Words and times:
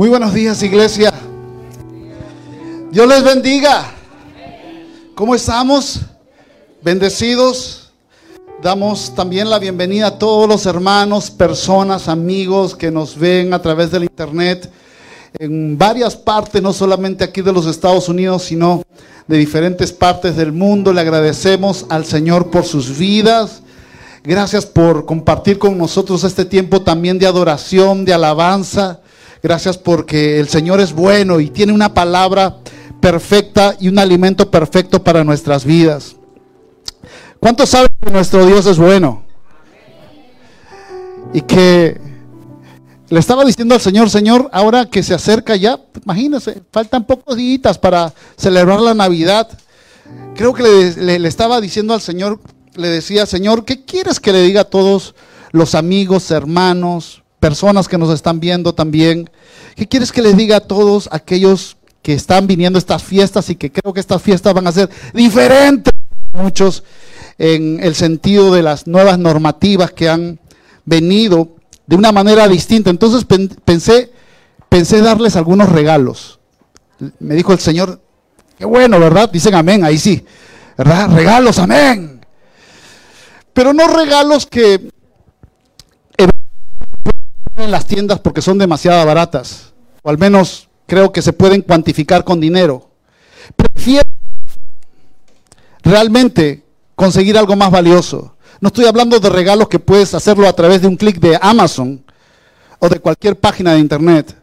Muy 0.00 0.08
buenos 0.08 0.32
días, 0.32 0.62
iglesia. 0.62 1.12
Dios 2.90 3.06
les 3.06 3.22
bendiga. 3.22 3.84
¿Cómo 5.14 5.34
estamos? 5.34 6.00
Bendecidos. 6.80 7.90
Damos 8.62 9.14
también 9.14 9.50
la 9.50 9.58
bienvenida 9.58 10.06
a 10.06 10.18
todos 10.18 10.48
los 10.48 10.64
hermanos, 10.64 11.30
personas, 11.30 12.08
amigos 12.08 12.74
que 12.74 12.90
nos 12.90 13.14
ven 13.14 13.52
a 13.52 13.60
través 13.60 13.90
del 13.90 14.04
internet 14.04 14.70
en 15.38 15.76
varias 15.76 16.16
partes, 16.16 16.62
no 16.62 16.72
solamente 16.72 17.22
aquí 17.22 17.42
de 17.42 17.52
los 17.52 17.66
Estados 17.66 18.08
Unidos, 18.08 18.44
sino 18.44 18.82
de 19.26 19.36
diferentes 19.36 19.92
partes 19.92 20.34
del 20.34 20.52
mundo. 20.52 20.94
Le 20.94 21.02
agradecemos 21.02 21.84
al 21.90 22.06
Señor 22.06 22.50
por 22.50 22.64
sus 22.64 22.96
vidas. 22.96 23.60
Gracias 24.24 24.64
por 24.64 25.04
compartir 25.04 25.58
con 25.58 25.76
nosotros 25.76 26.24
este 26.24 26.46
tiempo 26.46 26.80
también 26.80 27.18
de 27.18 27.26
adoración, 27.26 28.06
de 28.06 28.14
alabanza. 28.14 29.00
Gracias 29.42 29.78
porque 29.78 30.38
el 30.38 30.48
Señor 30.48 30.80
es 30.80 30.92
bueno 30.92 31.40
y 31.40 31.48
tiene 31.48 31.72
una 31.72 31.94
palabra 31.94 32.58
perfecta 33.00 33.74
y 33.80 33.88
un 33.88 33.98
alimento 33.98 34.50
perfecto 34.50 35.02
para 35.02 35.24
nuestras 35.24 35.64
vidas. 35.64 36.16
¿Cuántos 37.38 37.70
saben 37.70 37.88
que 38.02 38.10
nuestro 38.10 38.44
Dios 38.44 38.66
es 38.66 38.78
bueno? 38.78 39.24
Y 41.32 41.40
que 41.40 41.98
le 43.08 43.18
estaba 43.18 43.44
diciendo 43.44 43.74
al 43.74 43.80
Señor, 43.80 44.10
Señor, 44.10 44.50
ahora 44.52 44.86
que 44.86 45.02
se 45.02 45.14
acerca 45.14 45.56
ya, 45.56 45.80
imagínense, 46.04 46.62
faltan 46.70 47.04
pocos 47.04 47.36
días 47.36 47.78
para 47.78 48.12
celebrar 48.36 48.80
la 48.80 48.94
Navidad. 48.94 49.48
Creo 50.34 50.52
que 50.52 50.62
le, 50.62 51.18
le, 51.18 51.28
estaba 51.28 51.60
diciendo 51.62 51.94
al 51.94 52.02
Señor, 52.02 52.40
le 52.74 52.88
decía, 52.88 53.24
Señor, 53.24 53.64
¿qué 53.64 53.84
quieres 53.84 54.20
que 54.20 54.32
le 54.32 54.42
diga 54.42 54.62
a 54.62 54.64
todos 54.64 55.14
los 55.50 55.74
amigos, 55.74 56.30
hermanos, 56.30 57.19
personas 57.40 57.88
que 57.88 57.98
nos 57.98 58.10
están 58.10 58.38
viendo 58.38 58.74
también. 58.74 59.28
¿Qué 59.74 59.88
quieres 59.88 60.12
que 60.12 60.22
les 60.22 60.36
diga 60.36 60.56
a 60.56 60.60
todos 60.60 61.08
aquellos 61.10 61.78
que 62.02 62.12
están 62.12 62.46
viniendo 62.46 62.76
a 62.76 62.80
estas 62.80 63.02
fiestas 63.02 63.50
y 63.50 63.56
que 63.56 63.72
creo 63.72 63.92
que 63.92 64.00
estas 64.00 64.22
fiestas 64.22 64.54
van 64.54 64.66
a 64.66 64.72
ser 64.72 64.88
diferentes 65.12 65.92
muchos 66.32 66.84
en 67.38 67.82
el 67.82 67.94
sentido 67.94 68.52
de 68.52 68.62
las 68.62 68.86
nuevas 68.86 69.18
normativas 69.18 69.90
que 69.90 70.08
han 70.08 70.38
venido 70.84 71.56
de 71.86 71.96
una 71.96 72.12
manera 72.12 72.46
distinta? 72.46 72.90
Entonces 72.90 73.26
pensé, 73.64 74.12
pensé 74.68 75.00
darles 75.00 75.34
algunos 75.36 75.70
regalos. 75.70 76.38
Me 77.18 77.34
dijo 77.34 77.52
el 77.52 77.58
Señor, 77.58 78.00
qué 78.58 78.66
bueno, 78.66 79.00
¿verdad? 79.00 79.30
Dicen 79.30 79.54
amén, 79.54 79.82
ahí 79.82 79.98
sí, 79.98 80.24
¿verdad? 80.76 81.08
Regalos, 81.10 81.58
amén. 81.58 82.20
Pero 83.54 83.72
no 83.72 83.88
regalos 83.88 84.46
que 84.46 84.90
en 87.62 87.70
las 87.70 87.86
tiendas 87.86 88.20
porque 88.20 88.42
son 88.42 88.58
demasiado 88.58 89.04
baratas, 89.06 89.72
o 90.02 90.10
al 90.10 90.18
menos 90.18 90.68
creo 90.86 91.12
que 91.12 91.22
se 91.22 91.32
pueden 91.32 91.62
cuantificar 91.62 92.24
con 92.24 92.40
dinero. 92.40 92.90
Prefiero 93.56 94.08
realmente 95.82 96.64
conseguir 96.94 97.38
algo 97.38 97.56
más 97.56 97.70
valioso. 97.70 98.36
No 98.60 98.68
estoy 98.68 98.84
hablando 98.84 99.18
de 99.18 99.30
regalos 99.30 99.68
que 99.68 99.78
puedes 99.78 100.14
hacerlo 100.14 100.46
a 100.46 100.52
través 100.52 100.82
de 100.82 100.88
un 100.88 100.96
clic 100.96 101.18
de 101.18 101.38
Amazon 101.40 102.04
o 102.78 102.88
de 102.88 103.00
cualquier 103.00 103.38
página 103.38 103.72
de 103.72 103.78
internet. 103.78 104.36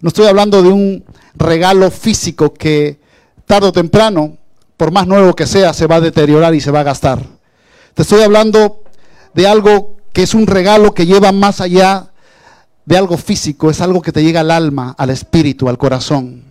No 0.00 0.08
estoy 0.08 0.26
hablando 0.26 0.62
de 0.62 0.68
un 0.68 1.04
regalo 1.34 1.90
físico 1.90 2.52
que 2.52 3.00
tarde 3.46 3.68
o 3.68 3.72
temprano, 3.72 4.36
por 4.76 4.90
más 4.90 5.06
nuevo 5.06 5.34
que 5.34 5.46
sea, 5.46 5.72
se 5.72 5.86
va 5.86 5.96
a 5.96 6.00
deteriorar 6.00 6.54
y 6.54 6.60
se 6.60 6.70
va 6.70 6.80
a 6.80 6.84
gastar. 6.84 7.20
Te 7.94 8.02
estoy 8.02 8.22
hablando 8.22 8.82
de 9.32 9.46
algo 9.46 9.96
que 10.12 10.22
es 10.22 10.34
un 10.34 10.46
regalo 10.46 10.92
que 10.92 11.06
lleva 11.06 11.32
más 11.32 11.60
allá 11.60 12.12
de 12.84 12.96
algo 12.96 13.16
físico, 13.16 13.70
es 13.70 13.80
algo 13.80 14.02
que 14.02 14.12
te 14.12 14.22
llega 14.22 14.40
al 14.40 14.50
alma, 14.50 14.94
al 14.98 15.10
espíritu, 15.10 15.68
al 15.68 15.78
corazón. 15.78 16.42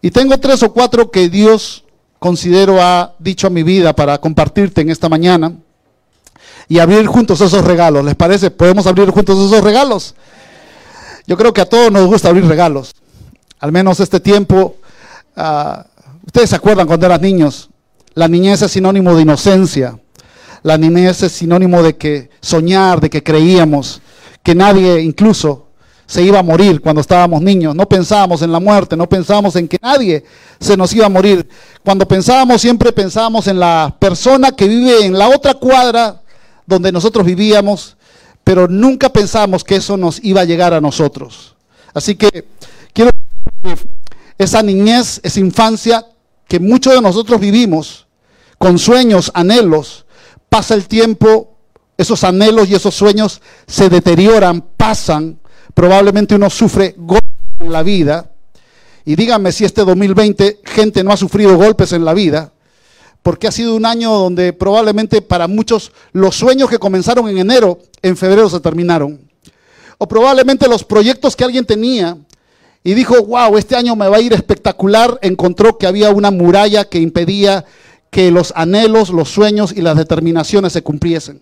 Y 0.00 0.10
tengo 0.10 0.38
tres 0.38 0.62
o 0.62 0.72
cuatro 0.72 1.10
que 1.10 1.28
Dios 1.28 1.84
considero 2.18 2.80
ha 2.82 3.14
dicho 3.18 3.46
a 3.46 3.50
mi 3.50 3.62
vida 3.62 3.94
para 3.94 4.18
compartirte 4.18 4.80
en 4.80 4.90
esta 4.90 5.08
mañana 5.08 5.52
y 6.68 6.78
abrir 6.78 7.06
juntos 7.06 7.40
esos 7.40 7.64
regalos. 7.64 8.04
¿Les 8.04 8.14
parece? 8.14 8.50
¿Podemos 8.50 8.86
abrir 8.86 9.10
juntos 9.10 9.38
esos 9.38 9.62
regalos? 9.62 10.14
Yo 11.26 11.36
creo 11.36 11.52
que 11.52 11.60
a 11.60 11.68
todos 11.68 11.92
nos 11.92 12.06
gusta 12.06 12.28
abrir 12.28 12.46
regalos. 12.46 12.94
Al 13.60 13.70
menos 13.70 14.00
este 14.00 14.18
tiempo, 14.18 14.76
uh, 15.36 15.82
ustedes 16.26 16.50
se 16.50 16.56
acuerdan 16.56 16.86
cuando 16.86 17.06
eran 17.06 17.20
niños, 17.20 17.70
la 18.14 18.28
niñez 18.28 18.62
es 18.62 18.72
sinónimo 18.72 19.14
de 19.14 19.22
inocencia. 19.22 19.98
La 20.62 20.78
niñez 20.78 21.22
es 21.22 21.32
sinónimo 21.32 21.82
de 21.82 21.96
que 21.96 22.30
soñar, 22.40 23.00
de 23.00 23.10
que 23.10 23.22
creíamos 23.22 24.00
que 24.42 24.54
nadie 24.54 25.00
incluso 25.00 25.68
se 26.06 26.22
iba 26.22 26.38
a 26.38 26.42
morir 26.42 26.80
cuando 26.80 27.00
estábamos 27.00 27.40
niños. 27.40 27.74
No 27.74 27.88
pensábamos 27.88 28.42
en 28.42 28.52
la 28.52 28.60
muerte, 28.60 28.96
no 28.96 29.08
pensábamos 29.08 29.56
en 29.56 29.66
que 29.66 29.78
nadie 29.80 30.24
se 30.60 30.76
nos 30.76 30.92
iba 30.92 31.06
a 31.06 31.08
morir. 31.08 31.48
Cuando 31.82 32.06
pensábamos, 32.06 32.60
siempre 32.60 32.92
pensábamos 32.92 33.46
en 33.46 33.58
la 33.58 33.96
persona 33.98 34.52
que 34.52 34.68
vive 34.68 35.06
en 35.06 35.16
la 35.16 35.28
otra 35.28 35.54
cuadra 35.54 36.20
donde 36.66 36.92
nosotros 36.92 37.24
vivíamos, 37.24 37.96
pero 38.44 38.68
nunca 38.68 39.08
pensábamos 39.08 39.64
que 39.64 39.76
eso 39.76 39.96
nos 39.96 40.22
iba 40.22 40.42
a 40.42 40.44
llegar 40.44 40.74
a 40.74 40.80
nosotros. 40.80 41.56
Así 41.94 42.14
que 42.14 42.46
quiero 42.92 43.10
que 43.62 43.76
esa 44.38 44.62
niñez, 44.62 45.20
esa 45.22 45.40
infancia 45.40 46.04
que 46.48 46.60
muchos 46.60 46.92
de 46.92 47.00
nosotros 47.00 47.40
vivimos, 47.40 48.06
con 48.58 48.78
sueños, 48.78 49.30
anhelos, 49.34 50.04
pasa 50.48 50.74
el 50.74 50.86
tiempo 50.86 51.51
esos 51.96 52.24
anhelos 52.24 52.68
y 52.68 52.74
esos 52.74 52.94
sueños 52.94 53.40
se 53.66 53.88
deterioran, 53.88 54.62
pasan, 54.76 55.38
probablemente 55.74 56.34
uno 56.34 56.50
sufre 56.50 56.94
golpes 56.96 57.30
en 57.60 57.72
la 57.72 57.82
vida. 57.82 58.30
Y 59.04 59.16
díganme 59.16 59.52
si 59.52 59.64
este 59.64 59.84
2020 59.84 60.60
gente 60.64 61.02
no 61.02 61.12
ha 61.12 61.16
sufrido 61.16 61.56
golpes 61.56 61.92
en 61.92 62.04
la 62.04 62.14
vida, 62.14 62.52
porque 63.22 63.48
ha 63.48 63.52
sido 63.52 63.74
un 63.74 63.86
año 63.86 64.12
donde 64.12 64.52
probablemente 64.52 65.22
para 65.22 65.48
muchos 65.48 65.92
los 66.12 66.36
sueños 66.36 66.70
que 66.70 66.78
comenzaron 66.78 67.28
en 67.28 67.38
enero, 67.38 67.80
en 68.00 68.16
febrero 68.16 68.48
se 68.48 68.60
terminaron. 68.60 69.20
O 69.98 70.08
probablemente 70.08 70.68
los 70.68 70.84
proyectos 70.84 71.36
que 71.36 71.44
alguien 71.44 71.64
tenía 71.64 72.16
y 72.84 72.94
dijo, 72.94 73.22
wow, 73.24 73.56
este 73.56 73.76
año 73.76 73.94
me 73.94 74.08
va 74.08 74.16
a 74.16 74.20
ir 74.20 74.32
espectacular, 74.32 75.18
encontró 75.22 75.78
que 75.78 75.86
había 75.86 76.10
una 76.10 76.32
muralla 76.32 76.84
que 76.84 76.98
impedía 76.98 77.64
que 78.10 78.30
los 78.30 78.52
anhelos, 78.56 79.10
los 79.10 79.28
sueños 79.28 79.72
y 79.72 79.80
las 79.80 79.96
determinaciones 79.96 80.72
se 80.72 80.82
cumpliesen. 80.82 81.40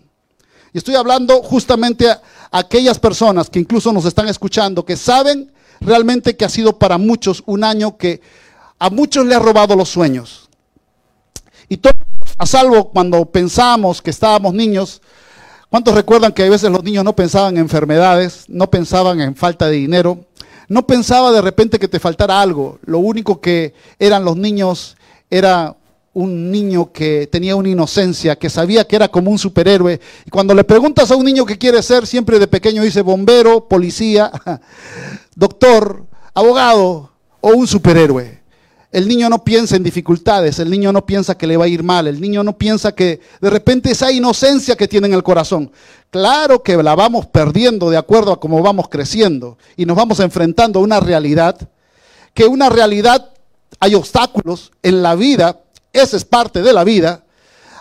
Y 0.73 0.77
estoy 0.77 0.95
hablando 0.95 1.41
justamente 1.41 2.09
a 2.09 2.21
aquellas 2.51 2.97
personas 2.97 3.49
que 3.49 3.59
incluso 3.59 3.91
nos 3.91 4.05
están 4.05 4.27
escuchando, 4.29 4.85
que 4.85 4.95
saben 4.95 5.51
realmente 5.81 6.37
que 6.37 6.45
ha 6.45 6.49
sido 6.49 6.77
para 6.77 6.97
muchos 6.97 7.43
un 7.45 7.63
año 7.63 7.97
que 7.97 8.21
a 8.79 8.89
muchos 8.89 9.25
le 9.25 9.35
ha 9.35 9.39
robado 9.39 9.75
los 9.75 9.89
sueños. 9.89 10.49
Y 11.67 11.77
todos, 11.77 11.95
a 12.37 12.45
salvo 12.45 12.89
cuando 12.89 13.25
pensamos 13.25 14.01
que 14.01 14.09
estábamos 14.09 14.53
niños, 14.53 15.01
¿cuántos 15.69 15.93
recuerdan 15.93 16.31
que 16.31 16.43
a 16.43 16.49
veces 16.49 16.71
los 16.71 16.83
niños 16.83 17.03
no 17.03 17.15
pensaban 17.15 17.55
en 17.55 17.61
enfermedades, 17.61 18.45
no 18.47 18.69
pensaban 18.69 19.19
en 19.21 19.35
falta 19.35 19.67
de 19.67 19.75
dinero, 19.75 20.25
no 20.67 20.87
pensaba 20.87 21.31
de 21.31 21.41
repente 21.41 21.79
que 21.79 21.87
te 21.87 21.99
faltara 21.99 22.41
algo? 22.41 22.79
Lo 22.83 22.99
único 22.99 23.41
que 23.41 23.73
eran 23.99 24.23
los 24.23 24.37
niños 24.37 24.95
era 25.29 25.75
un 26.13 26.51
niño 26.51 26.91
que 26.91 27.27
tenía 27.27 27.55
una 27.55 27.69
inocencia, 27.69 28.37
que 28.37 28.49
sabía 28.49 28.85
que 28.85 28.95
era 28.95 29.07
como 29.07 29.31
un 29.31 29.39
superhéroe. 29.39 29.99
Y 30.25 30.29
cuando 30.29 30.53
le 30.53 30.63
preguntas 30.63 31.09
a 31.11 31.15
un 31.15 31.25
niño 31.25 31.45
qué 31.45 31.57
quiere 31.57 31.81
ser, 31.81 32.05
siempre 32.05 32.39
de 32.39 32.47
pequeño 32.47 32.83
dice 32.83 33.01
bombero, 33.01 33.67
policía, 33.67 34.31
doctor, 35.35 36.05
abogado 36.33 37.11
o 37.39 37.49
un 37.51 37.67
superhéroe. 37.67 38.41
El 38.91 39.07
niño 39.07 39.29
no 39.29 39.41
piensa 39.45 39.77
en 39.77 39.83
dificultades, 39.83 40.59
el 40.59 40.69
niño 40.69 40.91
no 40.91 41.05
piensa 41.05 41.37
que 41.37 41.47
le 41.47 41.55
va 41.55 41.63
a 41.63 41.69
ir 41.69 41.81
mal, 41.81 42.07
el 42.07 42.19
niño 42.19 42.43
no 42.43 42.57
piensa 42.57 42.93
que 42.93 43.21
de 43.39 43.49
repente 43.49 43.91
esa 43.91 44.11
inocencia 44.11 44.75
que 44.75 44.89
tiene 44.89 45.07
en 45.07 45.13
el 45.13 45.23
corazón. 45.23 45.71
Claro 46.09 46.61
que 46.61 46.75
la 46.83 46.93
vamos 46.93 47.25
perdiendo 47.27 47.89
de 47.89 47.95
acuerdo 47.95 48.33
a 48.33 48.39
cómo 48.41 48.61
vamos 48.61 48.89
creciendo 48.89 49.57
y 49.77 49.85
nos 49.85 49.95
vamos 49.95 50.19
enfrentando 50.19 50.79
a 50.79 50.83
una 50.83 50.99
realidad, 50.99 51.69
que 52.33 52.45
una 52.45 52.67
realidad 52.67 53.31
hay 53.79 53.95
obstáculos 53.95 54.73
en 54.83 55.01
la 55.01 55.15
vida 55.15 55.61
esa 55.93 56.17
es 56.17 56.25
parte 56.25 56.61
de 56.61 56.73
la 56.73 56.83
vida. 56.83 57.23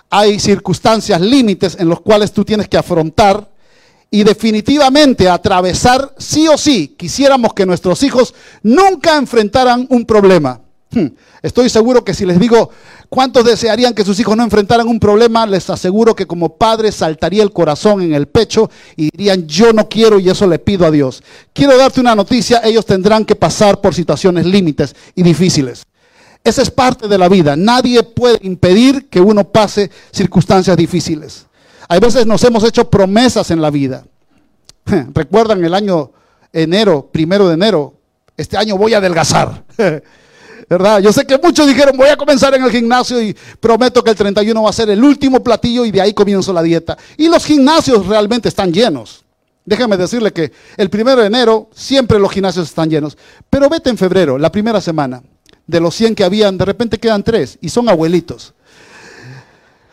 Hay 0.09 0.41
circunstancias, 0.41 1.21
límites 1.21 1.77
en 1.79 1.89
los 1.89 2.01
cuales 2.01 2.33
tú 2.33 2.45
tienes 2.45 2.69
que 2.69 2.77
afrontar 2.77 3.49
y 4.11 4.25
definitivamente 4.25 5.29
atravesar 5.29 6.13
sí 6.19 6.49
o 6.49 6.59
sí. 6.59 6.95
Quisiéramos 6.99 7.55
que 7.55 7.65
nuestros 7.65 8.03
hijos 8.03 8.35
nunca 8.63 9.17
enfrentaran 9.17 9.87
un 9.89 10.05
problema. 10.05 10.61
Hmm. 10.93 11.07
Estoy 11.41 11.71
seguro 11.71 12.05
que 12.05 12.13
si 12.13 12.27
les 12.27 12.41
digo 12.41 12.71
cuántos 13.09 13.45
desearían 13.45 13.95
que 13.95 14.05
sus 14.05 14.19
hijos 14.19 14.37
no 14.37 14.43
enfrentaran 14.43 14.89
un 14.89 14.99
problema, 14.99 15.47
les 15.47 15.71
aseguro 15.71 16.17
que 16.17 16.27
como 16.27 16.57
padre 16.57 16.91
saltaría 16.91 17.45
el 17.45 17.53
corazón 17.53 18.03
en 18.03 18.13
el 18.13 18.27
pecho 18.27 18.69
y 18.97 19.11
dirían 19.11 19.47
yo 19.47 19.73
no 19.73 19.89
quiero 19.89 20.19
y 20.19 20.29
eso 20.29 20.49
le 20.49 20.59
pido 20.59 20.85
a 20.85 20.91
Dios. 20.91 21.23
Quiero 21.53 21.79
darte 21.79 22.01
una 22.01 22.17
noticia, 22.17 22.61
ellos 22.65 22.85
tendrán 22.85 23.25
que 23.25 23.37
pasar 23.37 23.81
por 23.81 23.95
situaciones 23.95 24.45
límites 24.45 24.97
y 25.15 25.23
difíciles. 25.23 25.85
Esa 26.43 26.63
es 26.63 26.71
parte 26.71 27.07
de 27.07 27.19
la 27.19 27.29
vida. 27.29 27.55
Nadie 27.57 28.03
puede 28.03 28.39
impedir 28.43 29.09
que 29.09 29.21
uno 29.21 29.45
pase 29.45 29.91
circunstancias 30.11 30.77
difíciles. 30.77 31.47
Hay 31.89 32.01
veces 32.01 32.27
nos 32.27 32.43
hemos 32.45 32.65
hecho 32.65 32.89
promesas 32.89 33.51
en 33.51 33.61
la 33.61 33.71
vida. 33.71 34.05
Recuerdan 35.15 35.65
el 35.65 35.75
año 35.75 36.13
enero, 36.53 37.09
primero 37.13 37.49
de 37.49 37.55
enero, 37.55 37.95
Este 38.37 38.57
año 38.57 38.79
voy 38.79 38.95
a 38.95 38.99
adelgazar. 38.99 39.65
¿Verdad? 40.71 41.01
Yo 41.01 41.13
sé 41.13 41.27
que 41.27 41.37
muchos 41.37 41.67
dijeron, 41.67 41.97
voy 41.97 42.09
a 42.09 42.17
comenzar 42.17 42.55
en 42.55 42.63
el 42.63 42.71
gimnasio 42.71 43.21
y 43.21 43.37
prometo 43.59 44.05
que 44.05 44.11
el 44.11 44.17
31 44.17 44.63
va 44.63 44.71
a 44.71 44.73
ser 44.73 44.89
el 44.89 45.03
último 45.03 45.43
platillo 45.43 45.85
y 45.85 45.91
de 45.91 46.01
ahí 46.01 46.15
comienzo 46.15 46.53
la 46.53 46.63
dieta. 46.63 46.97
Y 47.17 47.29
los 47.29 47.45
gimnasios 47.45 48.07
realmente 48.07 48.49
están 48.49 48.73
llenos. 48.73 49.25
Déjame 49.65 49.97
decirle 49.97 50.33
que 50.33 50.53
el 50.77 50.89
primero 50.89 51.21
de 51.21 51.27
enero 51.27 51.69
siempre 51.75 52.21
los 52.21 52.31
gimnasios 52.31 52.69
están 52.69 52.89
llenos. 52.89 53.19
Pero 53.51 53.69
vete 53.69 53.91
en 53.91 53.99
febrero, 53.99 54.39
la 54.39 54.51
primera 54.53 54.81
semana. 54.81 55.23
De 55.71 55.79
los 55.79 55.95
100 55.95 56.17
que 56.17 56.25
habían, 56.25 56.59
de 56.59 56.65
repente 56.65 56.99
quedan 56.99 57.23
tres 57.23 57.57
y 57.61 57.69
son 57.69 57.89
abuelitos. 57.89 58.55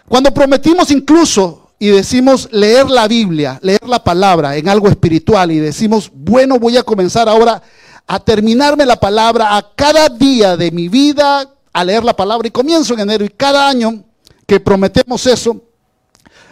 Cuando 0.08 0.34
prometimos 0.34 0.90
incluso 0.90 1.70
y 1.78 1.90
decimos 1.90 2.50
leer 2.52 2.90
la 2.90 3.08
Biblia, 3.08 3.60
leer 3.62 3.88
la 3.88 4.04
palabra 4.04 4.56
en 4.56 4.68
algo 4.70 4.88
espiritual 4.88 5.52
y 5.52 5.60
decimos, 5.60 6.12
bueno, 6.12 6.58
voy 6.58 6.78
a 6.78 6.84
comenzar 6.84 7.30
ahora 7.30 7.62
a 8.08 8.20
terminarme 8.20 8.88
la 8.88 9.00
palabra 9.00 9.56
a 9.56 9.72
cada 9.76 10.10
día 10.10 10.58
de 10.58 10.72
mi 10.72 10.90
vida, 10.90 11.48
a 11.72 11.84
leer 11.84 12.04
la 12.04 12.16
palabra 12.16 12.48
y 12.48 12.52
comienzo 12.52 12.96
en 12.96 13.02
enero 13.02 13.24
y 13.24 13.30
cada 13.30 13.70
año 13.70 14.04
que 14.48 14.60
prometemos 14.60 15.28
eso, 15.28 15.62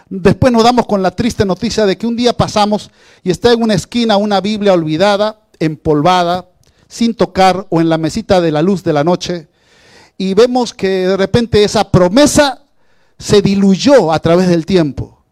después 0.08 0.54
nos 0.54 0.64
damos 0.64 0.86
con 0.86 1.02
la 1.02 1.10
triste 1.10 1.46
noticia 1.46 1.88
de 1.88 1.98
que 1.98 2.06
un 2.06 2.16
día 2.16 2.34
pasamos 2.34 2.92
y 3.24 3.32
está 3.32 3.52
en 3.54 3.64
una 3.64 3.74
esquina 3.74 4.18
una 4.18 4.40
Biblia 4.40 4.74
olvidada, 4.74 5.40
empolvada, 5.58 6.48
sin 6.88 7.14
tocar 7.14 7.66
o 7.70 7.82
en 7.82 7.90
la 7.90 7.98
mesita 7.98 8.42
de 8.42 8.52
la 8.52 8.62
luz 8.62 8.84
de 8.84 8.94
la 8.94 9.04
noche 9.04 9.48
y 10.18 10.34
vemos 10.34 10.74
que 10.74 11.08
de 11.08 11.18
repente 11.18 11.64
esa 11.64 11.92
promesa 11.92 12.62
se 13.18 13.42
diluyó 13.42 14.12
a 14.12 14.20
través 14.20 14.48
del 14.48 14.66
tiempo. 14.66 15.24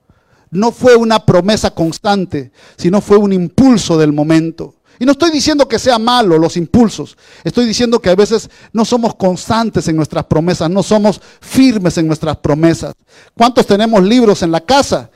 No 0.51 0.71
fue 0.71 0.95
una 0.95 1.25
promesa 1.25 1.71
constante, 1.71 2.51
sino 2.77 3.01
fue 3.01 3.17
un 3.17 3.33
impulso 3.33 3.97
del 3.97 4.13
momento. 4.13 4.75
Y 4.99 5.05
no 5.05 5.13
estoy 5.13 5.31
diciendo 5.31 5.67
que 5.67 5.79
sea 5.79 5.97
malo 5.97 6.37
los 6.37 6.55
impulsos, 6.55 7.17
estoy 7.43 7.65
diciendo 7.65 7.99
que 7.99 8.11
a 8.11 8.15
veces 8.15 8.49
no 8.71 8.85
somos 8.85 9.15
constantes 9.15 9.87
en 9.87 9.95
nuestras 9.95 10.25
promesas, 10.25 10.69
no 10.69 10.83
somos 10.83 11.19
firmes 11.41 11.97
en 11.97 12.07
nuestras 12.07 12.37
promesas. 12.37 12.93
¿Cuántos 13.35 13.65
tenemos 13.65 14.03
libros 14.03 14.43
en 14.43 14.51
la 14.51 14.61
casa? 14.61 15.09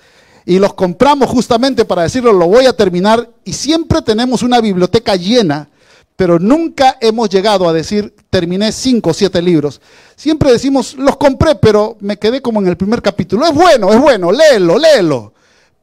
Y 0.46 0.58
los 0.58 0.74
compramos 0.74 1.30
justamente 1.30 1.86
para 1.86 2.04
decirlo, 2.04 2.34
lo 2.34 2.48
voy 2.48 2.66
a 2.66 2.74
terminar, 2.74 3.30
y 3.46 3.54
siempre 3.54 4.02
tenemos 4.02 4.42
una 4.42 4.60
biblioteca 4.62 5.16
llena 5.16 5.70
pero 6.18 6.40
nunca 6.40 6.98
hemos 7.00 7.30
llegado 7.30 7.70
a 7.70 7.74
decir, 7.74 8.14
terminé 8.32 8.72
cinco 8.72 9.12
o 9.12 9.14
siete 9.14 9.40
libros. 9.40 9.80
Siempre 10.16 10.52
decimos, 10.52 10.96
los 10.96 11.16
compré, 11.16 11.54
pero 11.54 11.96
me 12.00 12.18
quedé 12.18 12.42
como 12.42 12.60
en 12.60 12.68
el 12.68 12.76
primer 12.76 13.04
capítulo. 13.04 13.46
Es 13.46 13.54
bueno, 13.54 13.94
es 13.94 14.02
bueno, 14.02 14.32
léelo, 14.32 14.80
léelo. 14.80 15.34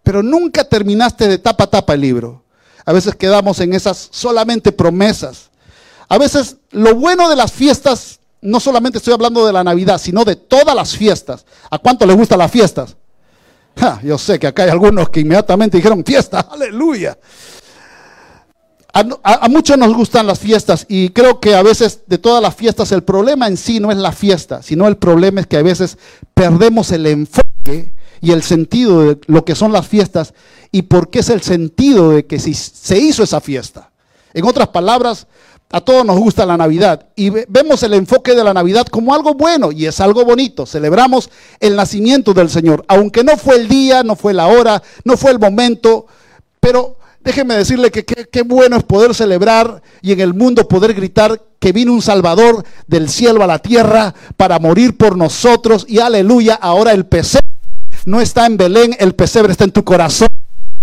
Pero 0.02 0.24
nunca 0.24 0.64
terminaste 0.64 1.28
de 1.28 1.38
tapa 1.38 1.64
a 1.64 1.70
tapa 1.70 1.94
el 1.94 2.00
libro. 2.00 2.42
A 2.84 2.92
veces 2.92 3.14
quedamos 3.14 3.60
en 3.60 3.74
esas 3.74 4.08
solamente 4.10 4.72
promesas. 4.72 5.50
A 6.08 6.18
veces 6.18 6.56
lo 6.72 6.96
bueno 6.96 7.30
de 7.30 7.36
las 7.36 7.52
fiestas, 7.52 8.18
no 8.40 8.58
solamente 8.58 8.98
estoy 8.98 9.14
hablando 9.14 9.46
de 9.46 9.52
la 9.52 9.62
Navidad, 9.62 9.98
sino 9.98 10.24
de 10.24 10.34
todas 10.34 10.74
las 10.74 10.96
fiestas. 10.96 11.46
¿A 11.70 11.78
cuánto 11.78 12.04
les 12.06 12.16
gustan 12.16 12.40
las 12.40 12.50
fiestas? 12.50 12.96
yo 14.02 14.18
sé 14.18 14.40
que 14.40 14.48
acá 14.48 14.64
hay 14.64 14.70
algunos 14.70 15.10
que 15.10 15.20
inmediatamente 15.20 15.76
dijeron 15.76 16.04
fiesta, 16.04 16.40
aleluya. 16.40 17.16
A, 18.96 19.48
muchos 19.48 19.76
nos 19.76 19.92
gustan 19.92 20.28
las 20.28 20.38
fiestas 20.38 20.86
y 20.88 21.08
creo 21.08 21.40
que 21.40 21.56
a 21.56 21.64
veces 21.64 22.02
de 22.06 22.16
todas 22.16 22.40
las 22.40 22.54
fiestas 22.54 22.92
el 22.92 23.02
problema 23.02 23.48
en 23.48 23.56
sí 23.56 23.80
no 23.80 23.90
es 23.90 23.96
la 23.98 24.12
fiesta, 24.12 24.62
sino 24.62 24.86
el 24.86 24.96
problema 24.98 25.40
es 25.40 25.48
que 25.48 25.56
a 25.56 25.62
veces 25.62 25.98
perdemos 26.32 26.92
el 26.92 27.06
enfoque 27.06 27.92
y 28.20 28.30
el 28.30 28.44
sentido 28.44 29.02
de 29.02 29.18
lo 29.26 29.44
que 29.44 29.56
son 29.56 29.72
las 29.72 29.88
fiestas 29.88 30.32
y 30.70 30.82
por 30.82 31.10
qué 31.10 31.18
es 31.18 31.28
el 31.28 31.42
sentido 31.42 32.10
de 32.10 32.26
que 32.26 32.38
si 32.38 32.54
se 32.54 32.96
hizo 32.96 33.24
esa 33.24 33.40
fiesta. 33.40 33.90
En 34.32 34.44
otras 34.44 34.68
palabras, 34.68 35.26
a 35.72 35.80
todos 35.80 36.06
nos 36.06 36.20
gusta 36.20 36.46
la 36.46 36.56
Navidad 36.56 37.08
y 37.16 37.30
vemos 37.30 37.82
el 37.82 37.94
enfoque 37.94 38.36
de 38.36 38.44
la 38.44 38.54
Navidad 38.54 38.86
como 38.86 39.12
algo 39.12 39.34
bueno 39.34 39.72
y 39.72 39.86
es 39.86 39.98
algo 39.98 40.24
bonito. 40.24 40.66
Celebramos 40.66 41.30
el 41.58 41.74
nacimiento 41.74 42.32
del 42.32 42.48
Señor, 42.48 42.84
aunque 42.86 43.24
no 43.24 43.36
fue 43.38 43.56
el 43.56 43.66
día, 43.66 44.04
no 44.04 44.14
fue 44.14 44.34
la 44.34 44.46
hora, 44.46 44.80
no 45.02 45.16
fue 45.16 45.32
el 45.32 45.40
momento, 45.40 46.06
pero 46.60 46.98
Déjeme 47.24 47.56
decirle 47.56 47.90
que 47.90 48.04
qué 48.04 48.42
bueno 48.42 48.76
es 48.76 48.84
poder 48.84 49.14
celebrar 49.14 49.82
y 50.02 50.12
en 50.12 50.20
el 50.20 50.34
mundo 50.34 50.68
poder 50.68 50.92
gritar 50.92 51.40
que 51.58 51.72
vino 51.72 51.94
un 51.94 52.02
Salvador 52.02 52.62
del 52.86 53.08
cielo 53.08 53.42
a 53.42 53.46
la 53.46 53.58
tierra 53.58 54.14
para 54.36 54.58
morir 54.58 54.98
por 54.98 55.16
nosotros 55.16 55.86
y 55.88 56.00
aleluya, 56.00 56.54
ahora 56.54 56.92
el 56.92 57.06
pesebre 57.06 57.48
no 58.04 58.20
está 58.20 58.44
en 58.44 58.58
Belén, 58.58 58.94
el 58.98 59.14
pesebre 59.14 59.52
está 59.52 59.64
en 59.64 59.72
tu 59.72 59.82
corazón. 59.82 60.28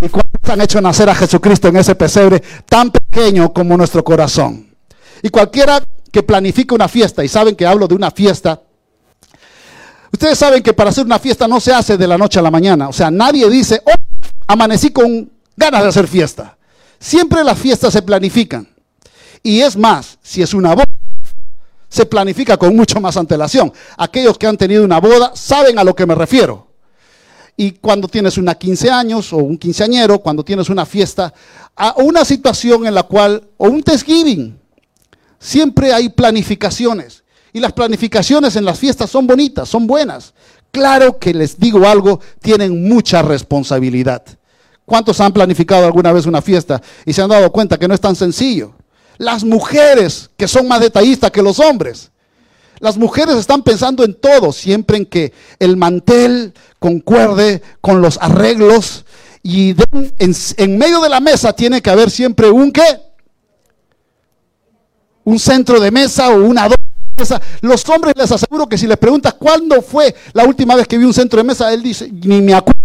¿Y 0.01 0.09
cuántos 0.09 0.49
han 0.49 0.61
hecho 0.61 0.81
nacer 0.81 1.07
a 1.07 1.13
Jesucristo 1.13 1.67
en 1.67 1.75
ese 1.75 1.93
pesebre 1.93 2.41
tan 2.67 2.89
pequeño 2.89 3.53
como 3.53 3.77
nuestro 3.77 4.03
corazón? 4.03 4.75
Y 5.21 5.29
cualquiera 5.29 5.83
que 6.11 6.23
planifique 6.23 6.73
una 6.73 6.87
fiesta, 6.87 7.23
y 7.23 7.27
saben 7.27 7.55
que 7.55 7.67
hablo 7.67 7.87
de 7.87 7.93
una 7.93 8.09
fiesta, 8.09 8.59
ustedes 10.11 10.39
saben 10.39 10.63
que 10.63 10.73
para 10.73 10.89
hacer 10.89 11.05
una 11.05 11.19
fiesta 11.19 11.47
no 11.47 11.59
se 11.59 11.71
hace 11.71 11.95
de 11.95 12.07
la 12.07 12.17
noche 12.17 12.39
a 12.39 12.41
la 12.41 12.49
mañana. 12.49 12.89
O 12.89 12.93
sea, 12.93 13.11
nadie 13.11 13.47
dice, 13.47 13.79
oh, 13.85 13.93
amanecí 14.47 14.89
con 14.89 15.29
ganas 15.55 15.83
de 15.83 15.89
hacer 15.89 16.07
fiesta. 16.07 16.57
Siempre 16.99 17.43
las 17.43 17.57
fiestas 17.57 17.93
se 17.93 18.01
planifican. 18.01 18.67
Y 19.43 19.61
es 19.61 19.75
más, 19.75 20.19
si 20.21 20.41
es 20.41 20.53
una 20.53 20.73
boda, 20.73 20.85
se 21.89 22.05
planifica 22.05 22.57
con 22.57 22.75
mucho 22.75 23.01
más 23.01 23.17
antelación. 23.17 23.71
Aquellos 23.97 24.37
que 24.37 24.47
han 24.47 24.57
tenido 24.57 24.83
una 24.83 24.99
boda 24.99 25.31
saben 25.35 25.77
a 25.77 25.83
lo 25.83 25.95
que 25.95 26.05
me 26.05 26.15
refiero. 26.15 26.67
Y 27.57 27.71
cuando 27.73 28.07
tienes 28.07 28.37
una 28.37 28.55
15 28.55 28.89
años 28.89 29.33
o 29.33 29.37
un 29.37 29.57
quinceañero, 29.57 30.19
cuando 30.19 30.43
tienes 30.43 30.69
una 30.69 30.85
fiesta, 30.85 31.33
o 31.95 32.03
una 32.03 32.23
situación 32.23 32.87
en 32.87 32.95
la 32.95 33.03
cual, 33.03 33.43
o 33.57 33.67
un 33.67 33.83
Thanksgiving, 33.83 34.57
siempre 35.37 35.91
hay 35.91 36.09
planificaciones. 36.09 37.23
Y 37.51 37.59
las 37.59 37.73
planificaciones 37.73 38.55
en 38.55 38.63
las 38.63 38.79
fiestas 38.79 39.09
son 39.09 39.27
bonitas, 39.27 39.67
son 39.67 39.85
buenas. 39.85 40.33
Claro 40.71 41.19
que 41.19 41.33
les 41.33 41.59
digo 41.59 41.85
algo, 41.85 42.21
tienen 42.41 42.87
mucha 42.87 43.21
responsabilidad. 43.21 44.23
¿Cuántos 44.91 45.21
han 45.21 45.31
planificado 45.31 45.85
alguna 45.85 46.11
vez 46.11 46.25
una 46.25 46.41
fiesta 46.41 46.81
y 47.05 47.13
se 47.13 47.21
han 47.21 47.29
dado 47.29 47.49
cuenta 47.49 47.79
que 47.79 47.87
no 47.87 47.93
es 47.93 48.01
tan 48.01 48.13
sencillo? 48.13 48.73
Las 49.17 49.41
mujeres, 49.41 50.29
que 50.35 50.49
son 50.49 50.67
más 50.67 50.81
detallistas 50.81 51.31
que 51.31 51.41
los 51.41 51.61
hombres. 51.61 52.11
Las 52.79 52.97
mujeres 52.97 53.37
están 53.37 53.63
pensando 53.63 54.03
en 54.03 54.15
todo, 54.15 54.51
siempre 54.51 54.97
en 54.97 55.05
que 55.05 55.31
el 55.59 55.77
mantel 55.77 56.53
concuerde 56.77 57.61
con 57.79 58.01
los 58.01 58.17
arreglos 58.21 59.05
y 59.41 59.73
en, 60.19 60.77
medio 60.77 60.99
de 60.99 61.07
la 61.07 61.21
mesa 61.21 61.53
tiene 61.53 61.81
que 61.81 61.89
haber 61.89 62.11
siempre 62.11 62.51
un 62.51 62.69
qué? 62.69 63.01
Un 65.23 65.39
centro 65.39 65.79
de 65.79 65.89
mesa 65.89 66.31
o 66.31 66.43
una 66.43 66.67
mesa. 67.17 67.41
Los 67.61 67.87
hombres 67.87 68.13
les 68.17 68.29
aseguro 68.29 68.67
que 68.67 68.77
si 68.77 68.87
les 68.87 68.97
preguntas 68.97 69.35
cuándo 69.35 69.81
fue 69.81 70.13
la 70.33 70.43
última 70.43 70.75
vez 70.75 70.85
que 70.85 70.97
vi 70.97 71.05
un 71.05 71.13
centro 71.13 71.37
de 71.37 71.45
mesa, 71.45 71.71
él 71.71 71.81
dice, 71.81 72.09
ni 72.11 72.41
me 72.41 72.53
acuerdo 72.55 72.80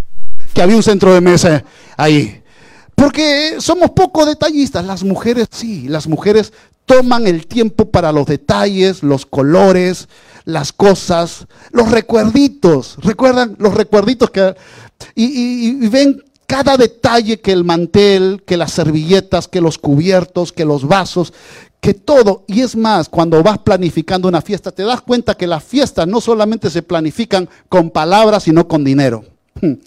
que 0.57 0.63
había 0.63 0.77
un 0.77 0.83
centro 0.83 1.13
de 1.13 1.21
mesa 1.21 1.63
ahí. 1.99 2.43
Porque 2.95 3.57
somos 3.59 3.91
poco 3.91 4.25
detallistas. 4.25 4.87
Las 4.87 5.05
mujeres 5.05 5.49
sí, 5.51 5.87
las 5.87 6.07
mujeres 6.07 6.51
toman 6.87 7.27
el 7.27 7.47
tiempo 7.47 7.91
para 7.91 8.11
los 8.11 8.25
detalles, 8.25 9.03
los 9.03 9.27
colores, 9.27 10.09
las 10.47 10.73
cosas, 10.73 11.47
los 11.73 11.91
recuerditos. 11.91 12.97
¿Recuerdan 13.03 13.57
los 13.59 13.75
recuerditos 13.75 14.31
que... 14.31 14.55
Y, 15.15 15.85
y, 15.85 15.89
ven 15.89 16.25
cada 16.47 16.79
detalle 16.79 17.39
que 17.39 17.53
el 17.53 17.65
mantel, 17.65 18.43
que 18.47 18.57
las 18.57 18.73
servilletas, 18.73 19.49
que 19.49 19.61
los 19.61 19.77
cubiertos, 19.77 20.53
que 20.55 20.65
los 20.65 20.89
vasos, 20.89 21.35
que 21.83 21.93
todo. 21.93 22.45
Y 22.47 22.63
es 22.63 22.75
más, 22.75 23.11
cuando 23.11 23.43
vas 23.43 23.59
planificando 23.59 24.27
una 24.27 24.41
fiesta, 24.41 24.71
te 24.71 24.85
das 24.85 25.03
cuenta 25.03 25.35
que 25.35 25.47
las 25.47 25.63
fiestas 25.63 26.09
no 26.09 26.23
solamente 26.23 26.71
se 26.71 26.81
planifican 26.81 27.47
con 27.69 27.91
palabras, 27.91 28.45
sino 28.45 28.67
con 28.67 28.85
dinero. 28.85 29.36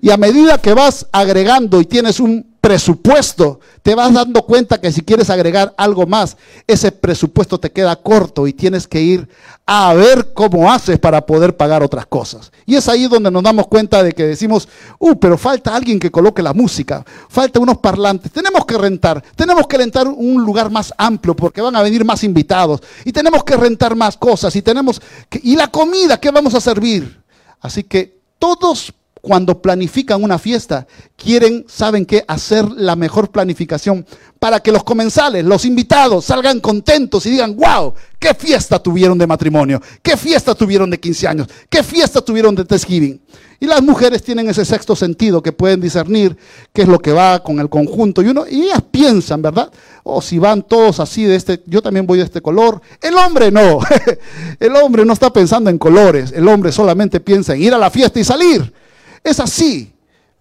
Y 0.00 0.10
a 0.10 0.16
medida 0.16 0.58
que 0.58 0.72
vas 0.72 1.06
agregando 1.12 1.80
y 1.80 1.84
tienes 1.84 2.20
un 2.20 2.52
presupuesto, 2.62 3.58
te 3.82 3.94
vas 3.96 4.14
dando 4.14 4.42
cuenta 4.42 4.80
que 4.80 4.92
si 4.92 5.02
quieres 5.02 5.28
agregar 5.30 5.74
algo 5.76 6.06
más, 6.06 6.36
ese 6.68 6.92
presupuesto 6.92 7.58
te 7.58 7.72
queda 7.72 7.96
corto 7.96 8.46
y 8.46 8.52
tienes 8.52 8.86
que 8.86 9.02
ir 9.02 9.28
a 9.66 9.92
ver 9.94 10.32
cómo 10.32 10.70
haces 10.70 11.00
para 11.00 11.26
poder 11.26 11.56
pagar 11.56 11.82
otras 11.82 12.06
cosas. 12.06 12.52
Y 12.64 12.76
es 12.76 12.88
ahí 12.88 13.08
donde 13.08 13.32
nos 13.32 13.42
damos 13.42 13.66
cuenta 13.66 14.04
de 14.04 14.12
que 14.12 14.24
decimos, 14.24 14.68
uh, 15.00 15.16
pero 15.16 15.36
falta 15.36 15.74
alguien 15.74 15.98
que 15.98 16.12
coloque 16.12 16.40
la 16.40 16.52
música, 16.52 17.04
falta 17.28 17.58
unos 17.58 17.78
parlantes, 17.78 18.30
tenemos 18.30 18.64
que 18.64 18.78
rentar, 18.78 19.20
tenemos 19.34 19.66
que 19.66 19.78
rentar 19.78 20.06
un 20.06 20.44
lugar 20.44 20.70
más 20.70 20.94
amplio 20.96 21.34
porque 21.34 21.60
van 21.60 21.74
a 21.74 21.82
venir 21.82 22.04
más 22.04 22.22
invitados 22.22 22.80
y 23.04 23.10
tenemos 23.10 23.42
que 23.42 23.56
rentar 23.56 23.96
más 23.96 24.16
cosas 24.16 24.54
y 24.54 24.62
tenemos 24.62 25.02
que, 25.28 25.40
y 25.42 25.56
la 25.56 25.66
comida, 25.66 26.20
¿qué 26.20 26.30
vamos 26.30 26.54
a 26.54 26.60
servir? 26.60 27.20
Así 27.60 27.82
que 27.82 28.21
todos 28.42 28.92
cuando 29.22 29.62
planifican 29.62 30.22
una 30.22 30.36
fiesta, 30.36 30.86
quieren, 31.16 31.64
¿saben 31.68 32.04
qué? 32.04 32.24
Hacer 32.26 32.68
la 32.72 32.96
mejor 32.96 33.30
planificación 33.30 34.04
para 34.40 34.58
que 34.58 34.72
los 34.72 34.82
comensales, 34.82 35.44
los 35.44 35.64
invitados, 35.64 36.24
salgan 36.24 36.58
contentos 36.58 37.24
y 37.24 37.30
digan, 37.30 37.56
wow, 37.56 37.94
qué 38.18 38.34
fiesta 38.34 38.80
tuvieron 38.80 39.16
de 39.16 39.28
matrimonio, 39.28 39.80
qué 40.02 40.16
fiesta 40.16 40.56
tuvieron 40.56 40.90
de 40.90 40.98
15 40.98 41.28
años, 41.28 41.46
qué 41.70 41.84
fiesta 41.84 42.20
tuvieron 42.20 42.56
de 42.56 42.64
Thanksgiving. 42.64 43.20
Y 43.60 43.66
las 43.66 43.80
mujeres 43.80 44.24
tienen 44.24 44.50
ese 44.50 44.64
sexto 44.64 44.96
sentido 44.96 45.40
que 45.40 45.52
pueden 45.52 45.80
discernir 45.80 46.36
qué 46.72 46.82
es 46.82 46.88
lo 46.88 46.98
que 46.98 47.12
va 47.12 47.44
con 47.44 47.60
el 47.60 47.68
conjunto. 47.68 48.20
Y, 48.20 48.26
uno, 48.26 48.44
y 48.50 48.62
ellas 48.62 48.82
piensan, 48.90 49.40
¿verdad? 49.40 49.70
O 50.02 50.20
si 50.20 50.40
van 50.40 50.62
todos 50.62 50.98
así 50.98 51.22
de 51.22 51.36
este, 51.36 51.62
yo 51.66 51.80
también 51.80 52.04
voy 52.04 52.18
de 52.18 52.24
este 52.24 52.40
color. 52.40 52.82
El 53.00 53.14
hombre 53.14 53.52
no. 53.52 53.78
el 54.58 54.74
hombre 54.74 55.04
no 55.04 55.12
está 55.12 55.32
pensando 55.32 55.70
en 55.70 55.78
colores. 55.78 56.32
El 56.32 56.48
hombre 56.48 56.72
solamente 56.72 57.20
piensa 57.20 57.54
en 57.54 57.62
ir 57.62 57.72
a 57.72 57.78
la 57.78 57.88
fiesta 57.88 58.18
y 58.18 58.24
salir. 58.24 58.81
Es 59.22 59.40
así. 59.40 59.92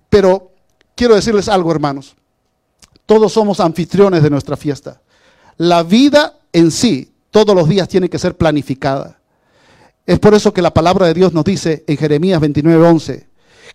Pero 0.09 0.51
quiero 0.95 1.15
decirles 1.15 1.47
algo, 1.47 1.71
hermanos. 1.71 2.15
Todos 3.05 3.33
somos 3.33 3.59
anfitriones 3.59 4.23
de 4.23 4.29
nuestra 4.29 4.57
fiesta. 4.57 5.01
La 5.57 5.83
vida 5.83 6.37
en 6.53 6.71
sí, 6.71 7.11
todos 7.29 7.55
los 7.55 7.67
días 7.67 7.87
tiene 7.87 8.09
que 8.09 8.19
ser 8.19 8.37
planificada. 8.37 9.19
Es 10.05 10.19
por 10.19 10.33
eso 10.33 10.53
que 10.53 10.61
la 10.61 10.73
palabra 10.73 11.07
de 11.07 11.13
Dios 11.13 11.33
nos 11.33 11.45
dice 11.45 11.83
en 11.87 11.97
Jeremías 11.97 12.41
29:11 12.41 13.27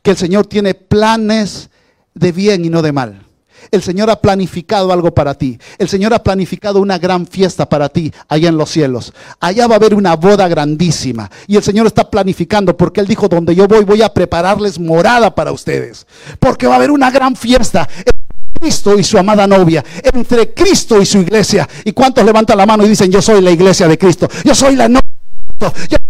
que 0.02 0.10
el 0.10 0.16
Señor 0.16 0.46
tiene 0.46 0.74
planes 0.74 1.70
de 2.14 2.32
bien 2.32 2.64
y 2.64 2.70
no 2.70 2.82
de 2.82 2.92
mal. 2.92 3.25
El 3.70 3.82
Señor 3.82 4.10
ha 4.10 4.20
planificado 4.20 4.92
algo 4.92 5.12
para 5.14 5.34
ti. 5.34 5.58
El 5.78 5.88
Señor 5.88 6.14
ha 6.14 6.22
planificado 6.22 6.80
una 6.80 6.98
gran 6.98 7.26
fiesta 7.26 7.68
para 7.68 7.88
ti 7.88 8.12
allá 8.28 8.48
en 8.48 8.56
los 8.56 8.70
cielos. 8.70 9.12
Allá 9.40 9.66
va 9.66 9.74
a 9.74 9.78
haber 9.78 9.94
una 9.94 10.16
boda 10.16 10.48
grandísima. 10.48 11.30
Y 11.46 11.56
el 11.56 11.62
Señor 11.62 11.86
está 11.86 12.10
planificando 12.10 12.76
porque 12.76 13.00
Él 13.00 13.06
dijo, 13.06 13.28
donde 13.28 13.54
yo 13.54 13.66
voy 13.66 13.84
voy 13.84 14.02
a 14.02 14.12
prepararles 14.12 14.78
morada 14.78 15.34
para 15.34 15.52
ustedes. 15.52 16.06
Porque 16.38 16.66
va 16.66 16.74
a 16.74 16.76
haber 16.76 16.90
una 16.90 17.10
gran 17.10 17.36
fiesta. 17.36 17.88
Entre 17.98 18.26
Cristo 18.60 18.98
y 18.98 19.04
su 19.04 19.18
amada 19.18 19.46
novia, 19.46 19.84
entre 20.02 20.54
Cristo 20.54 21.00
y 21.00 21.06
su 21.06 21.18
iglesia. 21.18 21.68
¿Y 21.84 21.92
cuántos 21.92 22.24
levantan 22.24 22.56
la 22.56 22.66
mano 22.66 22.84
y 22.84 22.88
dicen, 22.88 23.10
yo 23.10 23.20
soy 23.20 23.42
la 23.42 23.50
iglesia 23.50 23.86
de 23.86 23.98
Cristo? 23.98 24.28
Yo 24.44 24.54
soy 24.54 24.76
la 24.76 24.88
novia 24.88 25.02
de 25.58 25.66
Cristo. 25.68 26.05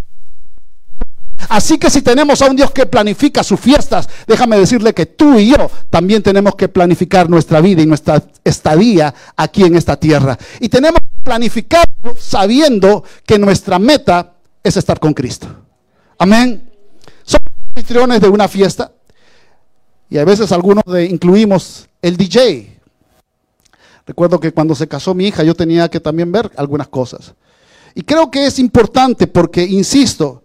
Así 1.48 1.78
que 1.78 1.90
si 1.90 2.02
tenemos 2.02 2.42
a 2.42 2.50
un 2.50 2.56
Dios 2.56 2.70
que 2.70 2.86
planifica 2.86 3.42
sus 3.42 3.60
fiestas, 3.60 4.08
déjame 4.26 4.58
decirle 4.58 4.94
que 4.94 5.06
tú 5.06 5.38
y 5.38 5.50
yo 5.50 5.70
también 5.90 6.22
tenemos 6.22 6.54
que 6.54 6.68
planificar 6.68 7.28
nuestra 7.28 7.60
vida 7.60 7.82
y 7.82 7.86
nuestra 7.86 8.22
estadía 8.44 9.14
aquí 9.36 9.64
en 9.64 9.76
esta 9.76 9.96
tierra. 9.96 10.38
Y 10.60 10.68
tenemos 10.68 11.00
que 11.00 11.22
planificarlo 11.22 12.16
sabiendo 12.18 13.04
que 13.24 13.38
nuestra 13.38 13.78
meta 13.78 14.34
es 14.62 14.76
estar 14.76 14.98
con 14.98 15.14
Cristo. 15.14 15.48
Amén. 16.18 16.70
Somos 17.22 17.48
anfitriones 17.70 18.20
de 18.20 18.28
una 18.28 18.48
fiesta 18.48 18.92
y 20.08 20.18
a 20.18 20.24
veces 20.24 20.52
algunos 20.52 20.84
de, 20.84 21.04
incluimos 21.04 21.88
el 22.02 22.16
DJ. 22.16 22.80
Recuerdo 24.06 24.38
que 24.38 24.52
cuando 24.52 24.74
se 24.74 24.86
casó 24.86 25.14
mi 25.14 25.26
hija 25.26 25.42
yo 25.42 25.54
tenía 25.54 25.88
que 25.88 26.00
también 26.00 26.30
ver 26.30 26.50
algunas 26.56 26.88
cosas. 26.88 27.34
Y 27.94 28.02
creo 28.02 28.30
que 28.30 28.46
es 28.46 28.58
importante 28.58 29.26
porque, 29.26 29.64
insisto, 29.64 30.42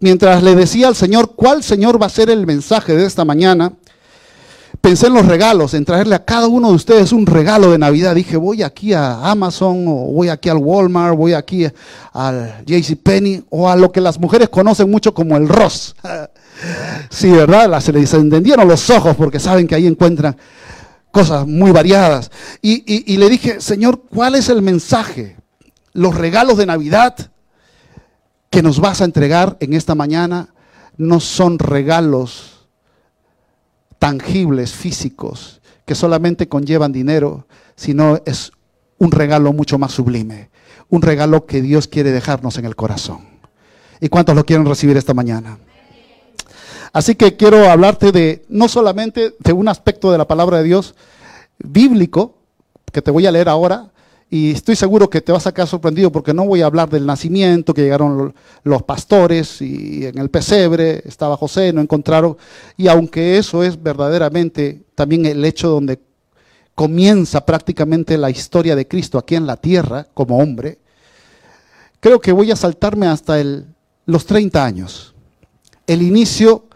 mientras 0.00 0.42
le 0.42 0.54
decía 0.54 0.88
al 0.88 0.96
Señor 0.96 1.32
cuál 1.34 1.62
Señor 1.62 2.00
va 2.00 2.06
a 2.06 2.10
ser 2.10 2.30
el 2.30 2.46
mensaje 2.46 2.94
de 2.94 3.04
esta 3.04 3.24
mañana, 3.24 3.72
pensé 4.80 5.08
en 5.08 5.14
los 5.14 5.26
regalos, 5.26 5.74
en 5.74 5.84
traerle 5.84 6.14
a 6.14 6.24
cada 6.24 6.46
uno 6.46 6.68
de 6.68 6.74
ustedes 6.74 7.12
un 7.12 7.26
regalo 7.26 7.72
de 7.72 7.78
Navidad. 7.78 8.14
Dije, 8.14 8.36
voy 8.36 8.62
aquí 8.62 8.92
a 8.92 9.30
Amazon, 9.30 9.84
o 9.88 10.12
voy 10.12 10.28
aquí 10.28 10.48
al 10.48 10.58
Walmart, 10.58 11.16
voy 11.16 11.34
aquí 11.34 11.66
al 12.12 12.64
JCPenney, 12.64 13.44
o 13.50 13.68
a 13.68 13.76
lo 13.76 13.90
que 13.90 14.00
las 14.00 14.18
mujeres 14.18 14.48
conocen 14.48 14.90
mucho 14.90 15.12
como 15.12 15.36
el 15.36 15.48
Ross. 15.48 15.94
sí, 17.10 17.30
¿verdad? 17.30 17.80
Se 17.80 17.92
les 17.92 18.12
entendieron 18.14 18.68
los 18.68 18.88
ojos 18.90 19.16
porque 19.16 19.40
saben 19.40 19.66
que 19.66 19.74
ahí 19.74 19.86
encuentran 19.86 20.36
cosas 21.10 21.46
muy 21.46 21.72
variadas. 21.72 22.30
Y, 22.62 23.12
y 23.12 23.16
le 23.16 23.28
dije, 23.28 23.60
Señor, 23.60 24.02
¿cuál 24.08 24.36
es 24.36 24.48
el 24.48 24.62
mensaje? 24.62 25.36
Los 25.92 26.14
regalos 26.14 26.58
de 26.58 26.66
Navidad 26.66 27.30
que 28.50 28.62
nos 28.62 28.80
vas 28.80 29.00
a 29.00 29.04
entregar 29.04 29.56
en 29.60 29.74
esta 29.74 29.94
mañana 29.94 30.54
no 30.96 31.20
son 31.20 31.58
regalos 31.58 32.66
tangibles, 33.98 34.72
físicos, 34.72 35.60
que 35.84 35.94
solamente 35.94 36.48
conllevan 36.48 36.92
dinero, 36.92 37.46
sino 37.76 38.20
es 38.26 38.52
un 38.98 39.12
regalo 39.12 39.52
mucho 39.52 39.78
más 39.78 39.92
sublime, 39.92 40.50
un 40.88 41.02
regalo 41.02 41.46
que 41.46 41.62
Dios 41.62 41.88
quiere 41.88 42.10
dejarnos 42.10 42.58
en 42.58 42.64
el 42.64 42.76
corazón. 42.76 43.20
¿Y 44.00 44.08
cuántos 44.08 44.36
lo 44.36 44.44
quieren 44.44 44.66
recibir 44.66 44.96
esta 44.96 45.14
mañana? 45.14 45.58
Así 46.92 47.14
que 47.14 47.36
quiero 47.36 47.70
hablarte 47.70 48.12
de 48.12 48.44
no 48.48 48.68
solamente 48.68 49.34
de 49.38 49.52
un 49.52 49.68
aspecto 49.68 50.10
de 50.10 50.18
la 50.18 50.26
palabra 50.26 50.58
de 50.58 50.64
Dios 50.64 50.94
bíblico, 51.58 52.38
que 52.92 53.02
te 53.02 53.10
voy 53.10 53.26
a 53.26 53.32
leer 53.32 53.48
ahora, 53.48 53.90
y 54.30 54.50
estoy 54.50 54.76
seguro 54.76 55.08
que 55.08 55.22
te 55.22 55.32
vas 55.32 55.46
a 55.46 55.54
quedar 55.54 55.68
sorprendido 55.68 56.12
porque 56.12 56.34
no 56.34 56.44
voy 56.44 56.60
a 56.60 56.66
hablar 56.66 56.90
del 56.90 57.06
nacimiento, 57.06 57.72
que 57.72 57.82
llegaron 57.82 58.34
los 58.62 58.82
pastores 58.82 59.62
y 59.62 60.04
en 60.04 60.18
el 60.18 60.28
pesebre 60.28 61.02
estaba 61.06 61.36
José, 61.36 61.72
no 61.72 61.80
encontraron. 61.80 62.36
Y 62.76 62.88
aunque 62.88 63.38
eso 63.38 63.62
es 63.62 63.82
verdaderamente 63.82 64.82
también 64.94 65.24
el 65.24 65.42
hecho 65.44 65.68
donde 65.68 66.00
comienza 66.74 67.44
prácticamente 67.46 68.18
la 68.18 68.28
historia 68.28 68.76
de 68.76 68.86
Cristo 68.86 69.16
aquí 69.16 69.34
en 69.34 69.46
la 69.46 69.56
tierra 69.56 70.06
como 70.12 70.38
hombre, 70.38 70.78
creo 71.98 72.20
que 72.20 72.32
voy 72.32 72.50
a 72.50 72.56
saltarme 72.56 73.06
hasta 73.06 73.40
el, 73.40 73.66
los 74.04 74.26
30 74.26 74.62
años, 74.62 75.14
el 75.86 76.02
inicio 76.02 76.66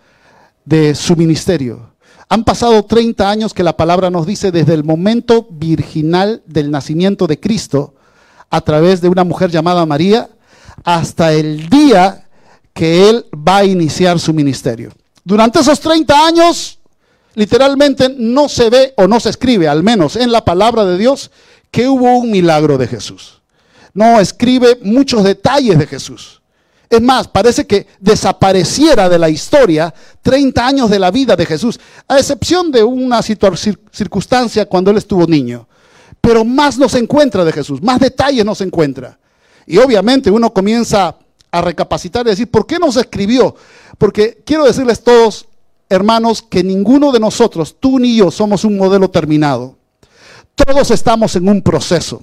de 0.64 0.94
su 0.94 1.16
ministerio. 1.16 1.91
Han 2.32 2.44
pasado 2.44 2.82
30 2.82 3.28
años 3.28 3.52
que 3.52 3.62
la 3.62 3.76
palabra 3.76 4.08
nos 4.08 4.26
dice 4.26 4.50
desde 4.50 4.72
el 4.72 4.84
momento 4.84 5.46
virginal 5.50 6.42
del 6.46 6.70
nacimiento 6.70 7.26
de 7.26 7.38
Cristo 7.38 7.92
a 8.48 8.62
través 8.62 9.02
de 9.02 9.10
una 9.10 9.22
mujer 9.22 9.50
llamada 9.50 9.84
María 9.84 10.30
hasta 10.82 11.34
el 11.34 11.68
día 11.68 12.26
que 12.72 13.10
Él 13.10 13.26
va 13.36 13.58
a 13.58 13.64
iniciar 13.66 14.18
su 14.18 14.32
ministerio. 14.32 14.92
Durante 15.22 15.60
esos 15.60 15.78
30 15.80 16.26
años, 16.26 16.78
literalmente 17.34 18.08
no 18.16 18.48
se 18.48 18.70
ve 18.70 18.94
o 18.96 19.06
no 19.06 19.20
se 19.20 19.28
escribe, 19.28 19.68
al 19.68 19.82
menos 19.82 20.16
en 20.16 20.32
la 20.32 20.42
palabra 20.42 20.86
de 20.86 20.96
Dios, 20.96 21.30
que 21.70 21.86
hubo 21.86 22.16
un 22.16 22.30
milagro 22.30 22.78
de 22.78 22.86
Jesús. 22.86 23.42
No 23.92 24.18
escribe 24.18 24.78
muchos 24.82 25.22
detalles 25.22 25.78
de 25.78 25.86
Jesús. 25.86 26.40
Es 26.92 27.00
más, 27.00 27.26
parece 27.26 27.66
que 27.66 27.86
desapareciera 28.00 29.08
de 29.08 29.18
la 29.18 29.30
historia 29.30 29.94
30 30.20 30.66
años 30.66 30.90
de 30.90 30.98
la 30.98 31.10
vida 31.10 31.34
de 31.34 31.46
Jesús, 31.46 31.80
a 32.06 32.18
excepción 32.18 32.70
de 32.70 32.84
una 32.84 33.22
circunstancia 33.22 34.66
cuando 34.66 34.90
él 34.90 34.98
estuvo 34.98 35.26
niño. 35.26 35.66
Pero 36.20 36.44
más 36.44 36.76
nos 36.76 36.94
encuentra 36.94 37.46
de 37.46 37.52
Jesús, 37.52 37.80
más 37.80 37.98
detalles 37.98 38.44
nos 38.44 38.60
encuentra. 38.60 39.18
Y 39.66 39.78
obviamente 39.78 40.30
uno 40.30 40.52
comienza 40.52 41.16
a 41.50 41.62
recapacitar 41.62 42.26
y 42.26 42.28
decir, 42.28 42.50
¿por 42.50 42.66
qué 42.66 42.78
no 42.78 42.92
se 42.92 43.00
escribió? 43.00 43.56
Porque 43.96 44.42
quiero 44.44 44.64
decirles 44.64 45.02
todos, 45.02 45.46
hermanos, 45.88 46.42
que 46.42 46.62
ninguno 46.62 47.10
de 47.10 47.20
nosotros, 47.20 47.74
tú 47.80 47.98
ni 47.98 48.16
yo, 48.16 48.30
somos 48.30 48.64
un 48.64 48.76
modelo 48.76 49.08
terminado. 49.08 49.78
Todos 50.54 50.90
estamos 50.90 51.36
en 51.36 51.48
un 51.48 51.62
proceso. 51.62 52.22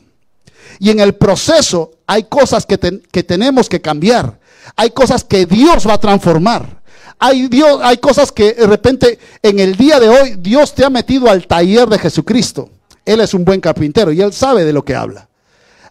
Y 0.78 0.92
en 0.92 1.00
el 1.00 1.16
proceso 1.16 1.90
hay 2.06 2.26
cosas 2.26 2.68
que, 2.68 2.78
que 3.12 3.24
tenemos 3.24 3.68
que 3.68 3.82
cambiar. 3.82 4.38
Hay 4.76 4.92
cosas 4.92 5.24
que 5.24 5.46
Dios 5.46 5.88
va 5.88 5.94
a 5.94 6.00
transformar. 6.00 6.82
Hay, 7.20 7.48
Dios, 7.48 7.80
hay 7.84 7.98
cosas 7.98 8.32
que 8.32 8.54
de 8.54 8.68
repente 8.68 9.20
en 9.44 9.60
el 9.60 9.76
día 9.76 10.00
de 10.00 10.08
hoy 10.08 10.36
Dios 10.40 10.74
te 10.74 10.86
ha 10.86 10.90
metido 10.90 11.30
al 11.30 11.48
taller 11.48 11.88
de 11.90 12.00
Jesucristo. 12.00 12.70
Él 13.06 13.20
es 13.22 13.34
un 13.34 13.44
buen 13.44 13.60
carpintero 13.60 14.12
y 14.12 14.22
él 14.22 14.32
sabe 14.32 14.64
de 14.64 14.74
lo 14.74 14.86
que 14.86 14.96
habla. 14.96 15.28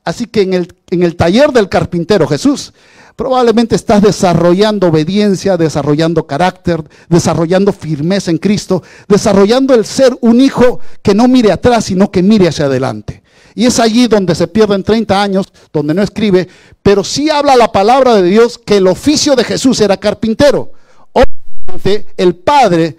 Así 0.04 0.26
que 0.26 0.40
en 0.40 0.54
el, 0.54 0.74
en 0.90 1.02
el 1.02 1.16
taller 1.16 1.52
del 1.52 1.68
carpintero 1.68 2.26
Jesús, 2.26 2.72
probablemente 3.14 3.74
estás 3.74 4.00
desarrollando 4.00 4.86
obediencia, 4.86 5.56
desarrollando 5.56 6.26
carácter, 6.26 6.82
desarrollando 7.08 7.72
firmeza 7.72 8.30
en 8.30 8.38
Cristo, 8.38 8.82
desarrollando 9.08 9.74
el 9.74 9.84
ser 9.84 10.16
un 10.20 10.40
hijo 10.40 10.80
que 11.02 11.14
no 11.14 11.28
mire 11.28 11.52
atrás, 11.52 11.86
sino 11.86 12.10
que 12.10 12.22
mire 12.22 12.48
hacia 12.48 12.66
adelante. 12.66 13.22
Y 13.58 13.66
es 13.66 13.80
allí 13.80 14.06
donde 14.06 14.36
se 14.36 14.46
pierden 14.46 14.84
30 14.84 15.20
años, 15.20 15.46
donde 15.72 15.92
no 15.92 16.00
escribe, 16.00 16.46
pero 16.80 17.02
sí 17.02 17.28
habla 17.28 17.56
la 17.56 17.72
palabra 17.72 18.14
de 18.14 18.22
Dios 18.22 18.56
que 18.56 18.76
el 18.76 18.86
oficio 18.86 19.34
de 19.34 19.42
Jesús 19.42 19.80
era 19.80 19.96
carpintero. 19.96 20.70
Obviamente 21.10 22.06
el 22.16 22.36
padre 22.36 22.96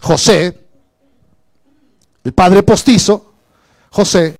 José, 0.00 0.56
el 2.22 2.32
padre 2.32 2.62
postizo, 2.62 3.32
José, 3.90 4.36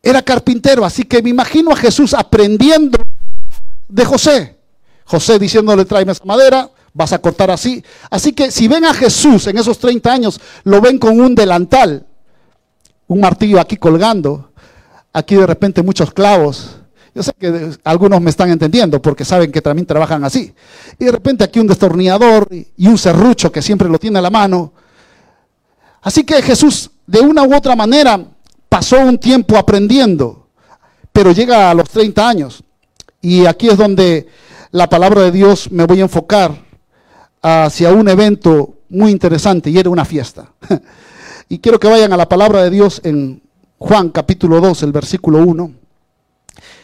era 0.00 0.22
carpintero, 0.22 0.84
así 0.84 1.02
que 1.02 1.20
me 1.20 1.30
imagino 1.30 1.72
a 1.72 1.76
Jesús 1.76 2.14
aprendiendo 2.14 2.96
de 3.88 4.04
José. 4.04 4.58
José 5.06 5.40
diciéndole, 5.40 5.86
tráeme 5.86 6.12
esa 6.12 6.24
madera, 6.24 6.70
vas 6.94 7.12
a 7.12 7.18
cortar 7.18 7.50
así. 7.50 7.84
Así 8.10 8.32
que 8.32 8.52
si 8.52 8.68
ven 8.68 8.84
a 8.84 8.94
Jesús 8.94 9.48
en 9.48 9.58
esos 9.58 9.76
30 9.76 10.12
años, 10.12 10.40
lo 10.62 10.80
ven 10.80 11.00
con 11.00 11.18
un 11.18 11.34
delantal, 11.34 12.06
un 13.08 13.18
martillo 13.18 13.58
aquí 13.58 13.76
colgando, 13.76 14.49
aquí 15.12 15.36
de 15.36 15.46
repente 15.46 15.82
muchos 15.82 16.12
clavos 16.12 16.76
Yo 17.14 17.22
sé 17.22 17.32
que 17.38 17.70
algunos 17.84 18.20
me 18.20 18.30
están 18.30 18.50
entendiendo 18.50 19.02
porque 19.02 19.24
saben 19.24 19.50
que 19.50 19.60
también 19.60 19.86
trabajan 19.86 20.24
así. 20.24 20.54
Y 20.98 21.04
de 21.04 21.12
repente 21.12 21.42
aquí 21.42 21.58
un 21.58 21.66
destornillador 21.66 22.48
y 22.50 22.86
un 22.86 22.98
serrucho 22.98 23.50
que 23.50 23.62
siempre 23.62 23.88
lo 23.88 23.98
tiene 23.98 24.18
a 24.18 24.22
la 24.22 24.30
mano. 24.30 24.72
Así 26.02 26.24
que 26.24 26.40
Jesús, 26.40 26.90
de 27.06 27.20
una 27.20 27.42
u 27.42 27.54
otra 27.54 27.74
manera, 27.74 28.24
pasó 28.68 29.00
un 29.00 29.18
tiempo 29.18 29.56
aprendiendo, 29.58 30.46
pero 31.12 31.32
llega 31.32 31.70
a 31.70 31.74
los 31.74 31.90
30 31.90 32.28
años. 32.28 32.62
Y 33.20 33.44
aquí 33.44 33.68
es 33.68 33.76
donde 33.76 34.28
la 34.70 34.88
palabra 34.88 35.22
de 35.22 35.32
Dios 35.32 35.70
me 35.70 35.84
voy 35.84 35.98
a 35.98 36.04
enfocar 36.04 36.52
hacia 37.42 37.92
un 37.92 38.08
evento 38.08 38.74
muy 38.88 39.10
interesante 39.10 39.70
y 39.70 39.78
era 39.78 39.90
una 39.90 40.04
fiesta. 40.04 40.52
y 41.48 41.58
quiero 41.58 41.80
que 41.80 41.88
vayan 41.88 42.12
a 42.12 42.16
la 42.16 42.28
palabra 42.28 42.62
de 42.62 42.70
Dios 42.70 43.00
en 43.04 43.42
Juan 43.82 44.10
capítulo 44.10 44.60
2, 44.60 44.82
el 44.82 44.92
versículo 44.92 45.38
1. 45.38 45.72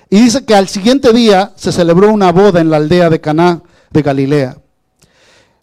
Y 0.09 0.19
dice 0.19 0.47
que 0.47 0.55
al 0.55 0.67
siguiente 0.67 1.13
día 1.13 1.53
se 1.55 1.71
celebró 1.71 2.11
una 2.11 2.33
boda 2.33 2.59
en 2.59 2.71
la 2.71 2.79
aldea 2.79 3.11
de 3.11 3.21
Caná 3.21 3.61
de 3.91 4.01
Galilea. 4.01 4.57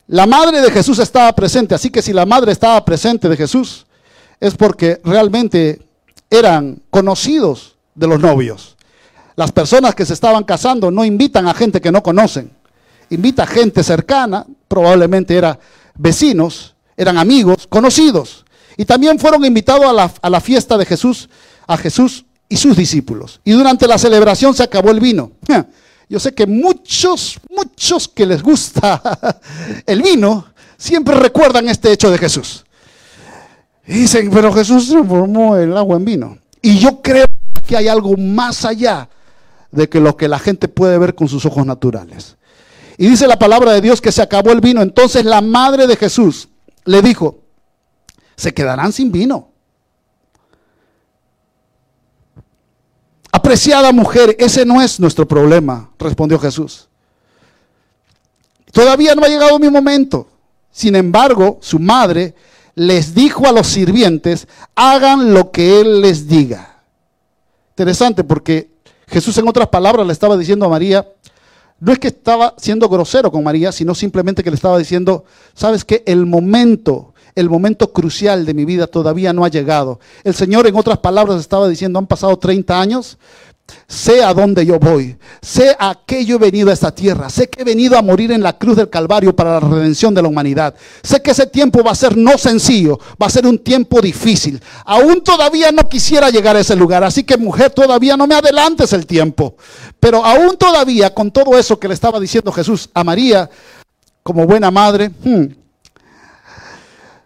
La 0.08 0.28
madre 0.28 0.62
de 0.62 0.70
Jesús 0.70 1.00
estaba 1.00 1.34
presente, 1.34 1.74
así 1.74 1.90
que 1.90 2.04
si 2.04 2.13
la 2.13 2.28
madre 2.28 2.52
estaba 2.52 2.86
presente 2.86 3.28
de 3.28 3.36
Jesús, 3.36 3.88
es 4.40 4.54
porque 4.54 5.02
realmente 5.04 5.82
eran 6.30 6.84
conocidos 6.92 7.78
de 7.96 8.08
los 8.08 8.20
novios. 8.20 8.78
Las 9.36 9.52
personas 9.52 9.96
que 9.96 10.06
se 10.06 10.13
estaban 10.13 10.44
casando 10.44 10.92
no 10.92 11.04
invitan 11.04 11.48
a 11.48 11.56
gente 11.56 11.82
que 11.82 11.92
no 11.92 12.04
conocen, 12.04 12.52
invita 13.10 13.42
a 13.42 13.48
gente 13.48 13.82
cercana, 13.82 14.46
probablemente 14.68 15.36
eran 15.36 15.58
vecinos, 15.96 16.75
eran 16.96 17.18
amigos, 17.18 17.66
conocidos. 17.66 18.46
Y 18.77 18.86
también 18.86 19.20
fueron 19.20 19.44
invitados 19.46 19.86
a 19.86 19.94
la, 19.94 20.12
a 20.22 20.30
la 20.30 20.42
fiesta 20.42 20.77
de 20.77 20.86
Jesús, 20.86 21.30
a 21.68 21.77
Jesús 21.77 22.25
y 22.50 22.58
sus 22.58 22.75
discípulos. 22.75 23.39
Y 23.44 23.51
durante 23.51 23.88
la 23.88 23.98
celebración 23.98 24.53
se 24.53 24.63
acabó 24.63 24.92
el 24.92 25.00
vino. 25.00 25.32
Yo 26.10 26.20
sé 26.20 26.34
que 26.34 26.46
muchos, 26.46 27.39
muchos 27.50 28.08
que 28.08 28.25
les 28.25 28.44
gusta 28.44 29.01
el 29.86 30.01
vino, 30.01 30.46
siempre 30.77 31.15
recuerdan 31.15 31.70
este 31.70 31.92
hecho 31.92 32.12
de 32.12 32.18
Jesús. 32.18 32.65
Y 33.88 33.94
dicen, 33.94 34.30
pero 34.30 34.53
Jesús 34.53 34.89
transformó 34.89 35.58
el 35.58 35.75
agua 35.75 35.98
en 35.98 36.06
vino. 36.06 36.38
Y 36.62 36.80
yo 36.80 37.01
creo 37.01 37.25
que 37.68 37.75
hay 37.75 37.88
algo 37.88 38.15
más 38.15 38.63
allá 38.63 39.10
de 39.72 39.89
que 39.89 40.00
lo 40.00 40.15
que 40.15 40.27
la 40.27 40.39
gente 40.39 40.68
puede 40.68 40.98
ver 40.98 41.15
con 41.15 41.27
sus 41.27 41.46
ojos 41.46 41.65
naturales. 41.65 42.38
Y 42.98 43.08
dice 43.08 43.27
la 43.27 43.39
palabra 43.39 43.74
de 43.74 43.82
Dios 43.82 44.00
que 44.00 44.12
se 44.12 44.22
acabó 44.22 44.51
el 44.51 44.62
vino. 44.62 44.82
Entonces 44.82 45.25
la 45.25 45.42
madre 45.42 45.88
de 45.88 45.96
Jesús 45.96 46.48
le 46.86 47.01
dijo, 47.01 47.39
se 48.43 48.53
quedarán 48.53 48.91
sin 48.91 49.12
vino. 49.12 49.50
Apreciada 53.31 53.91
mujer, 53.91 54.35
ese 54.38 54.65
no 54.65 54.81
es 54.81 55.00
nuestro 55.00 55.27
problema, 55.27 55.89
respondió 55.97 56.38
Jesús. 56.38 56.88
Todavía 58.71 59.15
no 59.15 59.23
ha 59.23 59.27
llegado 59.27 59.57
mi 59.59 59.69
momento. 59.69 60.27
Sin 60.71 60.95
embargo, 60.95 61.57
su 61.62 61.79
madre 61.79 62.35
les 62.75 63.13
dijo 63.13 63.47
a 63.47 63.51
los 63.51 63.67
sirvientes, 63.67 64.47
hagan 64.75 65.33
lo 65.33 65.51
que 65.51 65.79
Él 65.79 66.01
les 66.01 66.27
diga. 66.27 66.81
Interesante 67.69 68.23
porque 68.23 68.71
Jesús 69.07 69.38
en 69.38 69.47
otras 69.47 69.69
palabras 69.69 70.05
le 70.05 70.13
estaba 70.13 70.38
diciendo 70.38 70.65
a 70.65 70.69
María, 70.69 71.07
no 71.79 71.91
es 71.91 72.00
que 72.00 72.07
estaba 72.07 72.55
siendo 72.57 72.88
grosero 72.88 73.31
con 73.31 73.43
María, 73.43 73.71
sino 73.71 73.93
simplemente 73.93 74.43
que 74.43 74.50
le 74.50 74.55
estaba 74.55 74.77
diciendo, 74.77 75.25
sabes 75.53 75.83
que 75.83 76.03
el 76.05 76.25
momento, 76.25 77.12
el 77.36 77.50
momento 77.50 77.92
crucial 77.92 78.46
de 78.46 78.54
mi 78.54 78.66
vida 78.66 78.88
todavía 78.88 79.34
no 79.34 79.46
ha 79.46 79.50
llegado. 79.50 80.00
El 80.24 80.34
Señor 80.34 80.68
en 80.68 80.75
otras 80.75 81.00
palabras 81.00 81.40
estaba 81.40 81.68
diciendo, 81.68 82.00
han 82.00 82.08
pasado 82.08 82.38
30 82.38 82.80
años, 82.80 83.18
Sé 83.88 84.24
a 84.24 84.34
dónde 84.34 84.66
yo 84.66 84.80
voy. 84.80 85.16
Sé 85.42 85.75
a 85.80 86.00
qué 86.06 86.25
yo 86.25 86.36
he 86.36 86.40
venido 86.40 86.70
a 86.70 86.74
esta 86.74 86.94
tierra. 86.94 87.30
Sé 87.30 87.50
que 87.50 87.62
he 87.62 87.66
venido 87.66 87.98
a 87.98 88.02
morir 88.02 88.32
en 88.32 88.42
la 88.42 88.58
cruz 88.58 88.75
del 88.75 88.90
Calvario 88.90 89.36
para 89.36 89.54
la 89.54 89.60
redención 89.60 90.13
de 90.13 90.22
la 90.22 90.28
humanidad. 90.28 90.74
Sé 91.02 91.22
que 91.22 91.32
ese 91.32 91.46
tiempo 91.46 91.84
va 91.84 91.92
a 91.92 91.96
ser 91.96 92.18
no 92.18 92.38
sencillo, 92.38 93.00
va 93.22 93.28
a 93.28 93.30
ser 93.30 93.46
un 93.46 93.60
tiempo 93.60 94.02
difícil. 94.02 94.62
Aún 94.86 95.22
todavía 95.22 95.72
no 95.72 95.88
quisiera 95.88 96.30
llegar 96.30 96.56
a 96.56 96.60
ese 96.60 96.75
lugar. 96.75 97.04
Así 97.04 97.24
que 97.24 97.38
mujer, 97.38 97.72
todavía 97.72 98.18
no 98.18 98.28
me 98.28 98.36
adelantes 98.36 98.94
el 98.94 99.06
tiempo. 99.06 99.56
Pero 100.00 100.25
aún 100.25 100.58
todavía, 100.58 101.13
con 101.13 101.32
todo 101.32 101.58
eso 101.58 101.80
que 101.80 101.88
le 101.88 101.94
estaba 101.94 102.20
diciendo 102.20 102.52
Jesús 102.52 102.90
a 102.94 103.04
María, 103.04 103.50
como 104.24 104.46
buena 104.46 104.72
madre, 104.72 105.12
hmm, 105.24 105.46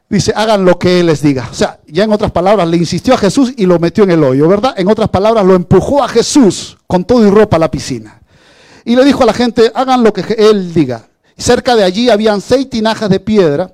dice, 0.09 0.33
hagan 0.35 0.65
lo 0.65 0.79
que 0.79 0.99
Él 0.99 1.07
les 1.07 1.21
diga. 1.21 1.47
O 1.51 1.53
sea, 1.53 1.79
ya 1.87 2.03
en 2.03 2.11
otras 2.11 2.31
palabras, 2.31 2.67
le 2.67 2.77
insistió 2.77 3.13
a 3.13 3.17
Jesús 3.17 3.53
y 3.57 3.65
lo 3.65 3.79
metió 3.79 4.03
en 4.03 4.11
el 4.11 4.23
hoyo, 4.23 4.47
¿verdad? 4.47 4.73
En 4.77 4.87
otras 4.87 5.09
palabras, 5.09 5.45
lo 5.45 5.55
empujó 5.55 6.03
a 6.03 6.07
Jesús 6.07 6.77
con 6.87 7.03
todo 7.03 7.27
y 7.27 7.29
ropa 7.29 7.57
a 7.57 7.59
la 7.59 7.71
piscina. 7.71 8.21
Y 8.85 8.95
le 8.95 9.03
dijo 9.03 9.23
a 9.23 9.25
la 9.25 9.33
gente, 9.33 9.71
hagan 9.75 10.03
lo 10.03 10.13
que 10.13 10.21
Él 10.33 10.73
diga. 10.73 11.07
cerca 11.37 11.75
de 11.75 11.83
allí 11.83 12.09
habían 12.09 12.41
seis 12.41 12.69
tinajas 12.69 13.09
de 13.09 13.19
piedra 13.19 13.71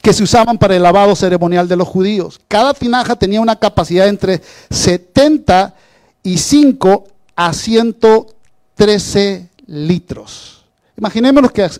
que 0.00 0.12
se 0.12 0.24
usaban 0.24 0.58
para 0.58 0.74
el 0.74 0.82
lavado 0.82 1.14
ceremonial 1.14 1.68
de 1.68 1.76
los 1.76 1.86
judíos. 1.86 2.40
Cada 2.48 2.74
tinaja 2.74 3.14
tenía 3.14 3.40
una 3.40 3.54
capacidad 3.56 4.08
entre 4.08 4.42
75 4.70 7.04
a 7.36 7.52
113 7.52 9.48
litros. 9.66 10.64
Imaginémonos 10.96 11.52
que 11.52 11.70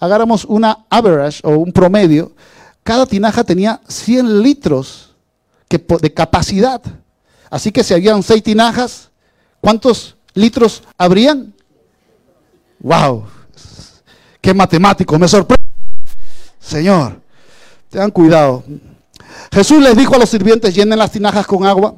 hagáramos 0.00 0.46
una 0.46 0.86
average 0.88 1.40
o 1.44 1.50
un 1.50 1.72
promedio, 1.72 2.32
cada 2.82 3.06
tinaja 3.06 3.44
tenía 3.44 3.80
100 3.86 4.42
litros 4.42 5.14
de 5.68 6.12
capacidad. 6.12 6.80
Así 7.50 7.70
que 7.70 7.84
si 7.84 7.94
habían 7.94 8.22
seis 8.22 8.42
tinajas, 8.42 9.10
¿cuántos 9.60 10.16
litros 10.34 10.82
habrían? 10.96 11.52
¡Wow! 12.80 13.26
¡Qué 14.40 14.54
matemático! 14.54 15.18
Me 15.18 15.28
sorprende. 15.28 15.62
Señor, 16.58 17.20
tengan 17.90 18.10
cuidado. 18.10 18.64
Jesús 19.52 19.82
les 19.82 19.96
dijo 19.96 20.14
a 20.14 20.18
los 20.18 20.30
sirvientes, 20.30 20.74
llenen 20.74 20.98
las 20.98 21.12
tinajas 21.12 21.46
con 21.46 21.66
agua. 21.66 21.94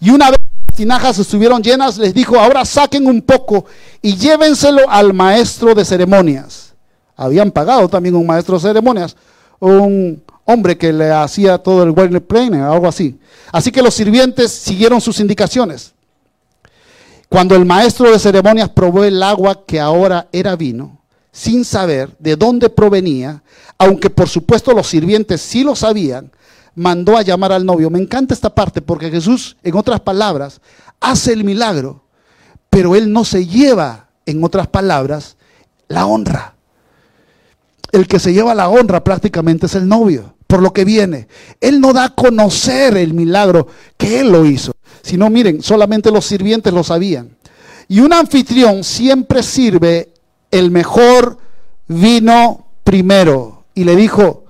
Y 0.00 0.10
una 0.10 0.30
vez 0.30 0.38
las 0.68 0.76
tinajas 0.76 1.18
estuvieron 1.18 1.62
llenas, 1.62 1.98
les 1.98 2.14
dijo, 2.14 2.38
ahora 2.38 2.64
saquen 2.64 3.06
un 3.06 3.22
poco 3.22 3.64
y 4.00 4.16
llévenselo 4.16 4.88
al 4.88 5.12
maestro 5.12 5.74
de 5.74 5.84
ceremonias 5.84 6.63
habían 7.16 7.50
pagado 7.50 7.88
también 7.88 8.14
un 8.14 8.26
maestro 8.26 8.56
de 8.56 8.62
ceremonias, 8.62 9.16
un 9.60 10.22
hombre 10.44 10.76
que 10.76 10.92
le 10.92 11.10
hacía 11.10 11.58
todo 11.58 11.82
el 11.82 11.90
wedding 11.90 12.20
planning, 12.20 12.60
algo 12.60 12.86
así. 12.86 13.18
Así 13.52 13.70
que 13.70 13.82
los 13.82 13.94
sirvientes 13.94 14.50
siguieron 14.50 15.00
sus 15.00 15.20
indicaciones. 15.20 15.92
Cuando 17.28 17.56
el 17.56 17.64
maestro 17.64 18.10
de 18.10 18.18
ceremonias 18.18 18.68
probó 18.68 19.04
el 19.04 19.22
agua 19.22 19.64
que 19.66 19.80
ahora 19.80 20.28
era 20.32 20.56
vino, 20.56 20.98
sin 21.32 21.64
saber 21.64 22.10
de 22.18 22.36
dónde 22.36 22.68
provenía, 22.68 23.42
aunque 23.78 24.10
por 24.10 24.28
supuesto 24.28 24.72
los 24.72 24.86
sirvientes 24.86 25.40
sí 25.40 25.64
lo 25.64 25.74
sabían, 25.74 26.30
mandó 26.74 27.16
a 27.16 27.22
llamar 27.22 27.52
al 27.52 27.64
novio. 27.64 27.90
Me 27.90 27.98
encanta 27.98 28.34
esta 28.34 28.54
parte 28.54 28.82
porque 28.82 29.10
Jesús, 29.10 29.56
en 29.62 29.74
otras 29.74 30.00
palabras, 30.00 30.60
hace 31.00 31.32
el 31.32 31.44
milagro, 31.44 32.02
pero 32.70 32.94
él 32.94 33.12
no 33.12 33.24
se 33.24 33.46
lleva, 33.46 34.08
en 34.26 34.42
otras 34.42 34.68
palabras, 34.68 35.36
la 35.88 36.06
honra 36.06 36.53
el 37.94 38.08
que 38.08 38.18
se 38.18 38.32
lleva 38.32 38.56
la 38.56 38.68
honra 38.68 39.04
prácticamente 39.04 39.66
es 39.66 39.76
el 39.76 39.86
novio, 39.86 40.34
por 40.48 40.60
lo 40.60 40.72
que 40.72 40.84
viene. 40.84 41.28
Él 41.60 41.80
no 41.80 41.92
da 41.92 42.06
a 42.06 42.14
conocer 42.16 42.96
el 42.96 43.14
milagro 43.14 43.68
que 43.96 44.18
él 44.18 44.32
lo 44.32 44.44
hizo, 44.44 44.72
sino 45.00 45.30
miren, 45.30 45.62
solamente 45.62 46.10
los 46.10 46.26
sirvientes 46.26 46.72
lo 46.72 46.82
sabían. 46.82 47.36
Y 47.86 48.00
un 48.00 48.12
anfitrión 48.12 48.82
siempre 48.82 49.44
sirve 49.44 50.12
el 50.50 50.72
mejor 50.72 51.38
vino 51.86 52.66
primero. 52.82 53.64
Y 53.74 53.84
le 53.84 53.94
dijo, 53.94 54.44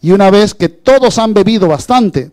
y 0.00 0.12
una 0.12 0.30
vez 0.30 0.54
que 0.54 0.68
todos 0.68 1.18
han 1.18 1.34
bebido 1.34 1.66
bastante, 1.66 2.30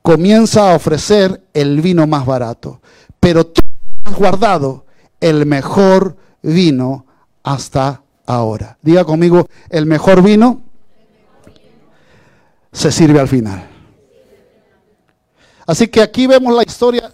comienza 0.00 0.72
a 0.72 0.76
ofrecer 0.76 1.42
el 1.52 1.82
vino 1.82 2.06
más 2.06 2.24
barato. 2.24 2.80
Pero 3.20 3.46
tú 3.46 3.60
has 4.06 4.14
guardado 4.14 4.86
el 5.20 5.44
mejor 5.44 6.16
vino 6.42 7.04
hasta 7.42 8.04
ahora. 8.34 8.76
Diga 8.82 9.04
conmigo, 9.04 9.46
el 9.68 9.86
mejor 9.86 10.22
vino 10.22 10.62
se 12.72 12.92
sirve 12.92 13.20
al 13.20 13.28
final. 13.28 13.68
Así 15.66 15.88
que 15.88 16.02
aquí 16.02 16.26
vemos 16.26 16.54
la 16.54 16.62
historia 16.62 17.12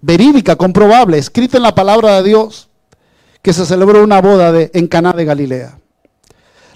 verídica, 0.00 0.56
comprobable, 0.56 1.18
escrita 1.18 1.56
en 1.56 1.62
la 1.62 1.74
palabra 1.74 2.16
de 2.16 2.28
Dios, 2.28 2.68
que 3.42 3.52
se 3.52 3.66
celebró 3.66 4.02
una 4.02 4.20
boda 4.20 4.52
en 4.72 4.86
Caná 4.86 5.12
de 5.12 5.24
Galilea. 5.24 5.78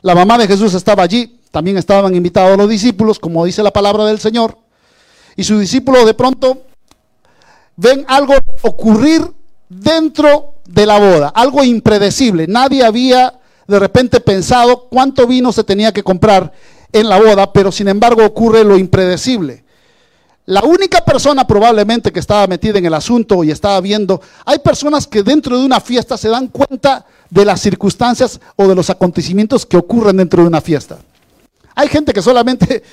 La 0.03 0.15
mamá 0.15 0.39
de 0.39 0.47
Jesús 0.47 0.75
estaba 0.75 1.03
allí, 1.03 1.41
también 1.51 1.77
estaban 1.79 2.15
invitados 2.15 2.57
los 2.59 2.69
discípulos, 2.69 3.19
como 3.19 3.45
dice 3.45 3.63
la 3.63 3.73
palabra 3.73 4.05
del 4.05 4.19
Señor, 4.19 4.59
y 5.37 5.45
sus 5.45 5.61
discípulos 5.61 6.05
de 6.07 6.15
pronto 6.15 6.63
ven 7.77 8.05
algo 8.09 8.35
ocurrir 8.63 9.23
dentro 9.69 10.56
de 10.69 10.87
la 10.87 10.99
boda, 10.99 11.29
algo 11.29 11.63
impredecible. 11.65 12.47
Nadie 12.47 12.85
había 12.85 13.35
de 13.67 13.79
repente 13.79 14.21
pensado 14.21 14.89
cuánto 14.89 15.27
vino 15.27 15.53
se 15.53 15.65
tenía 15.65 15.93
que 15.93 16.03
comprar 16.03 16.53
en 16.93 17.09
la 17.09 17.19
boda, 17.19 17.53
pero 17.53 17.73
sin 17.73 17.89
embargo 17.89 18.25
ocurre 18.25 18.65
lo 18.65 18.79
impredecible. 18.79 19.65
la 20.49 20.63
única 20.63 21.05
persona 21.05 21.45
probablemente 21.45 22.13
que 22.13 22.21
estaba 22.21 22.47
metida 22.47 22.79
en 22.79 22.87
el 22.87 22.95
asunto 22.95 23.43
y 23.43 23.51
estaba 23.51 23.81
viendo, 23.81 24.21
hay 24.45 24.61
personas 24.61 25.09
que 25.09 25.25
dentro 25.25 25.59
de 25.59 25.67
una 25.67 25.81
fiesta 25.81 26.17
se 26.17 26.29
dan 26.29 26.47
cuenta 26.47 27.05
de 27.29 27.45
las 27.45 27.61
circunstancias 27.61 28.41
o 28.55 28.69
de 28.69 28.77
los 28.77 28.89
acontecimientos 28.89 29.67
que 29.67 29.77
ocurren 29.77 30.19
dentro 30.19 30.43
de 30.43 30.49
una 30.49 30.61
fiesta. 30.61 30.99
Hay 31.75 31.89
gente 31.89 32.13
que 32.13 32.23
solamente 32.23 32.85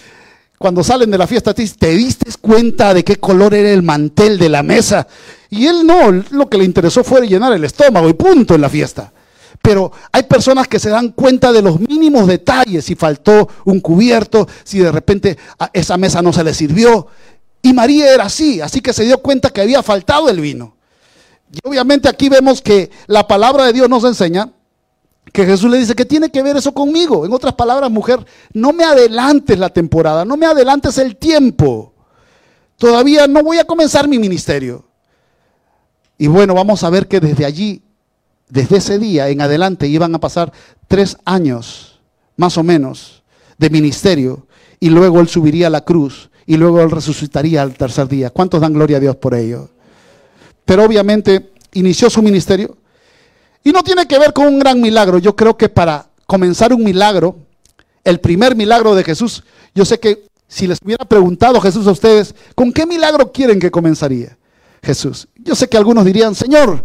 cuando 0.58 0.84
salen 0.84 1.12
de 1.12 1.18
la 1.18 1.28
fiesta 1.28 1.54
te 1.54 1.62
dice, 1.62 1.76
¿te 1.78 1.92
diste 1.92 2.32
cuenta 2.42 2.94
de 2.94 3.04
qué 3.04 3.18
color 3.18 3.54
era 3.54 3.70
el 3.70 3.84
mantel 3.84 4.40
de 4.40 4.50
la 4.50 4.64
mesa? 4.64 5.08
Y 5.54 5.68
él 5.68 5.86
no, 5.86 6.12
lo 6.32 6.50
que 6.50 6.58
le 6.58 6.64
interesó 6.64 7.04
fue 7.04 7.28
llenar 7.28 7.54
el 7.54 7.64
estómago 7.64 8.10
y 8.10 8.14
punto 8.14 8.56
en 8.56 8.62
la 8.62 8.70
fiesta. 8.70 9.14
Pero 9.62 9.92
hay 10.12 10.24
personas 10.24 10.68
que 10.68 10.80
se 10.80 10.90
dan 10.90 11.10
cuenta 11.10 11.52
de 11.52 11.62
los 11.62 11.80
mínimos 11.80 12.28
detalles, 12.28 12.86
si 12.86 12.96
faltó 12.96 13.48
un 13.66 13.80
cubierto, 13.80 14.48
si 14.64 14.80
de 14.80 14.92
repente 14.92 15.38
a 15.60 15.70
esa 15.72 15.96
mesa 15.96 16.24
no 16.24 16.34
se 16.34 16.44
le 16.44 16.56
sirvió. 16.56 17.06
Y 17.62 17.72
María 17.72 18.12
era 18.12 18.24
así, 18.24 18.62
así 18.62 18.82
que 18.82 18.94
se 18.94 19.04
dio 19.04 19.20
cuenta 19.20 19.52
que 19.52 19.62
había 19.62 19.84
faltado 19.84 20.28
el 20.28 20.42
vino. 20.42 20.76
Y 21.52 21.60
obviamente 21.64 22.10
aquí 22.10 22.30
vemos 22.30 22.60
que 22.60 22.90
la 23.06 23.28
palabra 23.28 23.66
de 23.66 23.74
Dios 23.74 23.88
nos 23.88 24.04
enseña 24.06 24.52
que 25.32 25.46
Jesús 25.46 25.70
le 25.70 25.78
dice 25.78 25.94
que 25.94 26.06
tiene 26.06 26.32
que 26.32 26.42
ver 26.42 26.58
eso 26.58 26.74
conmigo. 26.74 27.28
En 27.28 27.32
otras 27.32 27.54
palabras, 27.54 27.92
mujer, 27.92 28.26
no 28.54 28.74
me 28.74 28.84
adelantes 28.84 29.60
la 29.60 29.70
temporada, 29.70 30.26
no 30.26 30.36
me 30.36 30.48
adelantes 30.48 30.98
el 30.98 31.16
tiempo. 31.16 31.94
Todavía 32.76 33.28
no 33.28 33.44
voy 33.44 33.60
a 33.60 33.66
comenzar 33.66 34.08
mi 34.08 34.18
ministerio. 34.18 34.86
Y 36.24 36.28
bueno, 36.28 36.54
vamos 36.54 36.86
a 36.86 36.90
ver 36.90 37.10
que 37.10 37.20
desde 37.20 37.44
allí, 37.44 37.82
desde 38.48 38.78
ese 38.78 38.98
día 38.98 39.28
en 39.28 39.42
adelante, 39.42 39.90
iban 39.90 40.16
a 40.16 40.22
pasar 40.22 40.54
tres 40.88 41.18
años, 41.26 42.00
más 42.38 42.58
o 42.58 42.64
menos, 42.64 43.24
de 43.58 43.70
ministerio. 43.70 44.48
Y 44.80 44.90
luego 44.90 45.20
él 45.20 45.28
subiría 45.28 45.68
a 45.68 45.70
la 45.70 45.82
cruz 45.82 46.30
y 46.46 46.56
luego 46.56 46.80
él 46.80 46.92
resucitaría 46.92 47.62
al 47.62 47.74
tercer 47.74 48.08
día. 48.08 48.30
¿Cuántos 48.30 48.62
dan 48.62 48.72
gloria 48.72 48.96
a 48.96 49.00
Dios 49.02 49.18
por 49.18 49.36
ello? 49.36 49.70
Pero 50.64 50.86
obviamente 50.86 51.52
inició 51.74 52.10
su 52.10 52.22
ministerio 52.22 52.78
y 53.62 53.74
no 53.74 53.84
tiene 53.84 54.08
que 54.08 54.18
ver 54.18 54.32
con 54.32 54.48
un 54.48 54.60
gran 54.60 54.80
milagro. 54.80 55.18
Yo 55.18 55.36
creo 55.36 55.58
que 55.58 55.68
para 55.68 56.08
comenzar 56.26 56.72
un 56.72 56.86
milagro, 56.86 57.36
el 58.06 58.22
primer 58.22 58.56
milagro 58.56 58.96
de 58.96 59.04
Jesús, 59.04 59.44
yo 59.76 59.84
sé 59.84 60.00
que 60.00 60.24
si 60.48 60.68
les 60.68 60.80
hubiera 60.82 61.04
preguntado 61.04 61.60
Jesús 61.60 61.86
a 61.86 61.92
ustedes, 61.92 62.34
¿con 62.56 62.72
qué 62.72 62.86
milagro 62.86 63.34
quieren 63.34 63.60
que 63.60 63.70
comenzaría 63.70 64.38
Jesús? 64.84 65.28
Yo 65.36 65.56
sé 65.56 65.68
que 65.68 65.78
algunos 65.78 66.06
dirían, 66.06 66.36
Señor, 66.36 66.84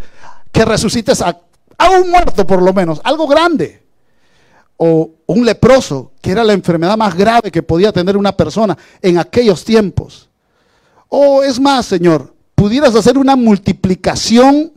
que 0.52 0.64
resucites 0.64 1.20
a, 1.20 1.40
a 1.76 1.90
un 1.90 2.10
muerto 2.10 2.46
por 2.46 2.62
lo 2.62 2.72
menos, 2.72 3.00
algo 3.04 3.26
grande 3.26 3.82
o 4.78 5.10
un 5.26 5.44
leproso, 5.44 6.12
que 6.22 6.30
era 6.30 6.44
la 6.44 6.52
enfermedad 6.52 6.96
más 6.96 7.14
grave 7.14 7.50
que 7.50 7.62
podía 7.62 7.92
tener 7.92 8.16
una 8.16 8.36
persona 8.36 8.78
en 9.02 9.18
aquellos 9.18 9.64
tiempos. 9.64 10.30
O 11.08 11.42
es 11.42 11.58
más, 11.58 11.86
Señor, 11.86 12.34
pudieras 12.54 12.94
hacer 12.94 13.18
una 13.18 13.34
multiplicación 13.34 14.72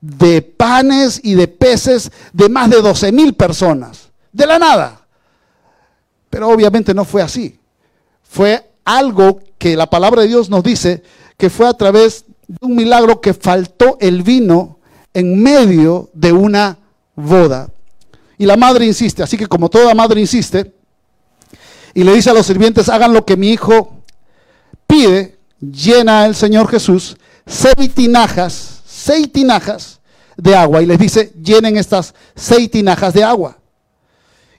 de 0.00 0.42
panes 0.42 1.20
y 1.22 1.34
de 1.34 1.48
peces 1.48 2.10
de 2.32 2.48
más 2.48 2.70
de 2.70 2.80
12 2.80 3.12
mil 3.12 3.34
personas, 3.34 4.10
de 4.32 4.46
la 4.46 4.58
nada. 4.58 5.06
Pero 6.28 6.48
obviamente 6.48 6.94
no 6.94 7.04
fue 7.04 7.22
así. 7.22 7.58
Fue 8.22 8.70
algo 8.84 9.40
que 9.58 9.76
la 9.76 9.88
palabra 9.88 10.22
de 10.22 10.28
Dios 10.28 10.50
nos 10.50 10.62
dice 10.62 11.02
que 11.36 11.50
fue 11.50 11.66
a 11.66 11.74
través 11.74 12.24
de 12.50 12.66
un 12.66 12.74
milagro 12.74 13.20
que 13.20 13.32
faltó 13.32 13.96
el 14.00 14.24
vino 14.24 14.78
en 15.14 15.40
medio 15.40 16.10
de 16.12 16.32
una 16.32 16.78
boda. 17.14 17.68
Y 18.38 18.46
la 18.46 18.56
madre 18.56 18.86
insiste, 18.86 19.22
así 19.22 19.36
que 19.36 19.46
como 19.46 19.68
toda 19.68 19.94
madre 19.94 20.20
insiste, 20.20 20.74
y 21.94 22.02
le 22.02 22.12
dice 22.12 22.30
a 22.30 22.34
los 22.34 22.46
sirvientes, 22.46 22.88
hagan 22.88 23.12
lo 23.12 23.24
que 23.24 23.36
mi 23.36 23.50
hijo 23.50 24.02
pide, 24.86 25.38
llena 25.60 26.26
el 26.26 26.34
Señor 26.34 26.68
Jesús 26.68 27.16
seis 27.46 27.94
tinajas, 27.94 28.82
seis 28.84 29.30
tinajas 29.30 30.00
de 30.36 30.56
agua, 30.56 30.82
y 30.82 30.86
les 30.86 30.98
dice, 30.98 31.32
llenen 31.40 31.76
estas 31.76 32.14
seis 32.34 32.68
tinajas 32.68 33.14
de 33.14 33.22
agua. 33.22 33.58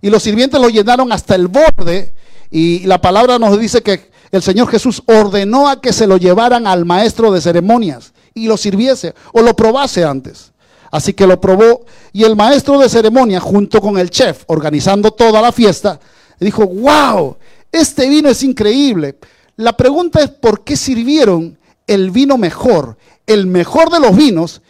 Y 0.01 0.09
los 0.09 0.23
sirvientes 0.23 0.61
lo 0.61 0.69
llenaron 0.69 1.11
hasta 1.11 1.35
el 1.35 1.47
borde, 1.47 2.13
y 2.49 2.85
la 2.85 3.01
palabra 3.01 3.37
nos 3.37 3.59
dice 3.59 3.81
que 3.81 4.10
el 4.31 4.41
Señor 4.41 4.67
Jesús 4.69 5.03
ordenó 5.05 5.67
a 5.67 5.81
que 5.81 5.91
se 5.91 6.07
lo 6.07 6.17
llevaran 6.17 6.67
al 6.67 6.85
maestro 6.85 7.31
de 7.31 7.41
ceremonias 7.41 8.13
y 8.33 8.47
lo 8.47 8.57
sirviese 8.57 9.13
o 9.33 9.41
lo 9.41 9.55
probase 9.55 10.03
antes. 10.03 10.51
Así 10.91 11.13
que 11.13 11.27
lo 11.27 11.39
probó 11.39 11.85
y 12.11 12.23
el 12.23 12.35
maestro 12.35 12.79
de 12.79 12.89
ceremonia 12.89 13.39
junto 13.39 13.81
con 13.81 13.97
el 13.97 14.09
chef 14.09 14.43
organizando 14.47 15.11
toda 15.11 15.41
la 15.41 15.51
fiesta 15.51 15.99
dijo, 16.39 16.65
wow, 16.65 17.37
este 17.71 18.09
vino 18.09 18.29
es 18.29 18.43
increíble. 18.43 19.17
La 19.55 19.75
pregunta 19.77 20.21
es 20.21 20.29
por 20.29 20.63
qué 20.63 20.75
sirvieron 20.75 21.57
el 21.87 22.11
vino 22.11 22.37
mejor, 22.37 22.97
el 23.27 23.47
mejor 23.47 23.89
de 23.89 23.99
los 23.99 24.15
vinos, 24.15 24.61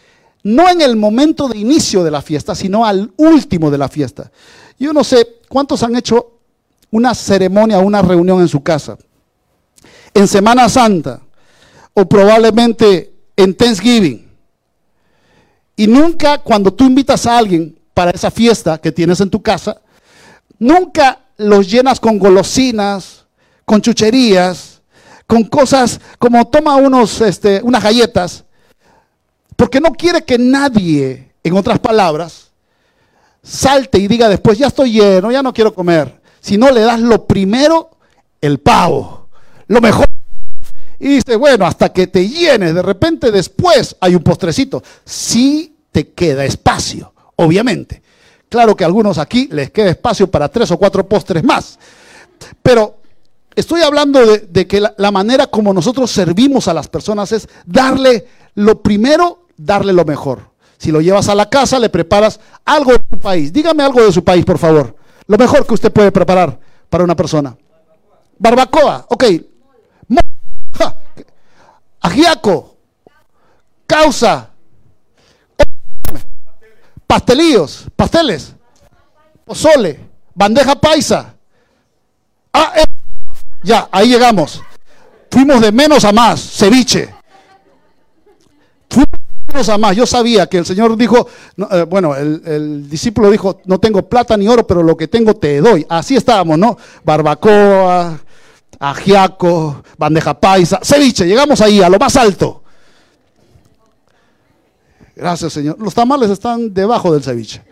no 0.42 0.68
en 0.68 0.80
el 0.80 0.96
momento 0.96 1.48
de 1.48 1.58
inicio 1.58 2.02
de 2.04 2.10
la 2.10 2.22
fiesta, 2.22 2.54
sino 2.54 2.84
al 2.84 3.12
último 3.16 3.70
de 3.70 3.78
la 3.78 3.88
fiesta. 3.88 4.30
Yo 4.78 4.92
no 4.92 5.04
sé 5.04 5.40
cuántos 5.48 5.82
han 5.82 5.96
hecho 5.96 6.32
una 6.90 7.14
ceremonia, 7.14 7.78
una 7.78 8.02
reunión 8.02 8.40
en 8.40 8.48
su 8.48 8.62
casa, 8.62 8.98
en 10.14 10.28
Semana 10.28 10.68
Santa 10.68 11.20
o 11.94 12.08
probablemente 12.08 13.12
en 13.36 13.54
Thanksgiving 13.54 14.32
y 15.76 15.86
nunca 15.86 16.38
cuando 16.38 16.72
tú 16.72 16.84
invitas 16.84 17.26
a 17.26 17.38
alguien 17.38 17.78
para 17.94 18.10
esa 18.10 18.30
fiesta 18.30 18.78
que 18.78 18.92
tienes 18.92 19.20
en 19.20 19.30
tu 19.30 19.42
casa, 19.42 19.80
nunca 20.58 21.20
los 21.36 21.70
llenas 21.70 21.98
con 21.98 22.18
golosinas, 22.18 23.24
con 23.64 23.80
chucherías, 23.80 24.80
con 25.26 25.44
cosas 25.44 26.00
como 26.18 26.46
toma 26.46 26.76
unos, 26.76 27.20
este, 27.20 27.60
unas 27.62 27.82
galletas, 27.82 28.44
porque 29.56 29.80
no 29.80 29.92
quiere 29.92 30.22
que 30.22 30.38
nadie, 30.38 31.32
en 31.42 31.56
otras 31.56 31.78
palabras, 31.78 32.50
salte 33.42 33.98
y 33.98 34.08
diga 34.08 34.28
después, 34.28 34.58
ya 34.58 34.68
estoy 34.68 34.92
lleno, 34.92 35.32
ya 35.32 35.42
no 35.42 35.52
quiero 35.52 35.74
comer. 35.74 36.20
Si 36.40 36.56
no 36.56 36.70
le 36.70 36.82
das 36.82 37.00
lo 37.00 37.26
primero, 37.26 37.90
el 38.40 38.58
pavo, 38.58 39.21
lo 39.66 39.80
mejor. 39.80 40.06
Y 40.98 41.08
dice, 41.16 41.36
bueno, 41.36 41.66
hasta 41.66 41.92
que 41.92 42.06
te 42.06 42.28
llenes, 42.28 42.74
de 42.74 42.82
repente 42.82 43.32
después 43.32 43.96
hay 44.00 44.14
un 44.14 44.22
postrecito. 44.22 44.82
Sí 45.04 45.76
te 45.90 46.10
queda 46.10 46.44
espacio, 46.44 47.12
obviamente. 47.36 48.02
Claro 48.48 48.76
que 48.76 48.84
a 48.84 48.86
algunos 48.86 49.18
aquí 49.18 49.48
les 49.50 49.70
queda 49.70 49.90
espacio 49.90 50.30
para 50.30 50.48
tres 50.48 50.70
o 50.70 50.78
cuatro 50.78 51.06
postres 51.08 51.42
más. 51.42 51.78
Pero 52.62 52.98
estoy 53.54 53.82
hablando 53.82 54.20
de, 54.26 54.66
que 54.66 54.80
la, 54.80 54.94
la, 54.96 55.10
manera 55.10 55.46
como 55.46 55.72
nosotros 55.72 56.10
servimos 56.10 56.68
a 56.68 56.74
las 56.74 56.86
personas 56.86 57.32
es 57.32 57.48
darle 57.66 58.26
lo 58.54 58.82
primero, 58.82 59.46
darle 59.56 59.92
lo 59.92 60.04
mejor. 60.04 60.52
Si 60.78 60.92
lo 60.92 61.00
llevas 61.00 61.28
a 61.28 61.34
la 61.34 61.48
casa, 61.48 61.78
le 61.78 61.88
preparas 61.88 62.40
algo 62.64 62.92
de 62.92 63.02
su 63.10 63.18
país. 63.18 63.52
Dígame 63.52 63.82
algo 63.82 64.02
de 64.02 64.12
su 64.12 64.22
país, 64.22 64.44
por 64.44 64.58
favor. 64.58 64.96
Lo 65.26 65.38
mejor 65.38 65.66
que 65.66 65.74
usted 65.74 65.92
puede 65.92 66.12
preparar 66.12 66.58
para 66.90 67.04
una 67.04 67.16
persona. 67.16 67.56
Barbacoa, 68.38 69.06
ok. 69.08 69.24
Ajiaco, 72.02 72.76
causa, 73.86 74.50
pastelillos, 77.06 77.86
pasteles, 77.94 78.54
pozole, 79.44 80.00
bandeja 80.34 80.74
paisa. 80.74 81.34
Ah, 82.52 82.72
ya, 83.62 83.88
ahí 83.92 84.08
llegamos. 84.08 84.60
Fuimos 85.30 85.60
de 85.60 85.70
menos 85.70 86.04
a 86.04 86.12
más, 86.12 86.40
ceviche. 86.40 87.14
Fuimos 88.90 89.12
de 89.12 89.52
menos 89.52 89.68
a 89.68 89.78
más. 89.78 89.96
Yo 89.96 90.04
sabía 90.04 90.46
que 90.48 90.58
el 90.58 90.66
Señor 90.66 90.96
dijo, 90.96 91.28
eh, 91.70 91.86
bueno, 91.88 92.16
el, 92.16 92.42
el, 92.44 92.90
discípulo 92.90 93.30
dijo, 93.30 93.60
no 93.66 93.78
tengo 93.78 94.08
plata 94.08 94.36
ni 94.36 94.48
oro, 94.48 94.66
pero 94.66 94.82
lo 94.82 94.96
que 94.96 95.06
tengo 95.06 95.34
te 95.34 95.60
doy. 95.60 95.86
Así 95.88 96.16
estábamos, 96.16 96.58
¿no? 96.58 96.76
Barbacoa, 97.04 98.18
ajiaco, 98.78 99.82
bandeja 99.96 100.38
paisa, 100.38 100.80
ceviche, 100.82 101.26
llegamos 101.26 101.60
ahí, 101.60 101.80
a 101.82 101.88
lo 101.88 101.98
más 101.98 102.16
alto. 102.16 102.62
Gracias, 105.14 105.52
Señor. 105.52 105.76
Los 105.78 105.94
tamales 105.94 106.30
están 106.30 106.72
debajo 106.72 107.12
del 107.12 107.22
ceviche. 107.22 107.62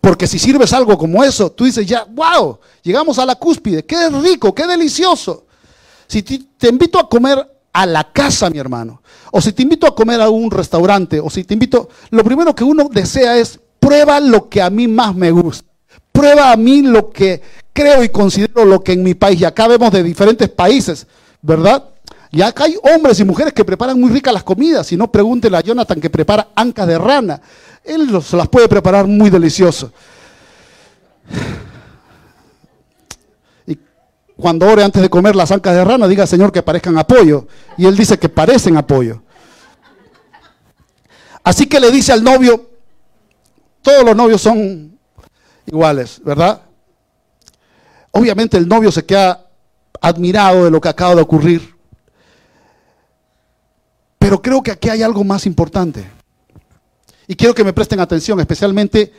Porque 0.00 0.26
si 0.26 0.38
sirves 0.38 0.72
algo 0.72 0.96
como 0.96 1.22
eso, 1.22 1.52
tú 1.52 1.64
dices 1.64 1.86
ya, 1.86 2.04
wow, 2.04 2.58
llegamos 2.82 3.18
a 3.18 3.26
la 3.26 3.34
cúspide, 3.34 3.84
qué 3.84 4.08
rico, 4.08 4.54
qué 4.54 4.66
delicioso. 4.66 5.46
Si 6.06 6.22
te 6.22 6.68
invito 6.68 6.98
a 6.98 7.08
comer 7.08 7.46
a 7.72 7.84
la 7.84 8.10
casa, 8.10 8.48
mi 8.48 8.58
hermano, 8.58 9.02
o 9.30 9.40
si 9.42 9.52
te 9.52 9.62
invito 9.62 9.86
a 9.86 9.94
comer 9.94 10.22
a 10.22 10.30
un 10.30 10.50
restaurante, 10.50 11.20
o 11.20 11.28
si 11.28 11.44
te 11.44 11.52
invito, 11.52 11.90
lo 12.10 12.24
primero 12.24 12.54
que 12.54 12.64
uno 12.64 12.88
desea 12.90 13.36
es 13.36 13.60
prueba 13.78 14.18
lo 14.20 14.48
que 14.48 14.62
a 14.62 14.70
mí 14.70 14.88
más 14.88 15.14
me 15.14 15.30
gusta 15.30 15.67
prueba 16.18 16.50
a 16.50 16.56
mí 16.56 16.82
lo 16.82 17.10
que 17.10 17.40
creo 17.72 18.02
y 18.02 18.08
considero 18.08 18.64
lo 18.64 18.82
que 18.82 18.92
en 18.92 19.04
mi 19.04 19.14
país, 19.14 19.40
y 19.40 19.44
acá 19.44 19.68
vemos 19.68 19.92
de 19.92 20.02
diferentes 20.02 20.48
países, 20.48 21.06
¿verdad? 21.40 21.90
Y 22.32 22.42
acá 22.42 22.64
hay 22.64 22.76
hombres 22.82 23.20
y 23.20 23.24
mujeres 23.24 23.52
que 23.52 23.64
preparan 23.64 24.00
muy 24.00 24.10
ricas 24.10 24.34
las 24.34 24.42
comidas, 24.42 24.88
si 24.88 24.96
no 24.96 25.12
pregúntele 25.12 25.56
a 25.56 25.60
Jonathan 25.60 26.00
que 26.00 26.10
prepara 26.10 26.48
ancas 26.56 26.88
de 26.88 26.98
rana, 26.98 27.40
él 27.84 28.20
se 28.20 28.36
las 28.36 28.48
puede 28.48 28.66
preparar 28.66 29.06
muy 29.06 29.30
delicioso. 29.30 29.92
Y 33.68 33.78
cuando 34.36 34.66
ore 34.66 34.82
antes 34.82 35.00
de 35.00 35.08
comer 35.08 35.36
las 35.36 35.52
ancas 35.52 35.76
de 35.76 35.84
rana, 35.84 36.08
diga 36.08 36.26
Señor 36.26 36.50
que 36.50 36.64
parezcan 36.64 36.98
apoyo. 36.98 37.46
Y 37.76 37.86
él 37.86 37.96
dice 37.96 38.18
que 38.18 38.28
parecen 38.28 38.76
apoyo. 38.76 39.22
Así 41.44 41.66
que 41.66 41.78
le 41.78 41.92
dice 41.92 42.12
al 42.12 42.24
novio, 42.24 42.70
todos 43.82 44.04
los 44.04 44.16
novios 44.16 44.42
son 44.42 44.97
iguales, 45.68 46.20
¿verdad? 46.24 46.62
Obviamente 48.10 48.56
el 48.56 48.66
novio 48.66 48.90
se 48.90 49.04
queda 49.04 49.46
admirado 50.00 50.64
de 50.64 50.70
lo 50.70 50.80
que 50.80 50.88
acaba 50.88 51.14
de 51.14 51.22
ocurrir. 51.22 51.76
Pero 54.18 54.42
creo 54.42 54.62
que 54.62 54.72
aquí 54.72 54.88
hay 54.88 55.02
algo 55.02 55.22
más 55.24 55.46
importante. 55.46 56.04
Y 57.26 57.36
quiero 57.36 57.54
que 57.54 57.64
me 57.64 57.72
presten 57.72 58.00
atención, 58.00 58.40
especialmente 58.40 59.12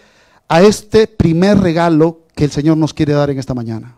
a 0.48 0.62
este 0.62 1.08
primer 1.08 1.60
regalo 1.60 2.22
que 2.36 2.46
el 2.46 2.52
Señor 2.52 2.78
nos 2.78 2.94
quiere 2.94 3.14
dar 3.14 3.30
en 3.30 3.40
esta 3.40 3.54
mañana. 3.54 3.96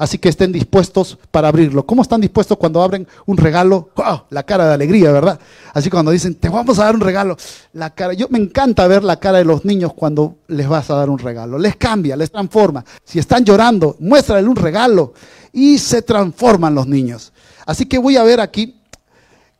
Así 0.00 0.16
que 0.16 0.30
estén 0.30 0.50
dispuestos 0.50 1.18
para 1.30 1.48
abrirlo. 1.48 1.84
¿Cómo 1.84 2.00
están 2.00 2.22
dispuestos 2.22 2.56
cuando 2.56 2.82
abren 2.82 3.06
un 3.26 3.36
regalo? 3.36 3.90
La 4.30 4.44
cara 4.44 4.66
de 4.66 4.72
alegría, 4.72 5.12
¿verdad? 5.12 5.38
Así 5.74 5.90
cuando 5.90 6.10
dicen, 6.10 6.36
te 6.36 6.48
vamos 6.48 6.78
a 6.78 6.86
dar 6.86 6.94
un 6.94 7.02
regalo. 7.02 7.36
La 7.74 7.90
cara, 7.90 8.14
yo 8.14 8.26
me 8.30 8.38
encanta 8.38 8.86
ver 8.86 9.04
la 9.04 9.20
cara 9.20 9.36
de 9.36 9.44
los 9.44 9.66
niños 9.66 9.92
cuando 9.92 10.36
les 10.48 10.66
vas 10.66 10.88
a 10.88 10.94
dar 10.94 11.10
un 11.10 11.18
regalo. 11.18 11.58
Les 11.58 11.76
cambia, 11.76 12.16
les 12.16 12.30
transforma. 12.30 12.82
Si 13.04 13.18
están 13.18 13.44
llorando, 13.44 13.96
muéstrale 14.00 14.48
un 14.48 14.56
regalo 14.56 15.12
y 15.52 15.76
se 15.76 16.00
transforman 16.00 16.74
los 16.74 16.86
niños. 16.86 17.34
Así 17.66 17.84
que 17.84 17.98
voy 17.98 18.16
a 18.16 18.22
ver 18.22 18.40
aquí 18.40 18.80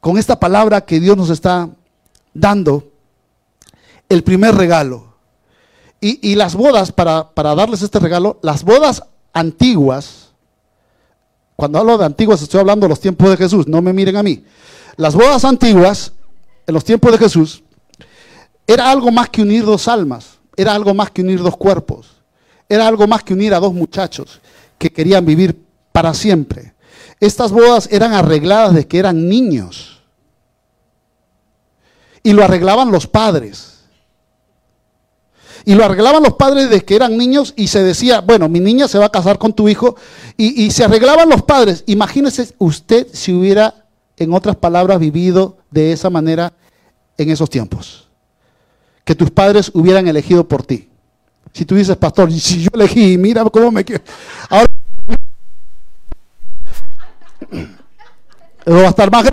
con 0.01 0.17
esta 0.17 0.41
palabra 0.41 0.81
que 0.81 1.01
Dios 1.01 1.19
nos 1.19 1.29
está 1.29 1.69
dando 2.33 2.89
el 4.09 4.23
primer 4.23 4.55
regalo. 4.55 5.17
Y, 6.01 6.35
las 6.35 6.55
bodas, 6.55 6.93
para, 6.93 7.29
para 7.29 7.55
darles 7.55 7.83
este 7.83 7.99
regalo, 7.99 8.39
las 8.41 8.65
bodas 8.65 9.03
antiguas, 9.35 10.20
cuando 11.61 11.79
hablo 11.79 11.99
de 11.99 12.07
antiguas, 12.07 12.41
estoy 12.41 12.59
hablando 12.59 12.87
de 12.87 12.89
los 12.89 13.01
tiempos 13.01 13.29
de 13.29 13.37
Jesús, 13.37 13.69
no 13.69 13.83
me 13.83 13.93
miren 13.93 14.17
a 14.17 14.23
mí. 14.23 14.43
Las 14.97 15.15
bodas 15.15 15.45
antiguas, 15.45 16.11
en 16.67 16.73
los 16.73 16.83
tiempos 16.83 17.13
de 17.13 17.19
Jesús, 17.19 17.63
era 18.67 18.91
algo 18.91 19.11
más 19.11 19.29
que 19.29 19.43
unir 19.43 19.67
dos 19.67 19.87
almas, 19.87 20.39
era 20.57 20.73
algo 20.73 20.95
más 20.95 21.11
que 21.11 21.21
unir 21.21 21.43
dos 21.43 21.59
cuerpos, 21.59 22.13
era 22.67 22.89
algo 22.89 23.07
más 23.07 23.23
que 23.23 23.35
unir 23.35 23.53
a 23.53 23.61
dos 23.61 23.75
muchachos 23.75 24.41
que 24.79 24.91
querían 24.91 25.27
vivir 25.27 25.63
para 25.93 26.15
siempre. 26.15 26.73
Estas 27.21 27.53
bodas 27.53 27.91
eran 27.93 28.15
arregladas 28.15 28.75
de 28.75 28.87
que 28.87 28.99
eran 28.99 29.29
niños. 29.29 30.01
Y 32.23 32.33
lo 32.33 32.43
arreglaban 32.43 32.91
los 32.91 33.07
padres. 33.07 33.80
Y 35.65 35.75
lo 35.75 35.85
arreglaban 35.85 36.23
los 36.23 36.35
padres 36.35 36.71
de 36.71 36.83
que 36.83 36.97
eran 36.97 37.17
niños 37.17 37.53
y 37.57 37.69
se 37.69 37.83
decía, 37.83 38.21
bueno, 38.21 38.49
mi 38.49 38.61
niña 38.61 38.89
se 38.89 38.99
va 38.99 39.07
a 39.07 39.11
casar 39.11 39.39
con 39.39 39.53
tu 39.53 39.69
hijo. 39.69 39.97
Y, 40.37 40.71
se 40.71 40.85
arreglaban 40.85 41.29
los 41.29 41.43
padres. 41.43 41.85
Imagínese 41.87 42.55
usted 42.59 43.07
si 43.13 43.33
hubiera, 43.33 43.87
en 44.17 44.33
otras 44.33 44.57
palabras, 44.57 44.99
vivido 44.99 45.59
de 45.71 45.93
esa 45.93 46.11
manera 46.11 46.53
en 47.19 47.31
esos 47.31 47.51
tiempos. 47.51 48.09
Que 49.05 49.15
tus 49.15 49.31
padres 49.31 49.71
hubieran 49.75 50.09
elegido 50.09 50.49
por 50.49 50.63
ti. 50.63 50.89
Si 51.53 51.65
tú 51.65 51.75
dices, 51.75 51.97
pastor, 51.97 52.33
si 52.33 52.63
yo 52.63 52.71
elegí, 52.73 53.19
mira 53.19 53.45
cómo 53.45 53.71
me 53.71 53.85
quiero. 53.85 54.03
Ahora, 54.49 54.67
va 58.67 58.81
a 58.81 58.89
estar 58.89 59.11
más 59.11 59.31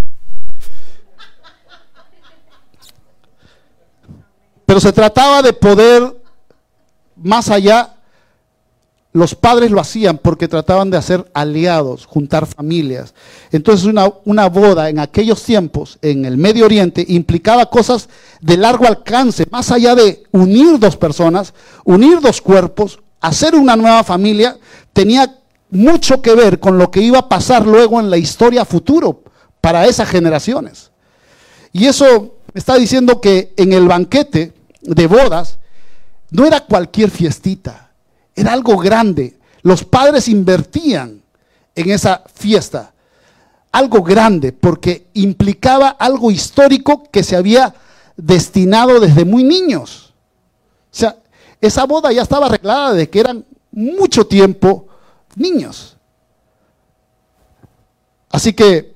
Pero 4.67 4.81
se 4.81 4.91
trataba 4.91 5.41
de 5.41 5.53
poder, 5.53 6.21
más 7.15 7.49
allá, 7.49 7.95
los 9.13 9.33
padres 9.33 9.71
lo 9.71 9.79
hacían 9.79 10.17
porque 10.17 10.49
trataban 10.49 10.89
de 10.91 10.97
hacer 10.97 11.25
aliados, 11.33 12.05
juntar 12.05 12.45
familias. 12.45 13.13
Entonces 13.53 13.85
una, 13.85 14.49
boda 14.49 14.89
en 14.89 14.99
aquellos 14.99 15.41
tiempos, 15.41 15.97
en 16.01 16.25
el 16.25 16.35
Medio 16.35 16.65
Oriente, 16.65 17.05
implicaba 17.07 17.67
cosas 17.67 18.09
de 18.41 18.57
largo 18.57 18.85
alcance, 18.85 19.45
más 19.49 19.71
allá 19.71 19.95
de 19.95 20.23
unir 20.31 20.77
dos 20.79 20.97
personas, 20.97 21.53
unir 21.85 22.19
dos 22.19 22.41
cuerpos, 22.41 22.99
hacer 23.21 23.55
una 23.55 23.77
nueva 23.77 24.03
familia, 24.03 24.57
tenía 24.91 25.33
mucho 25.69 26.21
que 26.21 26.35
ver 26.35 26.59
con 26.59 26.77
lo 26.77 26.91
que 26.91 26.99
iba 26.99 27.19
a 27.19 27.29
pasar 27.29 27.65
luego 27.65 28.01
en 28.01 28.09
la 28.09 28.17
historia 28.17 28.65
futuro 28.65 29.23
para 29.61 29.87
esas 29.87 30.09
generaciones. 30.09 30.91
Y 31.71 31.85
eso 31.85 32.35
está 32.53 32.75
diciendo 32.75 33.21
que 33.21 33.53
en 33.55 33.71
el 33.71 33.87
banquete 33.87 34.56
de 34.81 35.07
bodas 35.07 35.59
no 36.31 36.45
era 36.45 36.61
cualquier 36.61 37.09
fiestita, 37.09 37.91
era 38.35 38.53
algo 38.53 38.77
grande. 38.77 39.37
Los 39.61 39.83
padres 39.83 40.27
invertían 40.27 41.21
en 41.75 41.91
esa 41.91 42.23
fiesta, 42.33 42.93
algo 43.71 44.01
grande, 44.01 44.51
porque 44.51 45.07
implicaba 45.13 45.89
algo 45.89 46.31
histórico 46.31 47.03
que 47.11 47.23
se 47.23 47.35
había 47.35 47.73
destinado 48.15 48.99
desde 48.99 49.25
muy 49.25 49.43
niños. 49.43 50.13
O 50.91 50.95
sea, 50.95 51.17
esa 51.61 51.85
boda 51.85 52.11
ya 52.11 52.21
estaba 52.21 52.47
arreglada 52.47 52.93
de 52.93 53.09
que 53.09 53.19
eran 53.19 53.45
mucho 53.71 54.25
tiempo 54.25 54.87
niños. 55.35 55.97
Así 58.29 58.53
que 58.53 58.95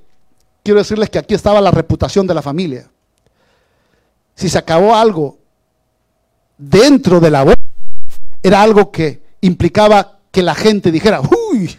quiero 0.63 0.79
decirles 0.79 1.09
que 1.09 1.19
aquí 1.19 1.33
estaba 1.33 1.61
la 1.61 1.71
reputación 1.71 2.27
de 2.27 2.33
la 2.33 2.41
familia. 2.41 2.89
Si 4.35 4.49
se 4.49 4.57
acabó 4.57 4.95
algo 4.95 5.40
dentro 6.61 7.19
de 7.19 7.31
la 7.31 7.43
boda, 7.43 7.57
era 8.43 8.61
algo 8.61 8.91
que 8.91 9.23
implicaba 9.41 10.19
que 10.31 10.43
la 10.43 10.55
gente 10.55 10.91
dijera, 10.91 11.21
uy, 11.51 11.75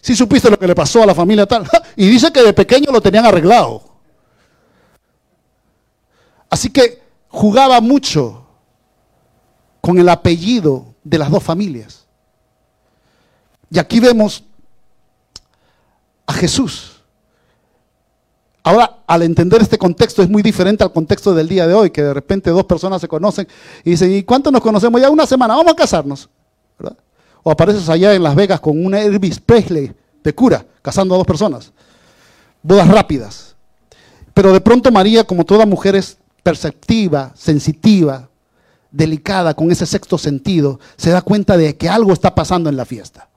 si 0.00 0.16
supiste 0.16 0.50
lo 0.50 0.58
que 0.58 0.66
le 0.66 0.74
pasó 0.74 1.02
a 1.02 1.06
la 1.06 1.14
familia 1.14 1.46
tal. 1.46 1.68
Y 1.96 2.08
dice 2.08 2.30
que 2.30 2.42
de 2.42 2.52
pequeño 2.52 2.92
lo 2.92 3.00
tenían 3.00 3.24
arreglado. 3.24 3.82
Así 6.50 6.68
que 6.68 7.02
jugaba 7.28 7.80
mucho 7.80 8.46
con 9.80 9.98
el 9.98 10.08
apellido 10.08 10.94
de 11.02 11.18
las 11.18 11.30
dos 11.30 11.42
familias. 11.42 12.06
Y 13.70 13.78
aquí 13.78 13.98
vemos 13.98 14.44
a 16.26 16.34
Jesús. 16.34 17.00
Ahora, 18.62 18.95
al 19.06 19.22
entender 19.22 19.62
este 19.62 19.78
contexto, 19.78 20.22
es 20.22 20.28
muy 20.28 20.42
diferente 20.42 20.82
al 20.82 20.92
contexto 20.92 21.34
del 21.34 21.48
día 21.48 21.66
de 21.66 21.74
hoy, 21.74 21.90
que 21.90 22.02
de 22.02 22.14
repente 22.14 22.50
dos 22.50 22.64
personas 22.64 23.00
se 23.00 23.08
conocen 23.08 23.46
y 23.84 23.90
dicen, 23.90 24.12
¿y 24.12 24.22
cuánto 24.22 24.50
nos 24.50 24.60
conocemos? 24.60 25.00
Ya 25.00 25.10
una 25.10 25.26
semana, 25.26 25.54
vamos 25.54 25.72
a 25.72 25.76
casarnos. 25.76 26.28
O 27.42 27.50
apareces 27.50 27.88
allá 27.88 28.12
en 28.14 28.22
Las 28.22 28.34
Vegas 28.34 28.60
con 28.60 28.84
una 28.84 29.00
Elvis 29.00 29.38
Presley 29.38 29.94
de 30.22 30.34
cura, 30.34 30.66
casando 30.82 31.14
a 31.14 31.18
dos 31.18 31.26
personas. 31.26 31.72
Bodas 32.62 32.88
rápidas. 32.88 33.54
Pero 34.34 34.52
de 34.52 34.60
pronto 34.60 34.90
María, 34.90 35.24
como 35.24 35.44
toda 35.44 35.64
mujer, 35.64 35.94
es 35.94 36.18
perceptiva, 36.42 37.32
sensitiva, 37.36 38.28
delicada, 38.90 39.54
con 39.54 39.70
ese 39.70 39.86
sexto 39.86 40.18
sentido, 40.18 40.80
se 40.96 41.10
da 41.10 41.22
cuenta 41.22 41.56
de 41.56 41.76
que 41.76 41.88
algo 41.88 42.12
está 42.12 42.34
pasando 42.34 42.68
en 42.68 42.76
la 42.76 42.84
fiesta 42.84 43.28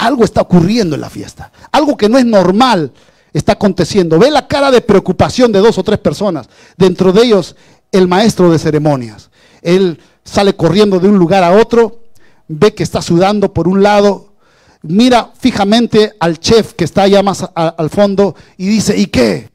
algo 0.00 0.24
está 0.24 0.40
ocurriendo 0.40 0.94
en 0.94 1.02
la 1.02 1.10
fiesta. 1.10 1.52
Algo 1.70 1.96
que 1.96 2.08
no 2.08 2.18
es 2.18 2.24
normal 2.24 2.92
está 3.32 3.52
aconteciendo. 3.52 4.18
Ve 4.18 4.30
la 4.30 4.46
cara 4.46 4.70
de 4.70 4.80
preocupación 4.80 5.52
de 5.52 5.60
dos 5.60 5.78
o 5.78 5.84
tres 5.84 5.98
personas. 5.98 6.48
Dentro 6.76 7.12
de 7.12 7.24
ellos, 7.24 7.56
el 7.92 8.08
maestro 8.08 8.50
de 8.50 8.58
ceremonias. 8.58 9.30
Él 9.62 10.00
sale 10.24 10.54
corriendo 10.54 11.00
de 11.00 11.08
un 11.08 11.18
lugar 11.18 11.42
a 11.42 11.52
otro, 11.52 12.02
ve 12.48 12.74
que 12.74 12.82
está 12.82 13.02
sudando 13.02 13.52
por 13.52 13.68
un 13.68 13.82
lado, 13.82 14.34
mira 14.82 15.30
fijamente 15.38 16.14
al 16.20 16.38
chef 16.38 16.72
que 16.74 16.84
está 16.84 17.02
allá 17.02 17.22
más 17.22 17.48
al 17.54 17.90
fondo 17.90 18.34
y 18.56 18.66
dice, 18.68 18.96
¿y 18.96 19.06
qué? 19.06 19.50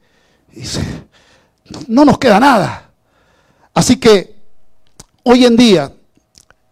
dice, 0.52 0.80
no 1.88 2.04
nos 2.04 2.18
queda 2.18 2.40
nada. 2.40 2.90
Así 3.74 3.96
que 3.96 4.36
hoy 5.22 5.44
en 5.44 5.56
día, 5.56 5.92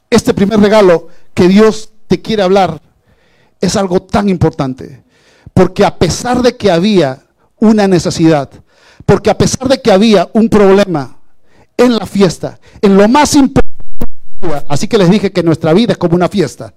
este 0.09 0.33
primer 0.33 0.61
regalo 0.61 1.09
que 1.35 1.49
Dios 1.49 1.91
te 2.07 2.23
quiere 2.23 2.43
hablar 2.43 2.81
es 3.61 3.77
algo 3.77 4.03
tan 4.03 4.29
importante. 4.29 5.04
Porque 5.55 5.85
a 5.85 5.97
pesar 5.97 6.43
de 6.43 6.57
que 6.57 6.71
había 6.71 7.25
una 7.59 7.89
necesidad, 7.89 8.51
porque 9.07 9.31
a 9.31 9.39
pesar 9.39 9.69
de 9.69 9.81
que 9.81 9.93
había 9.93 10.29
un 10.33 10.49
problema 10.49 11.17
en 11.77 11.97
la 11.97 12.07
fiesta, 12.07 12.59
en 12.83 12.97
lo 12.97 13.09
más 13.09 13.35
importante, 13.35 13.65
así 14.69 14.89
que 14.89 14.99
les 14.99 15.11
dije 15.11 15.33
que 15.33 15.43
nuestra 15.43 15.73
vida 15.73 15.93
es 15.93 15.99
como 15.99 16.17
una 16.17 16.29
fiesta, 16.29 16.75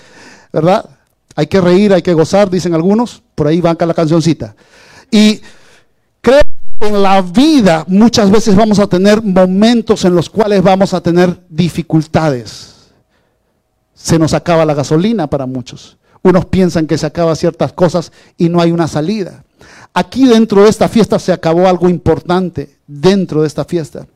¿verdad? 0.52 0.88
Hay 1.34 1.46
que 1.46 1.60
reír, 1.60 1.92
hay 1.92 2.02
que 2.02 2.14
gozar, 2.14 2.50
dicen 2.50 2.74
algunos, 2.74 3.22
por 3.34 3.46
ahí 3.46 3.60
banca 3.60 3.86
la 3.86 3.94
cancioncita. 3.94 4.54
Y 5.10 5.40
creo 6.20 6.40
que 6.80 6.88
en 6.88 7.02
la 7.02 7.22
vida 7.22 7.84
muchas 7.88 8.30
veces 8.30 8.54
vamos 8.54 8.78
a 8.78 8.86
tener 8.86 9.22
momentos 9.22 10.04
en 10.04 10.14
los 10.14 10.30
cuales 10.30 10.62
vamos 10.62 10.94
a 10.94 11.00
tener 11.00 11.40
dificultades. 11.48 12.74
Se 13.94 14.18
nos 14.18 14.34
acaba 14.34 14.64
la 14.64 14.74
gasolina 14.74 15.28
para 15.28 15.46
muchos. 15.46 15.98
Unos 16.22 16.46
piensan 16.46 16.86
que 16.86 16.98
se 16.98 17.06
acaban 17.06 17.36
ciertas 17.36 17.72
cosas 17.72 18.12
y 18.36 18.48
no 18.48 18.60
hay 18.60 18.72
una 18.72 18.88
salida. 18.88 19.44
Aquí 19.94 20.26
dentro 20.26 20.62
de 20.64 20.70
esta 20.70 20.88
fiesta 20.88 21.18
se 21.18 21.32
acabó 21.32 21.66
algo 21.66 21.88
importante, 21.88 22.76
dentro 22.86 23.42
de 23.42 23.46
esta 23.46 23.64
fiesta. 23.64 24.06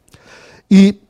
Y 0.69 1.01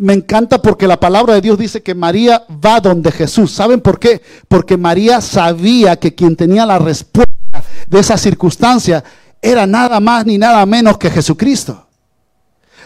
Me 0.00 0.12
encanta 0.12 0.62
porque 0.62 0.86
la 0.86 1.00
palabra 1.00 1.34
de 1.34 1.40
Dios 1.40 1.58
dice 1.58 1.82
que 1.82 1.92
María 1.92 2.44
va 2.64 2.78
donde 2.78 3.10
Jesús. 3.10 3.50
¿Saben 3.50 3.80
por 3.80 3.98
qué? 3.98 4.22
Porque 4.46 4.76
María 4.76 5.20
sabía 5.20 5.96
que 5.96 6.14
quien 6.14 6.36
tenía 6.36 6.64
la 6.64 6.78
respuesta 6.78 7.64
de 7.88 7.98
esa 7.98 8.16
circunstancia 8.16 9.02
era 9.42 9.66
nada 9.66 9.98
más 9.98 10.24
ni 10.24 10.38
nada 10.38 10.64
menos 10.66 10.98
que 10.98 11.10
Jesucristo. 11.10 11.87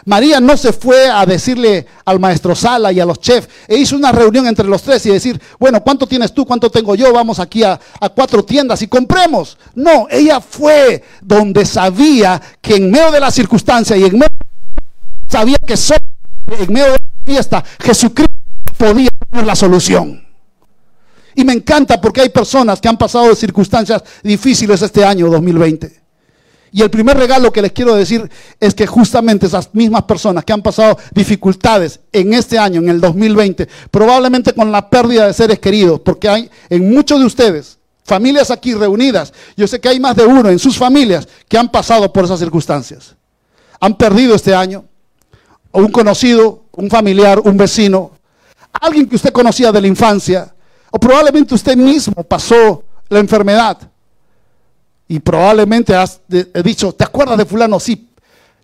María 0.05 0.41
no 0.41 0.57
se 0.57 0.73
fue 0.73 1.09
a 1.09 1.25
decirle 1.25 1.87
al 2.05 2.19
maestro 2.19 2.55
Sala 2.55 2.91
y 2.93 3.01
a 3.01 3.05
los 3.05 3.21
chefs, 3.21 3.49
e 3.69 3.77
hizo 3.77 3.97
una 3.97 4.11
reunión 4.11 4.47
entre 4.47 4.67
los 4.67 4.83
tres 4.83 5.07
y 5.07 5.11
decir, 5.11 5.41
bueno, 5.59 5.83
¿cuánto 5.83 6.07
tienes 6.07 6.33
tú? 6.33 6.45
¿Cuánto 6.45 6.71
tengo 6.71 6.95
yo? 6.95 7.13
Vamos 7.13 7.39
aquí 7.39 7.63
a, 7.63 7.79
cuatro 8.15 8.45
tiendas 8.45 8.83
y 8.83 8.89
compremos. 8.89 9.57
No, 9.75 10.07
ella 10.11 10.41
fue 10.41 11.05
donde 11.21 11.65
sabía 11.65 12.41
que 12.61 12.77
en 12.77 12.91
medio 12.91 13.13
de 13.13 13.21
la 13.21 13.31
circunstancia 13.31 13.97
y 13.97 14.05
en 14.05 14.13
medio 14.13 14.29
sabía 15.29 15.59
que 15.59 15.77
solo 15.77 15.99
en 16.59 16.73
medio 16.73 16.87
de 16.87 16.93
la 16.93 17.25
fiesta 17.25 17.65
Jesucristo 17.81 18.35
podía 18.77 19.11
tener 19.31 19.47
la 19.47 19.55
solución. 19.55 20.23
Y 21.35 21.45
me 21.45 21.55
encanta 21.55 22.01
porque 22.01 22.21
hay 22.21 22.29
personas 22.29 22.81
que 22.81 22.89
han 22.89 22.99
pasado 22.99 23.29
de 23.29 23.37
circunstancias 23.37 24.03
difíciles 24.23 24.83
este 24.83 25.05
año 25.05 25.31
2020. 25.31 26.02
Y 26.75 26.81
el 26.81 26.91
primer 26.91 27.19
regalo 27.19 27.53
que 27.53 27.61
les 27.61 27.73
quiero 27.73 27.95
decir 27.95 28.31
es 28.59 28.75
que 28.75 28.87
justamente 28.87 29.47
esas 29.47 29.69
mismas 29.75 30.05
personas 30.05 30.43
que 30.43 30.55
han 30.55 30.63
pasado 30.63 30.97
dificultades 31.13 32.01
en 32.11 32.33
este 32.33 32.59
año, 32.59 32.81
en 32.81 32.89
el 32.89 32.99
2020, 32.99 33.69
probablemente 33.91 34.55
con 34.55 34.73
la 34.73 34.89
pérdida 34.89 35.27
de 35.27 35.35
seres 35.35 35.59
queridos, 35.59 36.01
porque 36.01 36.31
hay 36.31 36.51
en 36.71 36.91
muchos 36.91 37.21
de 37.21 37.27
ustedes, 37.27 37.79
familias 38.05 38.51
aquí 38.51 38.73
reunidas, 38.73 39.35
yo 39.55 39.69
sé 39.69 39.81
que 39.81 39.91
hay 39.91 40.01
más 40.01 40.17
de 40.17 40.25
uno 40.25 40.49
en 40.49 40.59
sus 40.59 40.79
familias 40.79 41.29
que 41.47 41.59
han 41.59 41.71
pasado 41.71 42.11
por 42.11 42.25
esas 42.25 42.41
circunstancias. 42.41 43.15
Han 43.79 43.95
perdido 43.99 44.35
este 44.35 44.55
año, 44.55 44.87
o 45.73 45.81
un 45.81 45.93
conocido, 45.93 46.65
un 46.73 46.89
familiar, 46.89 47.39
un 47.41 47.57
vecino, 47.59 48.13
alguien 48.73 49.07
que 49.07 49.17
usted 49.17 49.31
conocía 49.31 49.71
de 49.73 49.81
la 49.83 49.89
infancia, 49.89 50.55
o 50.91 50.99
probablemente 50.99 51.55
usted 51.55 51.77
mismo 51.77 52.23
pasó 52.25 52.83
la 53.11 53.19
enfermedad. 53.19 53.92
Y 55.13 55.21
probablemente 55.21 55.95
has 55.95 56.23
dicho, 56.65 56.95
¿te 56.95 57.05
acuerdas 57.05 57.37
de 57.37 57.45
fulano? 57.45 57.79
Sí, 57.79 58.09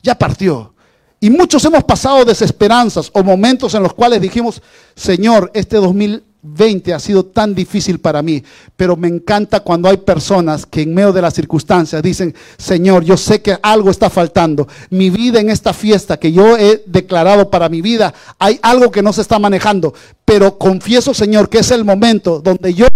ya 0.03 0.15
partió. 0.15 0.73
Y 1.21 1.29
muchos 1.29 1.63
hemos 1.67 1.85
pasado 1.85 2.25
desesperanzas 2.25 3.11
o 3.13 3.23
momentos 3.23 3.75
en 3.75 3.83
los 3.83 3.93
cuales 3.93 4.19
dijimos, 4.23 4.63
Señor, 4.97 5.51
este 5.53 5.77
2020 5.77 6.95
ha 6.95 7.01
sido 7.01 7.27
tan 7.27 7.55
difícil 7.55 8.01
para 8.01 8.23
mí, 8.23 8.43
pero 8.77 8.97
me 8.97 9.09
encanta 9.09 9.61
cuando 9.61 9.91
hay 9.91 9.99
personas 9.99 10.65
que 10.65 10.81
en 10.81 10.95
medio 10.95 11.13
de 11.13 11.21
las 11.21 11.35
circunstancias 11.35 12.03
dicen, 12.03 12.35
Señor, 12.57 13.05
yo 13.05 13.19
sé 13.19 13.43
que 13.43 13.59
algo 13.61 13.91
está 13.91 14.09
faltando. 14.09 14.67
Mi 14.89 15.11
vida 15.11 15.41
en 15.41 15.51
esta 15.51 15.75
fiesta 15.75 16.17
que 16.17 16.33
yo 16.33 16.57
he 16.57 16.83
declarado 16.87 17.51
para 17.51 17.69
mi 17.69 17.83
vida, 17.83 18.15
hay 18.39 18.59
algo 18.63 18.91
que 18.91 19.03
no 19.03 19.13
se 19.13 19.21
está 19.21 19.39
manejando, 19.39 19.93
pero 20.25 20.57
confieso, 20.57 21.13
Señor, 21.13 21.51
que 21.51 21.59
es 21.59 21.71
el 21.73 21.85
momento 21.85 22.41
donde 22.41 22.73
yo, 22.73 22.87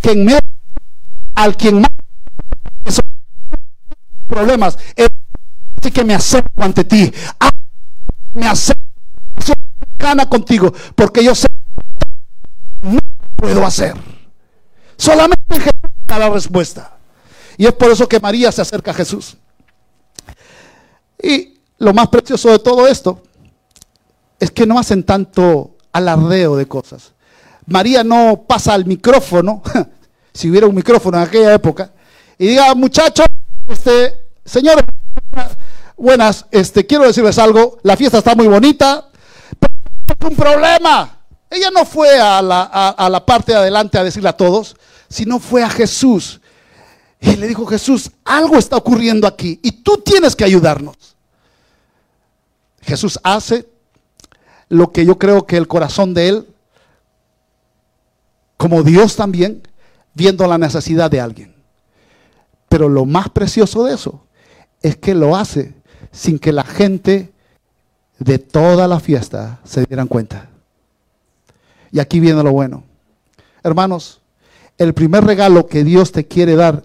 que 0.00 0.10
en 0.10 0.24
medio 0.24 0.40
al 1.36 1.56
quien 1.56 1.80
más 1.80 1.88
problemas. 4.32 4.78
Así 5.80 5.90
que 5.90 6.04
me 6.04 6.14
acerco 6.14 6.62
ante 6.62 6.84
ti. 6.84 7.12
Me 8.34 8.46
acerco 8.46 8.80
gana 9.98 10.28
contigo. 10.28 10.72
Porque 10.94 11.24
yo 11.24 11.34
sé 11.34 11.48
que 12.80 12.88
no 12.88 12.98
puedo 13.36 13.64
hacer. 13.64 13.94
Solamente 14.96 15.60
Jesús 15.60 15.82
la 16.18 16.30
respuesta. 16.30 16.96
Y 17.56 17.66
es 17.66 17.72
por 17.72 17.90
eso 17.90 18.08
que 18.08 18.20
María 18.20 18.52
se 18.52 18.62
acerca 18.62 18.90
a 18.90 18.94
Jesús. 18.94 19.36
Y 21.22 21.58
lo 21.78 21.94
más 21.94 22.08
precioso 22.08 22.50
de 22.50 22.58
todo 22.58 22.86
esto 22.86 23.22
es 24.38 24.50
que 24.50 24.66
no 24.66 24.78
hacen 24.78 25.04
tanto 25.04 25.76
alardeo 25.92 26.56
de 26.56 26.66
cosas. 26.66 27.12
María 27.66 28.02
no 28.02 28.44
pasa 28.46 28.74
al 28.74 28.84
micrófono, 28.86 29.62
si 30.34 30.50
hubiera 30.50 30.66
un 30.66 30.74
micrófono 30.74 31.18
en 31.18 31.24
aquella 31.24 31.54
época, 31.54 31.92
y 32.38 32.48
diga, 32.48 32.74
muchachos, 32.74 33.26
este, 33.68 34.21
señores, 34.44 34.84
buenas, 35.96 36.46
este, 36.50 36.86
quiero 36.86 37.04
decirles 37.04 37.38
algo, 37.38 37.78
la 37.82 37.96
fiesta 37.96 38.18
está 38.18 38.34
muy 38.34 38.46
bonita, 38.46 39.08
pero 39.58 40.30
un 40.30 40.36
problema. 40.36 41.18
Ella 41.48 41.70
no 41.70 41.84
fue 41.84 42.18
a 42.18 42.40
la, 42.40 42.62
a 42.62 43.08
la 43.10 43.24
parte 43.24 43.52
de 43.52 43.58
adelante 43.58 43.98
a 43.98 44.04
decirle 44.04 44.28
a 44.30 44.36
todos, 44.36 44.74
sino 45.08 45.38
fue 45.38 45.62
a 45.62 45.68
Jesús. 45.68 46.40
Y 47.20 47.36
le 47.36 47.46
dijo, 47.46 47.66
Jesús, 47.66 48.10
algo 48.24 48.56
está 48.56 48.76
ocurriendo 48.76 49.26
aquí 49.26 49.60
y 49.62 49.70
tú 49.82 49.98
tienes 49.98 50.34
que 50.34 50.44
ayudarnos. 50.44 50.96
Jesús 52.80 53.20
hace 53.22 53.68
lo 54.68 54.90
que 54.90 55.04
yo 55.04 55.18
creo 55.18 55.46
que 55.46 55.56
el 55.56 55.68
corazón 55.68 56.14
de 56.14 56.28
él, 56.28 56.46
como 58.56 58.82
Dios 58.82 59.14
también, 59.14 59.62
viendo 60.14 60.46
la 60.46 60.58
necesidad 60.58 61.10
de 61.10 61.20
alguien. 61.20 61.54
Pero 62.68 62.88
lo 62.88 63.04
más 63.04 63.28
precioso 63.28 63.84
de 63.84 63.94
eso 63.94 64.24
es 64.82 64.96
que 64.96 65.14
lo 65.14 65.36
hace 65.36 65.74
sin 66.10 66.38
que 66.38 66.52
la 66.52 66.64
gente 66.64 67.32
de 68.18 68.38
toda 68.38 68.86
la 68.86 69.00
fiesta 69.00 69.60
se 69.64 69.84
dieran 69.84 70.06
cuenta. 70.06 70.48
Y 71.90 72.00
aquí 72.00 72.20
viene 72.20 72.42
lo 72.42 72.52
bueno. 72.52 72.84
Hermanos, 73.62 74.20
el 74.78 74.94
primer 74.94 75.24
regalo 75.24 75.66
que 75.66 75.84
Dios 75.84 76.12
te 76.12 76.26
quiere 76.26 76.56
dar 76.56 76.84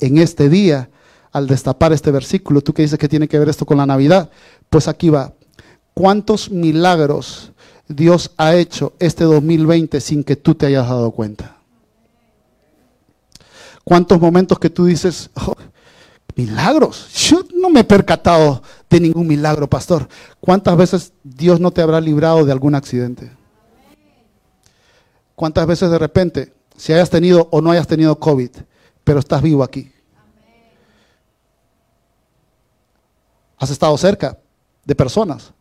en 0.00 0.18
este 0.18 0.48
día, 0.48 0.88
al 1.32 1.46
destapar 1.46 1.92
este 1.92 2.10
versículo, 2.10 2.60
tú 2.60 2.72
que 2.72 2.82
dices 2.82 2.98
que 2.98 3.08
tiene 3.08 3.28
que 3.28 3.38
ver 3.38 3.48
esto 3.48 3.66
con 3.66 3.78
la 3.78 3.86
Navidad, 3.86 4.30
pues 4.68 4.88
aquí 4.88 5.10
va. 5.10 5.32
¿Cuántos 5.94 6.50
milagros 6.50 7.52
Dios 7.86 8.32
ha 8.36 8.54
hecho 8.54 8.94
este 8.98 9.24
2020 9.24 10.00
sin 10.00 10.24
que 10.24 10.36
tú 10.36 10.54
te 10.54 10.66
hayas 10.66 10.88
dado 10.88 11.10
cuenta? 11.10 11.56
¿Cuántos 13.84 14.20
momentos 14.20 14.58
que 14.58 14.70
tú 14.70 14.84
dices, 14.84 15.30
oh, 15.34 15.54
milagros? 16.36 17.12
Yo 17.14 17.42
no 17.54 17.70
me 17.70 17.80
he 17.80 17.84
percatado 17.84 18.62
de 18.88 19.00
ningún 19.00 19.26
milagro, 19.26 19.68
pastor. 19.68 20.08
¿Cuántas 20.40 20.76
veces 20.76 21.12
Dios 21.22 21.60
no 21.60 21.70
te 21.70 21.82
habrá 21.82 22.00
librado 22.00 22.44
de 22.44 22.52
algún 22.52 22.74
accidente? 22.74 23.30
¿Cuántas 25.34 25.66
veces 25.66 25.90
de 25.90 25.98
repente, 25.98 26.52
si 26.76 26.92
hayas 26.92 27.08
tenido 27.08 27.48
o 27.50 27.60
no 27.60 27.70
hayas 27.70 27.86
tenido 27.86 28.18
COVID, 28.18 28.50
pero 29.04 29.20
estás 29.20 29.40
vivo 29.40 29.62
aquí? 29.62 29.92
Has 33.56 33.70
estado 33.70 33.96
cerca 33.96 34.38
de 34.84 34.94
personas, 34.94 35.52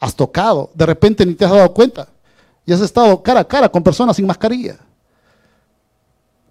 has 0.00 0.14
tocado, 0.14 0.70
de 0.74 0.86
repente 0.86 1.26
ni 1.26 1.34
te 1.34 1.44
has 1.44 1.50
dado 1.50 1.72
cuenta 1.72 2.08
y 2.64 2.72
has 2.72 2.80
estado 2.80 3.22
cara 3.22 3.40
a 3.40 3.44
cara 3.48 3.68
con 3.68 3.82
personas 3.82 4.16
sin 4.16 4.26
mascarilla. 4.26 4.78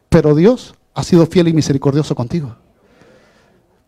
Pero 0.10 0.34
Dios 0.34 0.74
ha 0.94 1.04
sido 1.04 1.26
fiel 1.26 1.48
y 1.48 1.54
misericordioso 1.54 2.16
contigo. 2.16 2.56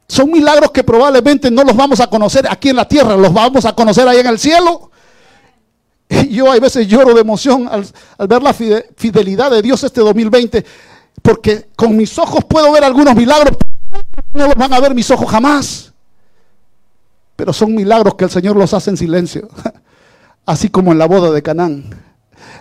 Son 0.10 0.32
milagros 0.32 0.72
que 0.72 0.84
probablemente 0.84 1.52
no 1.52 1.64
los 1.64 1.76
vamos 1.76 2.00
a 2.00 2.08
conocer 2.08 2.48
aquí 2.50 2.70
en 2.70 2.78
la 2.78 2.88
tierra, 2.88 3.16
los 3.16 3.32
vamos 3.32 3.64
a 3.66 3.76
conocer 3.76 4.08
ahí 4.08 4.18
en 4.18 4.26
el 4.26 4.40
cielo. 4.40 4.90
Y 6.10 6.30
yo 6.36 6.52
a 6.52 6.60
veces 6.60 6.88
lloro 6.88 7.14
de 7.14 7.22
emoción 7.22 7.70
al, 7.70 7.88
ver 8.28 8.42
la 8.42 8.52
fidelidad 8.52 9.52
de 9.52 9.62
Dios 9.62 9.84
este 9.84 10.02
2020, 10.02 10.66
porque 11.22 11.70
con 11.76 11.96
mis 11.96 12.18
ojos 12.18 12.44
puedo 12.46 12.72
ver 12.72 12.84
algunos 12.84 13.16
milagros, 13.16 13.56
no 14.34 14.48
los 14.48 14.56
van 14.56 14.74
a 14.74 14.80
ver 14.80 14.96
mis 14.96 15.12
ojos 15.12 15.30
jamás. 15.30 15.94
Pero 17.36 17.54
son 17.54 17.76
milagros 17.76 18.16
que 18.16 18.24
el 18.24 18.32
Señor 18.32 18.56
los 18.56 18.74
hace 18.74 18.90
en 18.90 18.98
silencio, 18.98 19.48
así 20.48 20.70
como 20.70 20.92
en 20.92 20.98
la 20.98 21.06
boda 21.06 21.30
de 21.30 21.44
Canaán. 21.44 21.88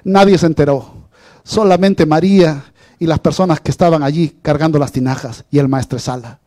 Nadie 0.04 0.36
se 0.36 0.44
enteró, 0.44 1.08
solamente 1.44 2.04
María 2.04 2.62
y 2.98 3.06
las 3.06 3.20
personas 3.20 3.58
que 3.60 3.70
estaban 3.70 4.02
allí 4.02 4.36
cargando 4.42 4.78
las 4.78 4.92
tinajas 4.92 5.46
y 5.50 5.58
el 5.58 5.68
maestro 5.68 5.98
Sala. 5.98 6.40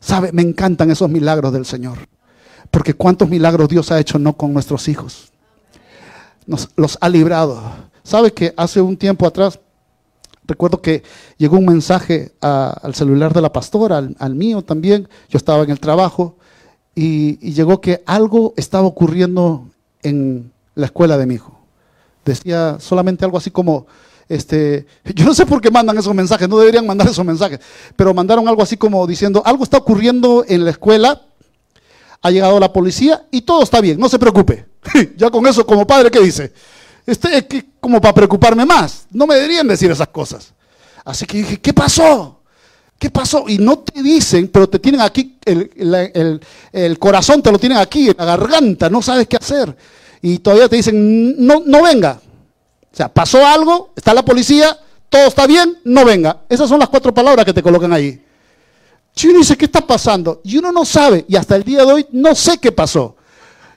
¿Sabe? 0.00 0.32
Me 0.32 0.42
encantan 0.42 0.90
esos 0.90 1.10
milagros 1.10 1.52
del 1.52 1.64
Señor. 1.64 1.98
Porque 2.70 2.94
cuántos 2.94 3.28
milagros 3.28 3.68
Dios 3.68 3.90
ha 3.90 3.98
hecho 3.98 4.18
no 4.18 4.36
con 4.36 4.52
nuestros 4.52 4.88
hijos. 4.88 5.32
Nos 6.46 6.68
los 6.76 6.98
ha 7.00 7.08
librado. 7.08 7.60
¿Sabe 8.02 8.32
que 8.32 8.54
hace 8.56 8.80
un 8.80 8.96
tiempo 8.96 9.26
atrás, 9.26 9.60
recuerdo 10.46 10.80
que 10.80 11.02
llegó 11.36 11.58
un 11.58 11.66
mensaje 11.66 12.32
al 12.40 12.94
celular 12.94 13.34
de 13.34 13.42
la 13.42 13.52
pastora, 13.52 13.98
al, 14.18 14.34
mío 14.34 14.62
también. 14.62 15.08
Yo 15.28 15.36
estaba 15.36 15.62
en 15.64 15.70
el 15.70 15.80
trabajo 15.80 16.36
y, 16.94 17.38
y 17.46 17.52
llegó 17.52 17.80
que 17.80 18.02
algo 18.06 18.54
estaba 18.56 18.86
ocurriendo 18.86 19.68
en 20.02 20.52
la 20.74 20.86
escuela 20.86 21.18
de 21.18 21.26
mi 21.26 21.34
hijo. 21.34 21.58
Decía 22.24 22.78
solamente 22.80 23.24
algo 23.24 23.38
así 23.38 23.50
como, 23.50 23.86
este, 24.28 24.86
yo 25.14 25.24
no 25.24 25.34
sé 25.34 25.46
por 25.46 25.60
qué 25.60 25.70
mandan 25.70 25.96
esos 25.96 26.14
mensajes, 26.14 26.48
no 26.48 26.58
deberían 26.58 26.86
mandar 26.86 27.08
esos 27.08 27.24
mensajes, 27.24 27.60
pero 27.96 28.12
mandaron 28.12 28.46
algo 28.46 28.62
así 28.62 28.76
como 28.76 29.06
diciendo, 29.06 29.42
algo 29.44 29.64
está 29.64 29.78
ocurriendo 29.78 30.44
en 30.46 30.64
la 30.64 30.70
escuela, 30.70 31.22
ha 32.20 32.30
llegado 32.30 32.60
la 32.60 32.72
policía 32.72 33.26
y 33.30 33.42
todo 33.42 33.62
está 33.62 33.80
bien, 33.80 33.98
no 33.98 34.08
se 34.08 34.18
preocupe. 34.18 34.66
ya 35.16 35.30
con 35.30 35.46
eso 35.46 35.64
como 35.64 35.86
padre, 35.86 36.10
¿qué 36.10 36.20
dice? 36.20 36.52
Este, 37.06 37.46
como 37.80 38.00
para 38.00 38.14
preocuparme 38.14 38.66
más, 38.66 39.06
no 39.10 39.26
me 39.26 39.34
deberían 39.34 39.66
decir 39.66 39.90
esas 39.90 40.08
cosas. 40.08 40.52
Así 41.04 41.24
que 41.24 41.38
dije, 41.38 41.60
¿qué 41.60 41.72
pasó? 41.72 42.40
¿Qué 42.98 43.10
pasó? 43.10 43.44
Y 43.48 43.58
no 43.58 43.78
te 43.78 44.02
dicen, 44.02 44.48
pero 44.48 44.68
te 44.68 44.78
tienen 44.78 45.00
aquí, 45.00 45.38
el, 45.44 46.40
el 46.72 46.98
corazón 46.98 47.40
te 47.40 47.50
lo 47.50 47.58
tienen 47.58 47.78
aquí, 47.78 48.08
en 48.08 48.16
la 48.18 48.24
garganta, 48.24 48.90
no 48.90 49.00
sabes 49.00 49.26
qué 49.26 49.36
hacer. 49.36 49.74
y 50.20 50.40
todavía 50.40 50.68
te 50.68 50.76
dicen, 50.76 51.46
no, 51.46 51.62
no 51.64 51.82
venga. 51.82 52.20
O 52.92 52.96
sea, 52.96 53.08
pasó 53.08 53.46
algo, 53.46 53.90
está 53.96 54.14
la 54.14 54.24
policía, 54.24 54.78
todo 55.08 55.26
está 55.26 55.46
bien, 55.46 55.78
no 55.84 56.04
venga. 56.04 56.42
Esas 56.48 56.68
son 56.68 56.78
las 56.80 56.88
cuatro 56.88 57.12
palabras 57.12 57.44
que 57.44 57.52
te 57.52 57.62
colocan 57.62 57.92
ahí. 57.92 58.22
Si 59.14 59.28
uno 59.28 59.38
dice, 59.38 59.56
¿qué 59.56 59.64
está 59.64 59.80
pasando? 59.80 60.40
Y 60.44 60.58
uno 60.58 60.70
no 60.70 60.84
sabe, 60.84 61.24
y 61.28 61.36
hasta 61.36 61.56
el 61.56 61.64
día 61.64 61.84
de 61.84 61.92
hoy 61.92 62.06
no 62.12 62.34
sé 62.34 62.58
qué 62.58 62.72
pasó. 62.72 63.16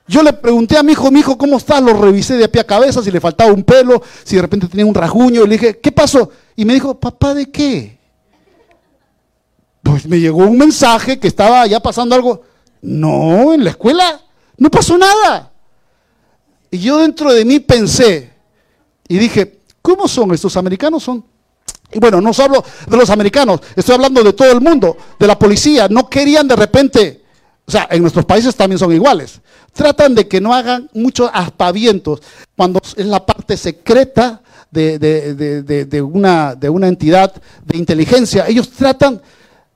Yo 0.07 0.24
le 0.24 0.34
pregunté 0.34 0.78
a 0.78 0.84
mi 0.84 0.91
hijo, 0.91 1.09
mi 1.09 1.22
hijo, 1.22 1.38
¿cómo 1.38 1.57
estás? 1.57 1.82
Lo 1.82 1.93
revisé 1.93 2.36
de 2.36 2.49
pie 2.49 2.62
a 2.62 2.66
cabeza, 2.66 3.01
si 3.01 3.12
le 3.12 3.22
faltaba 3.22 3.51
un 3.51 3.64
pelo, 3.64 4.01
si 4.24 4.36
de 4.36 4.41
repente 4.41 4.68
tenía 4.68 4.86
un 4.86 4.93
rasguño. 4.93 5.45
Le 5.45 5.57
dije, 5.57 5.80
¿qué 5.80 5.91
pasó? 5.91 6.30
Y 6.55 6.66
me 6.66 6.74
dijo, 6.74 6.99
papá, 6.99 7.34
¿de 7.34 7.49
qué? 7.49 7.97
Pues 9.82 10.05
me 10.05 10.20
llegó 10.20 10.39
un 10.39 10.57
mensaje 10.57 11.20
que 11.20 11.28
estaba 11.28 11.66
ya 11.66 11.80
pasando 11.80 12.14
algo. 12.14 12.41
No, 12.82 13.53
en 13.53 13.64
la 13.64 13.70
escuela 13.70 14.22
no 14.57 14.70
pasó 14.70 14.97
nada. 14.97 15.51
Y 16.70 16.80
yo 16.80 16.97
dentro 16.97 17.32
de 17.32 17.45
mí 17.45 17.59
pensé 17.59 18.31
y 19.12 19.18
dije, 19.18 19.59
¿cómo 19.82 20.07
son 20.07 20.34
estos 20.34 20.55
americanos? 20.55 21.03
Son 21.03 21.22
y 21.93 21.99
bueno, 21.99 22.22
no 22.22 22.32
hablo 22.38 22.64
de 22.88 22.95
los 22.95 23.09
americanos, 23.09 23.59
estoy 23.76 23.95
hablando 23.95 24.24
de 24.24 24.32
todo 24.32 24.49
el 24.49 24.62
mundo, 24.62 24.95
de 25.20 25.28
la 25.28 25.38
policía. 25.38 25.89
No 25.89 26.09
querían 26.09 26.47
de 26.47 26.55
repente, 26.55 27.22
o 27.66 27.72
sea, 27.72 27.89
en 27.91 28.01
nuestros 28.01 28.24
países 28.24 28.55
también 28.55 28.80
son 28.80 28.93
iguales. 28.93 29.41
Tratan 29.74 30.16
de 30.16 30.28
que 30.28 30.39
no 30.39 30.53
hagan 30.53 30.89
muchos 30.93 31.30
aspavientos 31.34 32.22
cuando 32.55 32.82
es 32.95 33.05
la 33.05 33.26
parte 33.26 33.57
secreta 33.57 34.41
de, 34.72 36.01
una, 36.01 36.55
de 36.55 36.70
una 36.70 36.88
entidad 36.88 37.34
de 37.66 37.78
inteligencia. 37.78 38.47
Ellos 38.47 38.70
tratan 38.70 39.22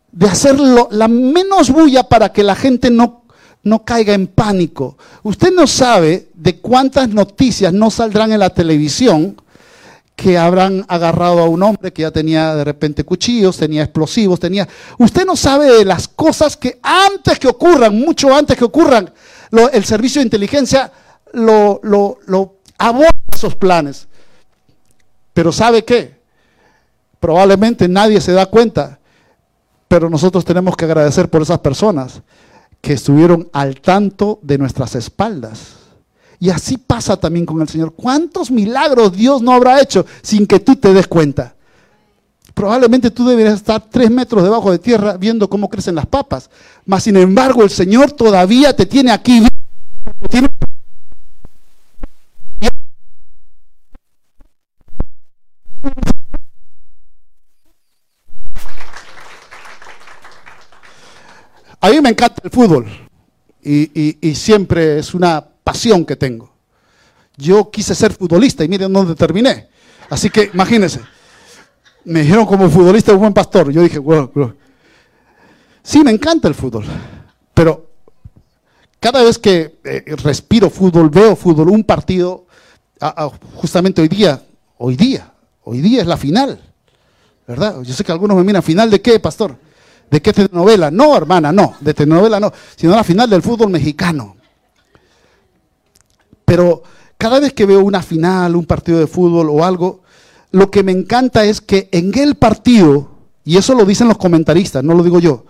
de 0.09 0.27
hacerlo 0.27 0.87
la 0.91 1.09
menos 1.09 1.69
bulla 1.69 2.03
para 2.03 2.31
que 2.31 2.43
la 2.43 2.55
gente 2.55 2.89
no, 2.89 3.24
no 3.65 3.83
caiga 3.83 4.13
en 4.13 4.27
pánico. 4.27 4.95
Usted 5.23 5.51
no 5.51 5.67
sabe 5.67 6.29
de 6.35 6.59
cuántas 6.59 7.09
noticias 7.09 7.73
no 7.73 7.89
saldrán 7.89 8.31
en 8.31 8.39
la 8.39 8.51
televisión 8.51 9.41
que 10.15 10.37
habrán 10.37 10.85
agarrado 10.87 11.39
a 11.39 11.49
un 11.49 11.61
hombre 11.63 11.91
que 11.91 12.03
ya 12.03 12.11
tenía 12.11 12.55
de 12.55 12.63
repente 12.63 13.03
cuchillos, 13.03 13.57
tenía 13.57 13.83
explosivos, 13.83 14.39
tenía... 14.39 14.67
Usted 14.99 15.25
no 15.25 15.35
sabe 15.35 15.65
de 15.65 15.83
las 15.83 16.07
cosas 16.07 16.55
que 16.55 16.79
antes 16.81 17.39
que 17.39 17.47
ocurran, 17.47 17.99
mucho 17.99 18.33
antes 18.33 18.55
que 18.55 18.63
ocurran, 18.63 19.11
el 19.73 19.83
servicio 19.83 20.21
de 20.21 20.27
inteligencia 20.27 20.91
lo, 21.33 21.81
lo, 21.83 22.19
lo 22.27 22.57
aborda 22.77 23.09
esos 23.33 23.55
planes. 23.55 24.07
Pero 25.33 25.51
¿sabe 25.51 25.83
qué? 25.83 26.15
Probablemente 27.19 27.87
nadie 27.87 28.21
se 28.21 28.31
da 28.31 28.45
cuenta, 28.45 28.99
pero 29.87 30.07
nosotros 30.07 30.45
tenemos 30.45 30.77
que 30.77 30.85
agradecer 30.85 31.29
por 31.29 31.41
esas 31.41 31.59
personas 31.59 32.21
que 32.85 32.93
estuvieron 32.93 33.49
al 33.51 33.81
tanto 33.81 34.37
de 34.43 34.59
nuestras 34.59 34.93
espaldas 34.93 35.73
y 36.39 36.51
así 36.51 36.77
pasa 36.77 37.17
también 37.17 37.43
con 37.43 37.59
el 37.59 37.67
Señor. 37.67 37.95
¿Cuántos 37.95 38.51
milagros 38.51 39.11
Dios 39.13 39.41
no 39.41 39.53
habrá 39.53 39.81
hecho 39.81 40.05
sin 40.21 40.45
que 40.45 40.59
tú 40.59 40.75
te 40.75 40.93
des 40.93 41.07
cuenta? 41.07 41.55
Probablemente 42.53 43.09
tú 43.09 43.27
deberías 43.27 43.55
estar 43.55 43.83
tres 43.89 44.11
metros 44.11 44.43
debajo 44.43 44.69
de 44.69 44.77
tierra 44.77 45.17
viendo 45.17 45.49
cómo 45.49 45.67
crecen 45.67 45.95
las 45.95 46.05
papas. 46.05 46.51
Mas 46.85 47.01
sin 47.01 47.17
embargo 47.17 47.63
el 47.63 47.71
Señor 47.71 48.11
todavía 48.11 48.75
te 48.75 48.85
tiene 48.85 49.09
aquí. 49.09 49.41
A 61.85 61.89
mí 61.91 62.01
me 62.01 62.09
encanta 62.09 62.41
el 62.43 62.49
fútbol 62.49 62.87
y, 63.63 64.33
siempre 64.33 64.97
es 64.97 65.13
una 65.13 65.45
pasión 65.63 66.03
que 66.03 66.15
tengo. 66.15 66.51
Yo 67.37 67.69
quise 67.69 67.93
ser 67.93 68.11
futbolista 68.11 68.63
y 68.63 68.67
miren 68.67 68.91
dónde 68.91 69.13
terminé. 69.13 69.69
Así 70.09 70.31
que 70.31 70.49
imagínense, 70.51 71.01
me 72.03 72.21
dijeron 72.21 72.47
como 72.47 72.71
futbolista 72.71 73.13
un 73.13 73.19
buen 73.19 73.35
pastor. 73.35 73.71
Yo 73.71 73.83
dije, 73.83 73.99
bueno, 73.99 74.31
sí, 75.83 76.03
me 76.03 76.09
encanta 76.09 76.47
el 76.47 76.55
fútbol, 76.55 76.85
pero 77.53 77.87
cada 78.99 79.21
vez 79.21 79.37
que 79.37 79.77
eh, 79.83 80.15
respiro 80.23 80.71
fútbol, 80.71 81.11
veo 81.11 81.35
fútbol, 81.35 81.69
un 81.69 81.83
partido, 81.83 82.47
justamente 83.53 84.01
hoy 84.01 84.07
día, 84.07 84.41
hoy 84.79 84.95
día, 84.95 85.31
hoy 85.61 85.81
día 85.81 86.01
es 86.01 86.07
la 86.07 86.17
final, 86.17 86.59
¿verdad? 87.47 87.79
Yo 87.83 87.93
sé 87.93 88.03
que 88.03 88.11
algunos 88.11 88.35
me 88.37 88.43
miran, 88.43 88.63
¿final 88.63 88.89
de 88.89 88.99
qué, 89.03 89.19
pastor? 89.19 89.55
¿De 90.09 90.21
qué 90.21 90.33
telenovela? 90.33 90.91
No, 90.91 91.15
hermana, 91.15 91.51
no, 91.51 91.75
de 91.79 91.93
telenovela 91.93 92.39
no, 92.39 92.51
sino 92.75 92.95
la 92.95 93.03
final 93.03 93.29
del 93.29 93.41
fútbol 93.41 93.69
mexicano. 93.69 94.35
Pero 96.45 96.83
cada 97.17 97.39
vez 97.39 97.53
que 97.53 97.65
veo 97.65 97.81
una 97.81 98.01
final, 98.01 98.55
un 98.55 98.65
partido 98.65 98.99
de 98.99 99.07
fútbol 99.07 99.49
o 99.49 99.65
algo, 99.65 100.01
lo 100.51 100.69
que 100.71 100.83
me 100.83 100.91
encanta 100.91 101.43
es 101.43 101.59
que 101.59 101.89
en 101.91 102.17
el 102.17 102.35
partido, 102.35 103.11
y 103.43 103.57
eso 103.57 103.73
lo 103.73 103.85
dicen 103.85 104.07
los 104.07 104.17
comentaristas, 104.17 104.83
no 104.83 104.93
lo 104.93 105.03
digo 105.03 105.19
yo, 105.19 105.45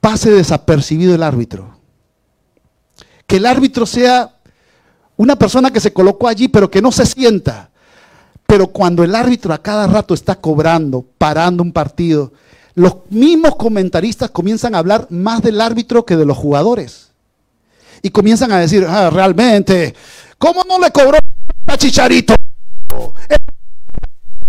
pase 0.00 0.30
desapercibido 0.30 1.14
el 1.14 1.22
árbitro. 1.22 1.78
Que 3.26 3.36
el 3.36 3.46
árbitro 3.46 3.84
sea 3.84 4.36
una 5.16 5.36
persona 5.36 5.70
que 5.70 5.80
se 5.80 5.92
colocó 5.92 6.28
allí, 6.28 6.48
pero 6.48 6.70
que 6.70 6.80
no 6.80 6.90
se 6.92 7.04
sienta. 7.04 7.70
Pero 8.46 8.68
cuando 8.68 9.04
el 9.04 9.14
árbitro 9.14 9.52
a 9.52 9.62
cada 9.62 9.86
rato 9.86 10.14
está 10.14 10.36
cobrando, 10.36 11.04
parando 11.18 11.62
un 11.62 11.72
partido, 11.72 12.32
los 12.78 12.94
mismos 13.10 13.56
comentaristas 13.56 14.30
comienzan 14.30 14.74
a 14.74 14.78
hablar 14.78 15.08
más 15.10 15.42
del 15.42 15.60
árbitro 15.60 16.06
que 16.06 16.16
de 16.16 16.24
los 16.24 16.36
jugadores 16.36 17.08
y 18.02 18.10
comienzan 18.10 18.52
a 18.52 18.60
decir, 18.60 18.86
ah, 18.88 19.10
realmente, 19.10 19.94
¿cómo 20.38 20.62
no 20.62 20.78
le 20.78 20.92
cobró 20.92 21.18
a 21.66 21.76
Chicharito? 21.76 22.36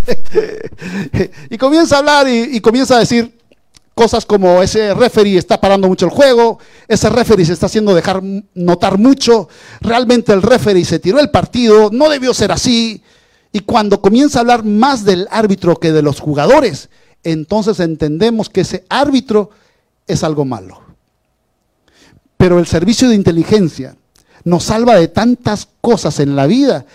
y 1.49 1.57
comienza 1.57 1.95
a 1.95 1.99
hablar 1.99 2.27
y, 2.29 2.61
comienza 2.61 2.97
a 2.97 2.99
decir 2.99 3.35
cosas 3.95 4.27
como 4.27 4.61
ese 4.61 4.93
referee 4.93 5.37
está 5.37 5.59
parando 5.59 5.87
mucho 5.87 6.05
el 6.05 6.11
juego, 6.11 6.59
ese 6.87 7.09
referee 7.09 7.45
se 7.45 7.53
está 7.53 7.65
haciendo 7.65 7.95
dejar 7.95 8.21
notar 8.53 8.99
mucho, 8.99 9.49
realmente 9.81 10.33
el 10.33 10.43
referee 10.43 10.85
se 10.85 10.99
tiró 10.99 11.19
el 11.19 11.31
partido, 11.31 11.89
no 11.91 12.09
debió 12.09 12.33
ser 12.35 12.51
así. 12.51 13.01
Y 13.51 13.61
cuando 13.61 13.99
comienza 13.99 14.37
a 14.37 14.41
hablar 14.41 14.63
más 14.63 15.03
del 15.03 15.27
árbitro 15.31 15.77
que 15.77 15.91
de 15.91 16.03
los 16.03 16.19
jugadores, 16.19 16.89
entonces 17.23 17.79
entendemos 17.79 18.49
que 18.49 18.61
ese 18.61 18.85
árbitro 18.89 19.51
es 20.07 20.23
algo 20.23 20.45
malo. 20.45 20.81
Pero 22.37 22.59
el 22.59 22.67
servicio 22.67 23.09
de 23.09 23.15
inteligencia 23.15 23.95
nos 24.43 24.63
salva 24.63 24.95
de 24.95 25.07
tantas 25.07 25.67
cosas 25.81 26.19
en 26.19 26.35
la 26.35 26.47
vida 26.47 26.85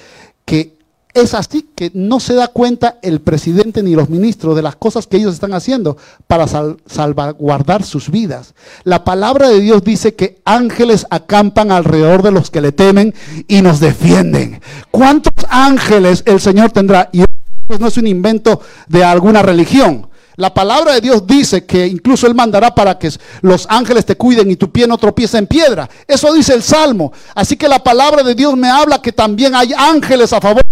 que 0.45 0.75
es 1.15 1.33
así 1.33 1.69
que 1.77 1.93
no 1.95 2.19
se 2.19 2.35
da 2.35 2.49
cuenta 2.49 2.99
el 3.01 3.21
presidente 3.21 3.85
ni 3.85 3.95
los 3.95 4.11
ministros 4.11 4.57
de 4.57 4.63
las 4.63 4.75
cosas 4.75 5.07
que 5.07 5.17
ellos 5.17 5.35
están 5.35 5.55
haciendo 5.55 5.97
para 6.27 6.47
salvaguardar 6.49 7.85
sus 7.85 8.11
vidas. 8.11 8.55
La 8.83 9.05
palabra 9.05 9.49
de 9.49 9.61
Dios 9.61 9.85
dice 9.85 10.15
que 10.15 10.41
ángeles 10.45 11.07
acampan 11.11 11.71
alrededor 11.71 12.23
de 12.23 12.33
los 12.33 12.51
que 12.51 12.61
le 12.61 12.73
temen 12.73 13.15
y 13.47 13.63
nos 13.63 13.79
defienden. 13.79 14.61
¿Cuántos 14.91 15.33
ángeles 15.49 16.25
el 16.27 16.41
Señor 16.41 16.73
tendrá? 16.73 17.11
Y 17.13 17.21
eso 17.21 17.79
no 17.79 17.87
es 17.87 17.97
un 17.97 18.09
invento 18.09 18.61
de 18.89 19.05
alguna 19.05 19.43
religión. 19.43 20.09
La 20.37 20.53
palabra 20.53 20.95
de 20.95 21.01
Dios 21.01 21.27
dice 21.27 21.65
que 21.65 21.87
incluso 21.87 22.27
Él 22.27 22.35
mandará 22.35 22.75
para 22.75 22.99
que 22.99 23.11
los 23.43 23.67
ángeles 23.69 24.05
te 24.05 24.17
cuiden 24.17 24.51
y 24.51 24.57
tu 24.57 24.71
pie 24.71 24.87
no 24.87 24.99
tropiece 24.99 25.39
en 25.39 25.47
piedra. 25.47 25.89
Eso 26.09 26.33
dice 26.33 26.55
el 26.55 26.63
Salmo. 26.63 27.13
Así 27.35 27.57
que 27.57 27.69
la 27.69 27.79
palabra 27.79 28.23
de 28.23 28.35
Dios 28.35 28.57
me 28.57 28.69
habla 28.69 29.01
que 29.01 29.13
también 29.13 29.55
hay 29.55 29.73
ángeles 29.77 30.33
a 30.33 30.41
favor 30.41 30.63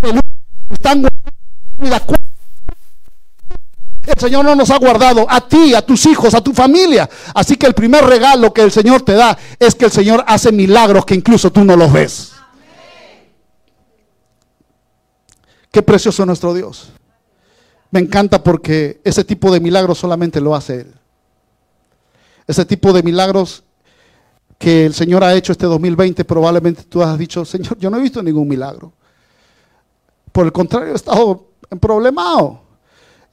de 0.00 0.20
están 0.70 1.06
el 4.08 4.18
Señor 4.18 4.44
no 4.44 4.54
nos 4.54 4.70
ha 4.70 4.78
guardado 4.78 5.26
a 5.28 5.40
ti, 5.46 5.74
a 5.74 5.82
tus 5.82 6.06
hijos, 6.06 6.34
a 6.34 6.40
tu 6.40 6.54
familia. 6.54 7.08
Así 7.34 7.56
que 7.56 7.66
el 7.66 7.74
primer 7.74 8.04
regalo 8.04 8.52
que 8.54 8.62
el 8.62 8.72
Señor 8.72 9.02
te 9.02 9.12
da 9.12 9.36
es 9.58 9.74
que 9.74 9.84
el 9.84 9.92
Señor 9.92 10.24
hace 10.26 10.50
milagros 10.50 11.04
que 11.04 11.14
incluso 11.14 11.52
tú 11.52 11.62
no 11.62 11.76
los 11.76 11.92
ves. 11.92 12.32
Qué 15.70 15.82
precioso 15.82 16.24
nuestro 16.24 16.54
Dios. 16.54 16.90
Me 17.90 18.00
encanta 18.00 18.42
porque 18.42 19.00
ese 19.04 19.24
tipo 19.24 19.50
de 19.50 19.60
milagros 19.60 19.98
solamente 19.98 20.40
lo 20.40 20.54
hace 20.54 20.82
Él. 20.82 20.94
Ese 22.46 22.64
tipo 22.64 22.92
de 22.92 23.02
milagros 23.02 23.64
que 24.58 24.86
el 24.86 24.94
Señor 24.94 25.22
ha 25.22 25.34
hecho 25.34 25.52
este 25.52 25.66
2020, 25.66 26.24
probablemente 26.24 26.82
tú 26.84 27.02
has 27.02 27.16
dicho, 27.16 27.44
Señor, 27.44 27.78
yo 27.78 27.88
no 27.90 27.98
he 27.98 28.02
visto 28.02 28.22
ningún 28.22 28.48
milagro. 28.48 28.92
Por 30.32 30.46
el 30.46 30.52
contrario, 30.52 30.92
he 30.92 30.96
estado 30.96 31.48
problemado. 31.80 32.60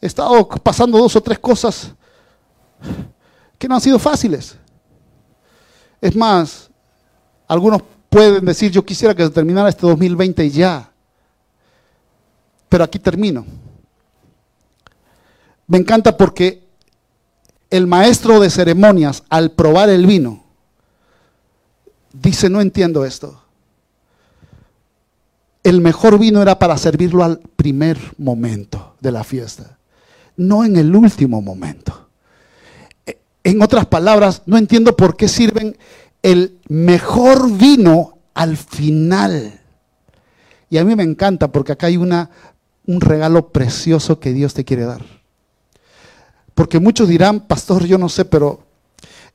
He 0.01 0.07
estado 0.07 0.47
pasando 0.47 0.97
dos 0.97 1.15
o 1.15 1.21
tres 1.21 1.39
cosas 1.39 1.93
que 3.57 3.67
no 3.67 3.75
han 3.75 3.81
sido 3.81 3.97
fáciles. 3.97 4.57
Es 5.99 6.15
más, 6.15 6.69
algunos 7.47 7.81
pueden 8.09 8.45
decir, 8.45 8.71
yo 8.71 8.85
quisiera 8.85 9.15
que 9.15 9.27
terminara 9.29 9.69
este 9.69 9.87
2020 9.87 10.49
ya. 10.49 10.91
Pero 12.69 12.83
aquí 12.83 12.99
termino. 12.99 13.45
Me 15.67 15.77
encanta 15.77 16.15
porque 16.17 16.63
el 17.69 17.87
maestro 17.87 18.39
de 18.39 18.49
ceremonias, 18.49 19.23
al 19.29 19.51
probar 19.51 19.89
el 19.89 20.05
vino, 20.05 20.43
dice, 22.13 22.49
no 22.49 22.61
entiendo 22.61 23.05
esto. 23.05 23.41
el 25.63 25.81
mejor 25.81 26.19
vino 26.19 26.43
era 26.43 26.59
para 26.59 26.77
servirlo 26.77 27.23
al 27.23 27.39
primer 27.39 27.97
momento 28.19 28.95
de 29.01 29.11
la 29.11 29.23
fiesta, 29.23 29.79
no 30.37 30.63
en 30.63 30.77
el 30.77 30.95
último 30.95 31.41
momento. 31.41 32.07
E, 33.07 33.17
en 33.43 33.63
otras 33.63 33.87
palabras, 33.87 34.43
no 34.45 34.57
entiendo 34.59 34.95
por 34.95 35.17
qué 35.17 35.27
sirven 35.27 35.75
el 36.21 36.59
mejor 36.67 37.51
vino 37.51 38.19
al 38.35 38.57
final. 38.57 39.59
Y 40.69 40.77
a 40.77 40.85
mí 40.85 40.95
me 40.95 41.03
encanta 41.03 41.51
porque 41.51 41.71
acá 41.71 41.87
hay 41.87 41.97
una, 41.97 42.29
un 42.85 43.01
regalo 43.01 43.49
precioso 43.49 44.19
que 44.19 44.33
Dios 44.33 44.53
te 44.53 44.65
quiere 44.65 44.85
dar. 44.85 45.03
Porque 46.55 46.79
muchos 46.79 47.07
dirán, 47.07 47.41
pastor, 47.41 47.85
yo 47.85 47.97
no 47.97 48.09
sé, 48.09 48.25
pero 48.25 48.65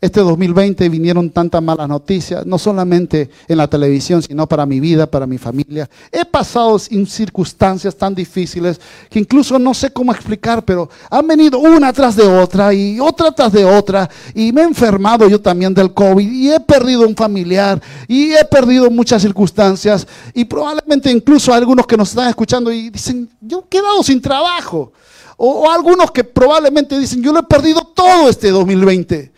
este 0.01 0.21
2020 0.21 0.89
vinieron 0.89 1.29
tantas 1.29 1.63
malas 1.63 1.87
noticias, 1.87 2.47
no 2.47 2.59
solamente 2.59 3.29
en 3.47 3.59
la 3.59 3.69
televisión, 3.69 4.23
sino 4.23 4.47
para 4.47 4.65
mi 4.65 4.81
vida, 4.81 5.07
para 5.07 5.27
mi 5.27 5.37
familia. 5.37 5.91
He 6.11 6.25
pasado 6.25 6.81
en 6.91 7.07
circunstancias 7.07 7.95
tan 7.95 8.15
difíciles 8.15 8.81
que 9.11 9.19
incluso 9.19 9.59
no 9.59 9.75
sé 9.75 9.93
cómo 9.93 10.13
explicar, 10.13 10.65
pero 10.65 10.89
han 11.11 11.27
venido 11.27 11.59
una 11.59 11.93
tras 11.93 12.17
de 12.17 12.27
otra 12.27 12.73
y 12.73 12.99
otra 12.99 13.31
tras 13.33 13.53
de 13.53 13.67
otra. 13.67 14.09
Y 14.35 14.53
me 14.53 14.63
he 14.63 14.65
enfermado 14.65 15.29
yo 15.29 15.39
también 15.39 15.75
del 15.75 15.93
COVID 15.93 16.33
y 16.33 16.51
he 16.51 16.61
perdido 16.61 17.07
un 17.07 17.15
familiar 17.15 17.79
y 18.09 18.33
he 18.33 18.45
perdido 18.47 18.91
muchas 18.91 19.21
circunstancias. 19.21 20.07
Y 20.33 20.47
probablemente 20.47 21.11
incluso 21.11 21.53
algunos 21.53 21.87
que 21.87 21.99
nos 21.99 22.09
están 22.09 22.31
escuchando 22.31 22.73
y 22.73 22.89
dicen, 22.89 23.29
yo 23.39 23.65
he 23.67 23.69
quedado 23.69 24.03
sin 24.03 24.23
trabajo. 24.23 24.95
O, 25.43 25.71
algunos 25.71 26.11
que 26.11 26.23
probablemente 26.23 26.99
dicen, 26.99 27.23
yo 27.23 27.33
lo 27.33 27.41
he 27.41 27.45
perdido 27.45 27.81
todo 27.81 28.29
este 28.29 28.51
2020. 28.51 29.33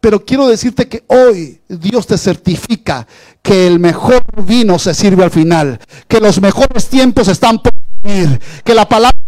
Pero 0.00 0.24
quiero 0.24 0.48
decirte 0.48 0.88
que 0.88 1.04
hoy 1.06 1.60
Dios 1.68 2.06
te 2.06 2.16
certifica 2.16 3.06
que 3.42 3.66
el 3.66 3.78
mejor 3.78 4.22
vino 4.42 4.78
se 4.78 4.94
sirve 4.94 5.22
al 5.22 5.30
final, 5.30 5.78
que 6.08 6.18
los 6.18 6.40
mejores 6.40 6.88
tiempos 6.88 7.28
están 7.28 7.58
por 7.58 7.74
venir, 8.02 8.40
que 8.64 8.74
la 8.74 8.88
palabra 8.88 9.18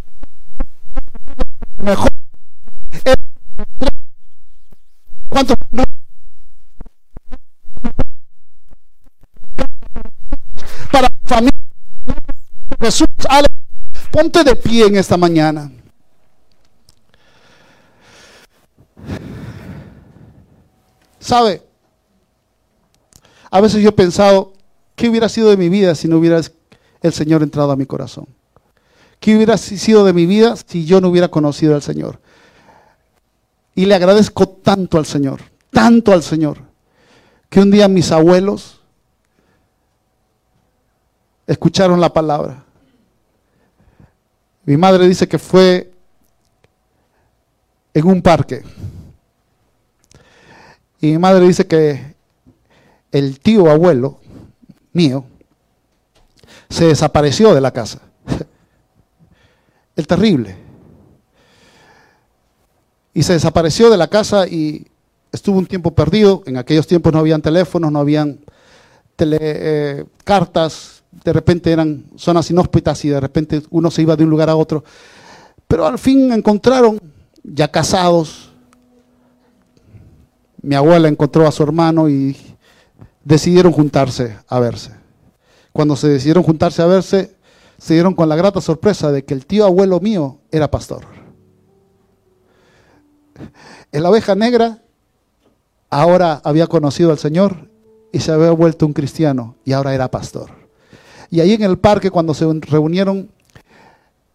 mejor 1.82 2.08
¿Cuántos 5.28 5.56
para 10.90 11.08
familia 11.24 11.60
Jesús, 12.80 13.08
ponte 14.10 14.44
de 14.44 14.56
pie 14.56 14.86
en 14.86 14.96
esta 14.96 15.18
mañana. 15.18 15.70
¿Sabe? 21.26 21.60
A 23.50 23.60
veces 23.60 23.82
yo 23.82 23.88
he 23.88 23.92
pensado, 23.92 24.52
¿qué 24.94 25.08
hubiera 25.08 25.28
sido 25.28 25.50
de 25.50 25.56
mi 25.56 25.68
vida 25.68 25.96
si 25.96 26.06
no 26.06 26.18
hubiera 26.18 26.40
el 27.02 27.12
Señor 27.12 27.42
entrado 27.42 27.72
a 27.72 27.76
mi 27.76 27.84
corazón? 27.84 28.28
¿Qué 29.18 29.34
hubiera 29.34 29.58
sido 29.58 30.04
de 30.04 30.12
mi 30.12 30.24
vida 30.24 30.54
si 30.54 30.84
yo 30.84 31.00
no 31.00 31.08
hubiera 31.08 31.26
conocido 31.26 31.74
al 31.74 31.82
Señor? 31.82 32.20
Y 33.74 33.86
le 33.86 33.96
agradezco 33.96 34.48
tanto 34.48 34.98
al 34.98 35.04
Señor, 35.04 35.40
tanto 35.72 36.12
al 36.12 36.22
Señor, 36.22 36.58
que 37.50 37.58
un 37.58 37.72
día 37.72 37.88
mis 37.88 38.12
abuelos 38.12 38.80
escucharon 41.48 42.00
la 42.00 42.12
palabra. 42.12 42.62
Mi 44.64 44.76
madre 44.76 45.08
dice 45.08 45.26
que 45.26 45.40
fue 45.40 45.92
en 47.94 48.06
un 48.06 48.22
parque 48.22 48.62
y 51.06 51.12
mi 51.12 51.18
madre 51.18 51.46
dice 51.46 51.68
que 51.68 52.16
el 53.12 53.38
tío 53.38 53.70
abuelo 53.70 54.18
mío 54.92 55.24
se 56.68 56.86
desapareció 56.86 57.54
de 57.54 57.60
la 57.60 57.70
casa. 57.70 58.00
El 59.94 60.06
terrible. 60.08 60.56
Y 63.14 63.22
se 63.22 63.34
desapareció 63.34 63.88
de 63.88 63.96
la 63.96 64.08
casa 64.08 64.48
y 64.48 64.88
estuvo 65.30 65.58
un 65.58 65.66
tiempo 65.66 65.92
perdido. 65.92 66.42
En 66.44 66.56
aquellos 66.56 66.88
tiempos 66.88 67.12
no 67.12 67.20
habían 67.20 67.40
teléfonos, 67.40 67.92
no 67.92 68.00
habían 68.00 68.40
eh, 69.18 70.04
cartas. 70.24 71.04
De 71.24 71.32
repente 71.32 71.70
eran 71.70 72.04
zonas 72.16 72.50
inhóspitas 72.50 73.04
y 73.04 73.10
de 73.10 73.20
repente 73.20 73.62
uno 73.70 73.92
se 73.92 74.02
iba 74.02 74.16
de 74.16 74.24
un 74.24 74.30
lugar 74.30 74.50
a 74.50 74.56
otro. 74.56 74.82
Pero 75.68 75.86
al 75.86 76.00
fin 76.00 76.32
encontraron, 76.32 77.00
ya 77.44 77.68
casados, 77.68 78.45
mi 80.66 80.74
abuela 80.74 81.06
encontró 81.06 81.46
a 81.46 81.52
su 81.52 81.62
hermano 81.62 82.08
y 82.08 82.36
decidieron 83.22 83.70
juntarse 83.70 84.36
a 84.48 84.58
verse. 84.58 84.90
Cuando 85.72 85.94
se 85.94 86.08
decidieron 86.08 86.42
juntarse 86.42 86.82
a 86.82 86.86
verse, 86.86 87.36
se 87.78 87.94
dieron 87.94 88.14
con 88.14 88.28
la 88.28 88.34
grata 88.34 88.60
sorpresa 88.60 89.12
de 89.12 89.24
que 89.24 89.32
el 89.32 89.46
tío 89.46 89.64
abuelo 89.64 90.00
mío 90.00 90.40
era 90.50 90.68
pastor. 90.68 91.04
La 93.92 94.10
oveja 94.10 94.34
negra 94.34 94.82
ahora 95.88 96.40
había 96.42 96.66
conocido 96.66 97.12
al 97.12 97.18
Señor 97.18 97.70
y 98.10 98.18
se 98.18 98.32
había 98.32 98.50
vuelto 98.50 98.86
un 98.86 98.92
cristiano 98.92 99.54
y 99.64 99.70
ahora 99.70 99.94
era 99.94 100.10
pastor. 100.10 100.50
Y 101.30 101.38
ahí 101.38 101.52
en 101.52 101.62
el 101.62 101.78
parque, 101.78 102.10
cuando 102.10 102.34
se 102.34 102.44
reunieron, 102.62 103.30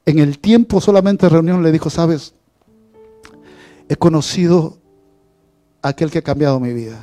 en 0.05 0.19
el 0.19 0.39
tiempo 0.39 0.79
solamente 0.79 1.27
reunión, 1.27 1.61
le 1.61 1.73
dijo, 1.73 1.89
sabes, 1.89 2.35
he 3.89 3.97
conocido 3.97 4.77
aquel 5.81 6.11
que 6.11 6.19
ha 6.19 6.23
cambiado 6.23 6.59
mi 6.59 6.73
vida. 6.73 6.99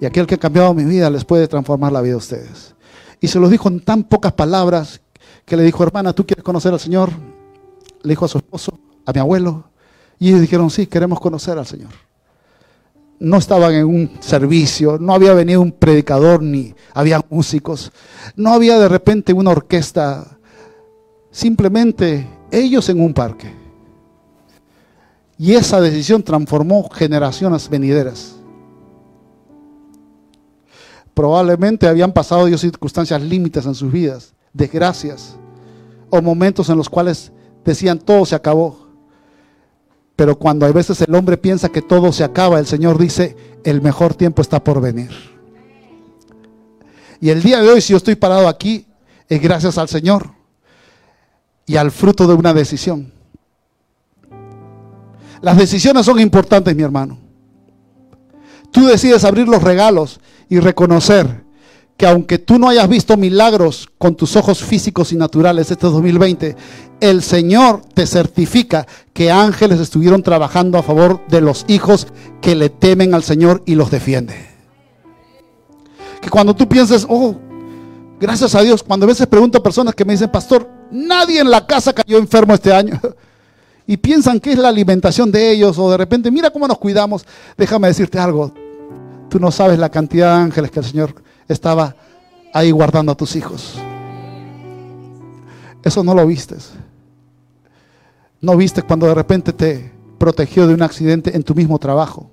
Y 0.00 0.06
aquel 0.06 0.26
que 0.26 0.34
ha 0.34 0.38
cambiado 0.38 0.74
mi 0.74 0.84
vida 0.84 1.10
les 1.10 1.24
puede 1.24 1.46
transformar 1.48 1.92
la 1.92 2.00
vida 2.00 2.14
a 2.14 2.18
ustedes. 2.18 2.74
Y 3.20 3.28
se 3.28 3.38
lo 3.38 3.48
dijo 3.48 3.68
en 3.68 3.80
tan 3.80 4.04
pocas 4.04 4.32
palabras 4.32 5.00
que 5.44 5.56
le 5.56 5.62
dijo, 5.62 5.82
hermana, 5.82 6.12
¿tú 6.12 6.26
quieres 6.26 6.44
conocer 6.44 6.72
al 6.72 6.80
Señor? 6.80 7.10
Le 8.02 8.10
dijo 8.10 8.24
a 8.24 8.28
su 8.28 8.38
esposo, 8.38 8.78
a 9.06 9.12
mi 9.12 9.20
abuelo. 9.20 9.64
Y 10.18 10.28
ellos 10.28 10.40
dijeron, 10.40 10.70
sí, 10.70 10.86
queremos 10.86 11.20
conocer 11.20 11.58
al 11.58 11.66
Señor. 11.66 11.90
No 13.18 13.38
estaban 13.38 13.72
en 13.74 13.86
un 13.86 14.10
servicio, 14.20 14.98
no 14.98 15.14
había 15.14 15.32
venido 15.32 15.60
un 15.62 15.72
predicador, 15.72 16.42
ni 16.42 16.74
había 16.92 17.24
músicos. 17.30 17.92
No 18.36 18.52
había 18.52 18.78
de 18.78 18.88
repente 18.88 19.32
una 19.32 19.50
orquesta. 19.50 20.38
Simplemente 21.30 22.28
ellos 22.50 22.88
en 22.88 23.00
un 23.00 23.14
parque. 23.14 23.63
Y 25.38 25.54
esa 25.54 25.80
decisión 25.80 26.22
transformó 26.22 26.88
generaciones 26.90 27.68
venideras. 27.68 28.36
Probablemente 31.12 31.86
habían 31.86 32.12
pasado 32.12 32.46
Dios 32.46 32.60
circunstancias 32.60 33.22
límites 33.22 33.66
en 33.66 33.74
sus 33.74 33.90
vidas, 33.90 34.34
desgracias, 34.52 35.36
o 36.10 36.20
momentos 36.20 36.68
en 36.68 36.76
los 36.76 36.88
cuales 36.88 37.32
decían 37.64 37.98
todo 37.98 38.26
se 38.26 38.34
acabó. 38.34 38.88
Pero 40.16 40.38
cuando 40.38 40.66
a 40.66 40.72
veces 40.72 41.00
el 41.00 41.14
hombre 41.14 41.36
piensa 41.36 41.68
que 41.68 41.82
todo 41.82 42.12
se 42.12 42.24
acaba, 42.24 42.58
el 42.58 42.66
Señor 42.66 42.98
dice, 42.98 43.36
el 43.64 43.80
mejor 43.80 44.14
tiempo 44.14 44.42
está 44.42 44.62
por 44.62 44.80
venir. 44.80 45.10
Y 47.20 47.30
el 47.30 47.42
día 47.42 47.60
de 47.60 47.68
hoy, 47.68 47.80
si 47.80 47.92
yo 47.92 47.96
estoy 47.96 48.16
parado 48.16 48.48
aquí, 48.48 48.86
es 49.28 49.40
gracias 49.40 49.78
al 49.78 49.88
Señor 49.88 50.30
y 51.66 51.76
al 51.76 51.90
fruto 51.90 52.26
de 52.26 52.34
una 52.34 52.52
decisión. 52.52 53.13
Las 55.44 55.58
decisiones 55.58 56.06
son 56.06 56.18
importantes, 56.20 56.74
mi 56.74 56.82
hermano. 56.82 57.18
Tú 58.70 58.86
decides 58.86 59.24
abrir 59.24 59.46
los 59.46 59.62
regalos 59.62 60.18
y 60.48 60.58
reconocer 60.58 61.44
que 61.98 62.06
aunque 62.06 62.38
tú 62.38 62.58
no 62.58 62.70
hayas 62.70 62.88
visto 62.88 63.18
milagros 63.18 63.90
con 63.98 64.16
tus 64.16 64.36
ojos 64.36 64.64
físicos 64.64 65.12
y 65.12 65.16
naturales 65.16 65.70
este 65.70 65.86
2020, 65.86 66.56
el 66.98 67.22
Señor 67.22 67.82
te 67.92 68.06
certifica 68.06 68.86
que 69.12 69.30
ángeles 69.30 69.80
estuvieron 69.80 70.22
trabajando 70.22 70.78
a 70.78 70.82
favor 70.82 71.20
de 71.28 71.42
los 71.42 71.66
hijos 71.68 72.06
que 72.40 72.54
le 72.54 72.70
temen 72.70 73.12
al 73.12 73.22
Señor 73.22 73.62
y 73.66 73.74
los 73.74 73.90
defiende. 73.90 74.34
Que 76.22 76.30
cuando 76.30 76.56
tú 76.56 76.66
pienses, 76.66 77.04
oh, 77.06 77.36
gracias 78.18 78.54
a 78.54 78.62
Dios, 78.62 78.82
cuando 78.82 79.04
a 79.04 79.08
veces 79.08 79.26
pregunto 79.26 79.58
a 79.58 79.62
personas 79.62 79.94
que 79.94 80.06
me 80.06 80.14
dicen, 80.14 80.32
pastor, 80.32 80.66
nadie 80.90 81.38
en 81.38 81.50
la 81.50 81.66
casa 81.66 81.92
cayó 81.92 82.16
enfermo 82.16 82.54
este 82.54 82.72
año. 82.72 82.98
y 83.86 83.96
piensan 83.96 84.40
que 84.40 84.52
es 84.52 84.58
la 84.58 84.68
alimentación 84.68 85.30
de 85.30 85.50
ellos 85.50 85.78
o 85.78 85.90
de 85.90 85.96
repente, 85.96 86.30
mira 86.30 86.50
cómo 86.50 86.66
nos 86.66 86.78
cuidamos. 86.78 87.26
Déjame 87.56 87.88
decirte 87.88 88.18
algo, 88.18 88.52
tú 89.28 89.38
no 89.38 89.50
sabes 89.50 89.78
la 89.78 89.90
cantidad 89.90 90.36
de 90.36 90.42
ángeles 90.42 90.70
que 90.70 90.80
el 90.80 90.86
Señor 90.86 91.14
estaba 91.48 91.94
ahí 92.52 92.70
guardando 92.70 93.12
a 93.12 93.16
tus 93.16 93.36
hijos. 93.36 93.74
Eso 95.82 96.02
no 96.02 96.14
lo 96.14 96.26
vistes. 96.26 96.72
No 98.40 98.56
viste 98.56 98.82
cuando 98.82 99.06
de 99.06 99.14
repente 99.14 99.52
te 99.52 99.92
protegió 100.18 100.66
de 100.66 100.74
un 100.74 100.82
accidente 100.82 101.36
en 101.36 101.42
tu 101.42 101.54
mismo 101.54 101.78
trabajo, 101.78 102.30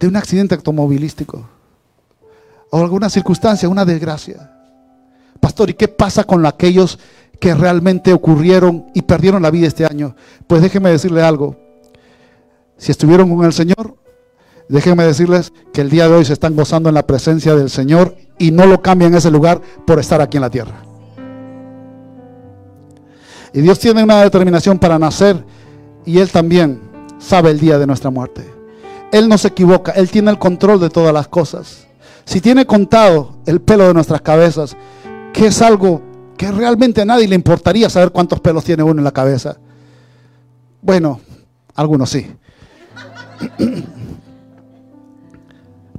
de 0.00 0.08
un 0.08 0.16
accidente 0.16 0.54
automovilístico 0.54 1.48
o 2.70 2.78
alguna 2.78 3.08
circunstancia, 3.08 3.68
una 3.68 3.84
desgracia. 3.84 4.52
Pastor, 5.40 5.70
¿y 5.70 5.74
qué 5.74 5.86
pasa 5.86 6.24
con 6.24 6.44
aquellos 6.46 6.98
que 7.40 7.54
realmente 7.54 8.12
ocurrieron 8.12 8.86
y 8.94 9.02
perdieron 9.02 9.42
la 9.42 9.50
vida 9.50 9.66
este 9.66 9.84
año. 9.84 10.16
Pues 10.46 10.62
déjenme 10.62 10.90
decirle 10.90 11.22
algo. 11.22 11.56
Si 12.76 12.92
estuvieron 12.92 13.34
con 13.34 13.44
el 13.44 13.52
Señor, 13.52 13.96
déjenme 14.68 15.04
decirles 15.04 15.52
que 15.72 15.80
el 15.80 15.90
día 15.90 16.08
de 16.08 16.14
hoy 16.14 16.24
se 16.24 16.32
están 16.32 16.56
gozando 16.56 16.88
en 16.88 16.94
la 16.94 17.06
presencia 17.06 17.54
del 17.54 17.70
Señor 17.70 18.16
y 18.38 18.50
no 18.50 18.66
lo 18.66 18.82
cambia 18.82 19.08
en 19.08 19.14
ese 19.14 19.30
lugar 19.30 19.60
por 19.86 19.98
estar 19.98 20.20
aquí 20.20 20.36
en 20.36 20.42
la 20.42 20.50
tierra. 20.50 20.82
Y 23.52 23.60
Dios 23.60 23.78
tiene 23.78 24.02
una 24.02 24.22
determinación 24.22 24.78
para 24.78 24.98
nacer 24.98 25.44
y 26.04 26.18
Él 26.18 26.30
también 26.30 26.80
sabe 27.18 27.50
el 27.50 27.58
día 27.58 27.78
de 27.78 27.86
nuestra 27.86 28.10
muerte. 28.10 28.44
Él 29.10 29.28
no 29.28 29.38
se 29.38 29.48
equivoca, 29.48 29.92
Él 29.92 30.10
tiene 30.10 30.30
el 30.30 30.38
control 30.38 30.80
de 30.80 30.90
todas 30.90 31.14
las 31.14 31.28
cosas. 31.28 31.86
Si 32.24 32.40
tiene 32.40 32.66
contado 32.66 33.38
el 33.46 33.60
pelo 33.60 33.88
de 33.88 33.94
nuestras 33.94 34.20
cabezas, 34.20 34.76
que 35.32 35.46
es 35.46 35.62
algo 35.62 36.02
que 36.38 36.50
realmente 36.52 37.02
a 37.02 37.04
nadie 37.04 37.28
le 37.28 37.34
importaría 37.34 37.90
saber 37.90 38.12
cuántos 38.12 38.40
pelos 38.40 38.64
tiene 38.64 38.84
uno 38.84 39.00
en 39.00 39.04
la 39.04 39.12
cabeza. 39.12 39.58
Bueno, 40.80 41.20
algunos 41.74 42.08
sí. 42.08 42.26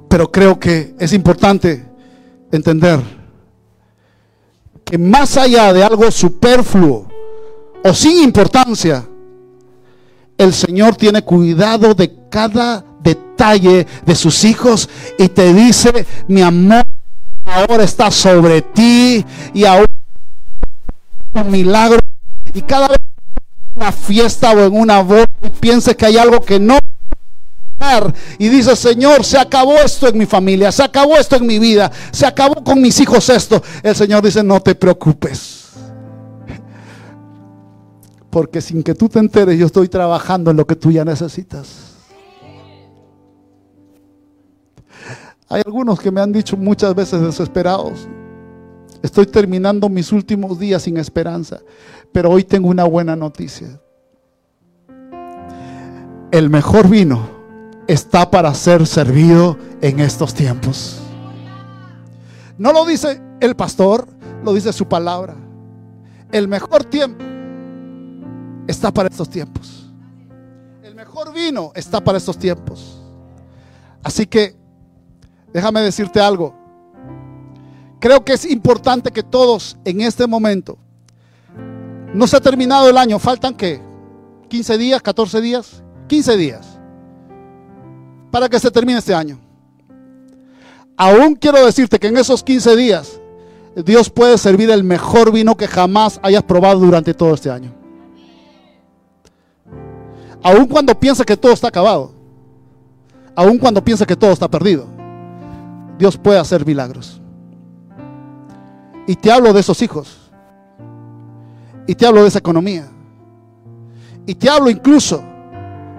Pero 0.08 0.32
creo 0.32 0.58
que 0.58 0.94
es 0.98 1.12
importante 1.12 1.86
entender 2.50 3.00
que 4.84 4.96
más 4.98 5.36
allá 5.36 5.72
de 5.72 5.84
algo 5.84 6.10
superfluo 6.10 7.06
o 7.84 7.94
sin 7.94 8.22
importancia, 8.22 9.06
el 10.38 10.54
Señor 10.54 10.96
tiene 10.96 11.22
cuidado 11.22 11.94
de 11.94 12.28
cada 12.30 12.82
detalle 13.02 13.86
de 14.06 14.14
sus 14.14 14.42
hijos 14.44 14.88
y 15.18 15.28
te 15.28 15.52
dice, 15.52 16.06
mi 16.28 16.40
amor 16.40 16.82
ahora 17.44 17.84
está 17.84 18.10
sobre 18.10 18.62
ti 18.62 19.24
y 19.52 19.64
ahora 19.64 19.89
milagro 21.44 22.00
y 22.52 22.62
cada 22.62 22.88
vez 22.88 22.98
en 22.98 23.82
una 23.82 23.92
fiesta 23.92 24.52
o 24.52 24.60
en 24.60 24.74
una 24.74 25.02
boda 25.02 25.26
y 25.42 25.50
piense 25.50 25.96
que 25.96 26.06
hay 26.06 26.18
algo 26.18 26.40
que 26.40 26.58
no 26.58 26.78
y 28.38 28.48
dice, 28.48 28.76
Señor, 28.76 29.24
se 29.24 29.38
acabó 29.38 29.74
esto 29.74 30.08
en 30.08 30.18
mi 30.18 30.26
familia, 30.26 30.70
se 30.70 30.82
acabó 30.82 31.16
esto 31.16 31.36
en 31.36 31.46
mi 31.46 31.58
vida, 31.58 31.90
se 32.10 32.26
acabó 32.26 32.62
con 32.62 32.80
mis 32.80 33.00
hijos 33.00 33.28
esto. 33.28 33.62
El 33.82 33.96
Señor 33.96 34.22
dice, 34.22 34.42
no 34.42 34.60
te 34.60 34.74
preocupes. 34.74 35.70
Porque 38.28 38.60
sin 38.60 38.82
que 38.82 38.94
tú 38.94 39.08
te 39.08 39.18
enteres, 39.18 39.58
yo 39.58 39.66
estoy 39.66 39.88
trabajando 39.88 40.50
en 40.50 40.56
lo 40.56 40.66
que 40.66 40.76
tú 40.76 40.92
ya 40.92 41.04
necesitas. 41.04 41.96
Hay 45.48 45.62
algunos 45.66 45.98
que 45.98 46.12
me 46.12 46.20
han 46.20 46.32
dicho 46.32 46.56
muchas 46.56 46.94
veces 46.94 47.20
desesperados, 47.20 48.06
estoy 49.02 49.26
terminando 49.26 49.88
mis 49.88 50.12
últimos 50.12 50.58
días 50.58 50.82
sin 50.82 50.96
esperanza, 50.96 51.60
pero 52.12 52.30
hoy 52.30 52.44
tengo 52.44 52.68
una 52.68 52.84
buena 52.84 53.16
noticia. 53.16 53.80
El 56.30 56.48
mejor 56.48 56.88
vino 56.88 57.28
está 57.88 58.30
para 58.30 58.54
ser 58.54 58.86
servido 58.86 59.58
en 59.80 60.00
estos 60.00 60.32
tiempos. 60.32 61.00
No 62.56 62.72
lo 62.72 62.84
dice 62.84 63.20
el 63.40 63.56
pastor, 63.56 64.06
lo 64.44 64.52
dice 64.52 64.72
su 64.72 64.86
palabra. 64.86 65.34
El 66.30 66.46
mejor 66.46 66.84
tiempo 66.84 67.24
está 68.68 68.92
para 68.92 69.08
estos 69.08 69.28
tiempos. 69.28 69.90
El 70.82 70.94
mejor 70.94 71.32
vino 71.32 71.72
está 71.74 72.00
para 72.02 72.18
estos 72.18 72.38
tiempos. 72.38 73.02
Así 74.02 74.26
que 74.26 74.56
déjame 75.52 75.80
decirte 75.80 76.20
algo. 76.20 76.59
Creo 78.00 78.24
que 78.24 78.32
es 78.32 78.44
importante 78.44 79.10
que 79.10 79.22
todos 79.22 79.76
en 79.84 80.00
este 80.00 80.26
momento, 80.26 80.78
no 82.14 82.26
se 82.26 82.36
ha 82.36 82.40
terminado 82.40 82.88
el 82.88 82.98
año, 82.98 83.18
faltan 83.18 83.54
que 83.54 83.80
15 84.48 84.78
días, 84.78 85.02
14 85.02 85.40
días, 85.40 85.84
15 86.08 86.36
días 86.36 86.80
para 88.30 88.48
que 88.48 88.58
se 88.58 88.70
termine 88.70 88.98
este 88.98 89.14
año. 89.14 89.38
Aún 90.96 91.34
quiero 91.34 91.64
decirte 91.64 91.98
que 91.98 92.08
en 92.08 92.16
esos 92.16 92.42
15 92.42 92.76
días 92.76 93.20
Dios 93.74 94.10
puede 94.10 94.36
servir 94.38 94.70
el 94.70 94.84
mejor 94.84 95.32
vino 95.32 95.56
que 95.56 95.66
jamás 95.66 96.20
hayas 96.22 96.42
probado 96.42 96.80
durante 96.80 97.14
todo 97.14 97.34
este 97.34 97.50
año. 97.50 97.72
Aún 100.42 100.66
cuando 100.66 100.98
piensa 100.98 101.24
que 101.24 101.36
todo 101.36 101.52
está 101.52 101.68
acabado, 101.68 102.12
aún 103.34 103.58
cuando 103.58 103.84
piensa 103.84 104.06
que 104.06 104.16
todo 104.16 104.32
está 104.32 104.48
perdido, 104.48 104.86
Dios 105.98 106.16
puede 106.16 106.38
hacer 106.38 106.64
milagros. 106.64 107.19
Y 109.10 109.16
te 109.16 109.32
hablo 109.32 109.52
de 109.52 109.58
esos 109.58 109.82
hijos. 109.82 110.30
Y 111.84 111.96
te 111.96 112.06
hablo 112.06 112.22
de 112.22 112.28
esa 112.28 112.38
economía. 112.38 112.88
Y 114.24 114.36
te 114.36 114.48
hablo 114.48 114.70
incluso 114.70 115.20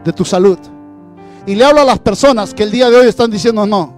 de 0.06 0.14
tu 0.14 0.24
salud. 0.24 0.58
Y 1.46 1.56
le 1.56 1.66
hablo 1.66 1.82
a 1.82 1.84
las 1.84 2.00
personas 2.00 2.54
que 2.54 2.64
el 2.64 2.72
día 2.72 2.90
de 2.90 2.96
hoy 2.96 3.08
están 3.08 3.30
diciendo, 3.30 3.66
no, 3.66 3.94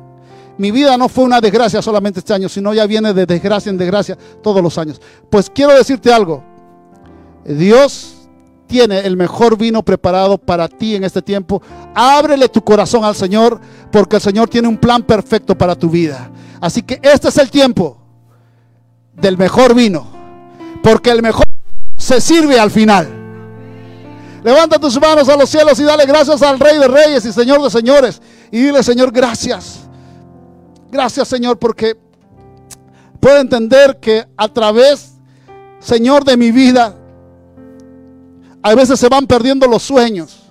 mi 0.58 0.72
vida 0.72 0.98
no 0.98 1.10
fue 1.10 1.26
una 1.26 1.40
desgracia 1.40 1.80
solamente 1.80 2.22
este 2.22 2.34
año, 2.34 2.50
sino 2.50 2.74
ya 2.74 2.88
viene 2.88 3.14
de 3.14 3.28
desgracia 3.28 3.70
en 3.70 3.78
desgracia 3.78 4.18
todos 4.42 4.64
los 4.64 4.80
años. 4.80 5.00
Pues 5.30 5.48
quiero 5.48 5.76
decirte 5.76 6.12
algo, 6.12 6.44
Dios 7.46 8.16
tiene 8.66 9.02
el 9.02 9.16
mejor 9.16 9.60
vino 9.60 9.86
preparado 9.86 10.40
para 10.40 10.68
ti 10.68 10.96
en 10.96 11.04
este 11.04 11.22
tiempo. 11.22 11.62
Ábrele 11.94 12.50
tu 12.50 12.64
corazón 12.64 13.04
al 13.04 13.14
Señor, 13.14 13.62
porque 13.92 14.16
el 14.16 14.24
Señor 14.24 14.50
tiene 14.50 14.68
un 14.68 14.78
plan 14.78 15.04
perfecto 15.04 15.56
para 15.56 15.76
tu 15.76 15.88
vida. 15.88 16.32
Así 16.60 16.82
que 16.82 17.00
este 17.04 17.28
es 17.28 17.38
el 17.38 17.52
tiempo 17.52 18.00
del 19.16 19.38
mejor 19.38 19.74
vino, 19.74 20.08
porque 20.82 21.12
el 21.12 21.22
mejor 21.22 21.46
se 21.98 22.20
sirve 22.20 22.60
al 22.60 22.72
final. 22.72 23.08
Levanta 24.44 24.78
tus 24.78 25.00
manos 25.00 25.30
a 25.30 25.38
los 25.38 25.50
cielos 25.50 25.80
y 25.80 25.84
dale 25.84 26.06
gracias 26.06 26.42
al 26.42 26.60
Rey 26.60 26.78
de 26.78 26.88
Reyes 26.88 27.26
y 27.26 27.32
Señor 27.32 27.62
de 27.62 27.70
Señores. 27.70 28.22
Y 28.52 28.62
dile, 28.62 28.84
Señor, 28.84 29.12
gracias. 29.12 29.88
Gracias, 30.92 31.28
Señor, 31.28 31.58
porque 31.58 31.98
puedo 33.20 33.38
entender 33.40 34.00
que 34.00 34.28
a 34.36 34.48
través, 34.50 35.14
Señor, 35.80 36.26
de 36.26 36.36
mi 36.36 36.52
vida, 36.52 36.94
a 38.62 38.76
veces 38.76 39.00
se 39.00 39.08
van 39.08 39.26
perdiendo 39.26 39.66
los 39.66 39.82
sueños. 39.82 40.44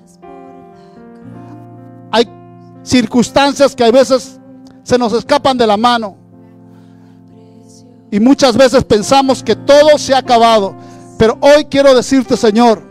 Hay 2.11 2.27
circunstancias 2.83 3.77
que 3.77 3.85
a 3.85 3.91
veces 3.91 4.41
se 4.83 4.99
nos 4.99 5.13
escapan 5.13 5.57
de 5.57 5.67
la 5.67 5.77
mano. 5.77 6.22
Y 8.13 8.21
muchas 8.21 8.59
veces 8.59 8.85
pensamos 8.85 9.43
que 9.43 9.57
todo 9.57 9.97
se 9.97 10.15
ha 10.15 10.19
acabado. 10.19 10.77
Pero 11.17 11.39
hoy 11.41 11.65
quiero 11.65 11.95
decirte, 11.95 12.37
Señor, 12.37 12.83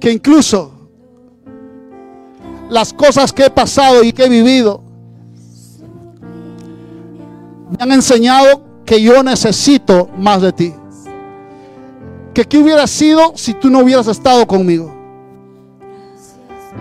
que 0.00 0.10
incluso 0.10 0.72
las 2.70 2.94
cosas 2.94 3.34
que 3.34 3.44
he 3.44 3.50
pasado 3.50 4.02
y 4.02 4.12
que 4.14 4.24
he 4.24 4.28
vivido 4.30 4.82
me 7.68 7.76
han 7.78 7.92
enseñado 7.92 8.62
que 8.86 9.02
yo 9.02 9.22
necesito 9.22 10.08
más 10.16 10.40
de 10.40 10.52
ti. 10.54 10.74
Que 12.32 12.46
qué 12.46 12.56
hubiera 12.56 12.86
sido 12.86 13.36
si 13.36 13.52
tú 13.52 13.68
no 13.68 13.80
hubieras 13.80 14.06
estado 14.06 14.46
conmigo. 14.46 14.96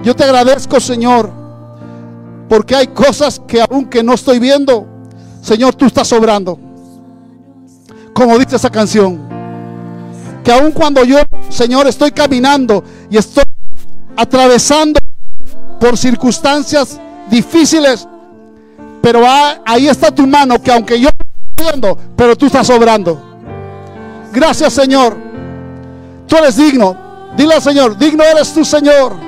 Yo 0.03 0.16
te 0.16 0.24
agradezco, 0.24 0.80
Señor, 0.80 1.30
porque 2.47 2.78
hay 2.78 2.88
cosas 2.88 3.41
que 3.45 3.62
aunque 3.62 4.03
no 4.03 4.14
estoy 4.14 4.39
viendo, 4.39 4.94
Señor, 5.45 5.75
tú 5.75 5.85
estás 5.85 6.07
sobrando. 6.07 6.57
Como 8.15 8.39
dice 8.39 8.55
esa 8.55 8.71
canción 8.71 9.19
que 10.43 10.51
aun 10.51 10.71
cuando 10.71 11.03
yo, 11.03 11.19
Señor, 11.49 11.87
estoy 11.87 12.11
caminando 12.11 12.83
y 13.11 13.17
estoy 13.17 13.43
atravesando 14.17 14.99
por 15.79 15.97
circunstancias 15.97 16.99
difíciles, 17.29 18.07
pero 19.01 19.21
ahí 19.65 19.87
está 19.87 20.09
tu 20.09 20.25
mano 20.25 20.59
que 20.61 20.71
aunque 20.71 20.99
yo 20.99 21.09
estoy 21.09 21.95
pero 22.15 22.35
tú 22.35 22.47
estás 22.47 22.67
obrando. 22.71 23.21
Gracias, 24.33 24.73
Señor. 24.73 25.15
Tú 26.27 26.37
eres 26.37 26.57
digno. 26.57 26.97
Dile 27.37 27.53
al 27.53 27.61
Señor, 27.61 27.97
digno 27.97 28.23
eres 28.23 28.51
tú, 28.51 28.65
Señor. 28.65 29.24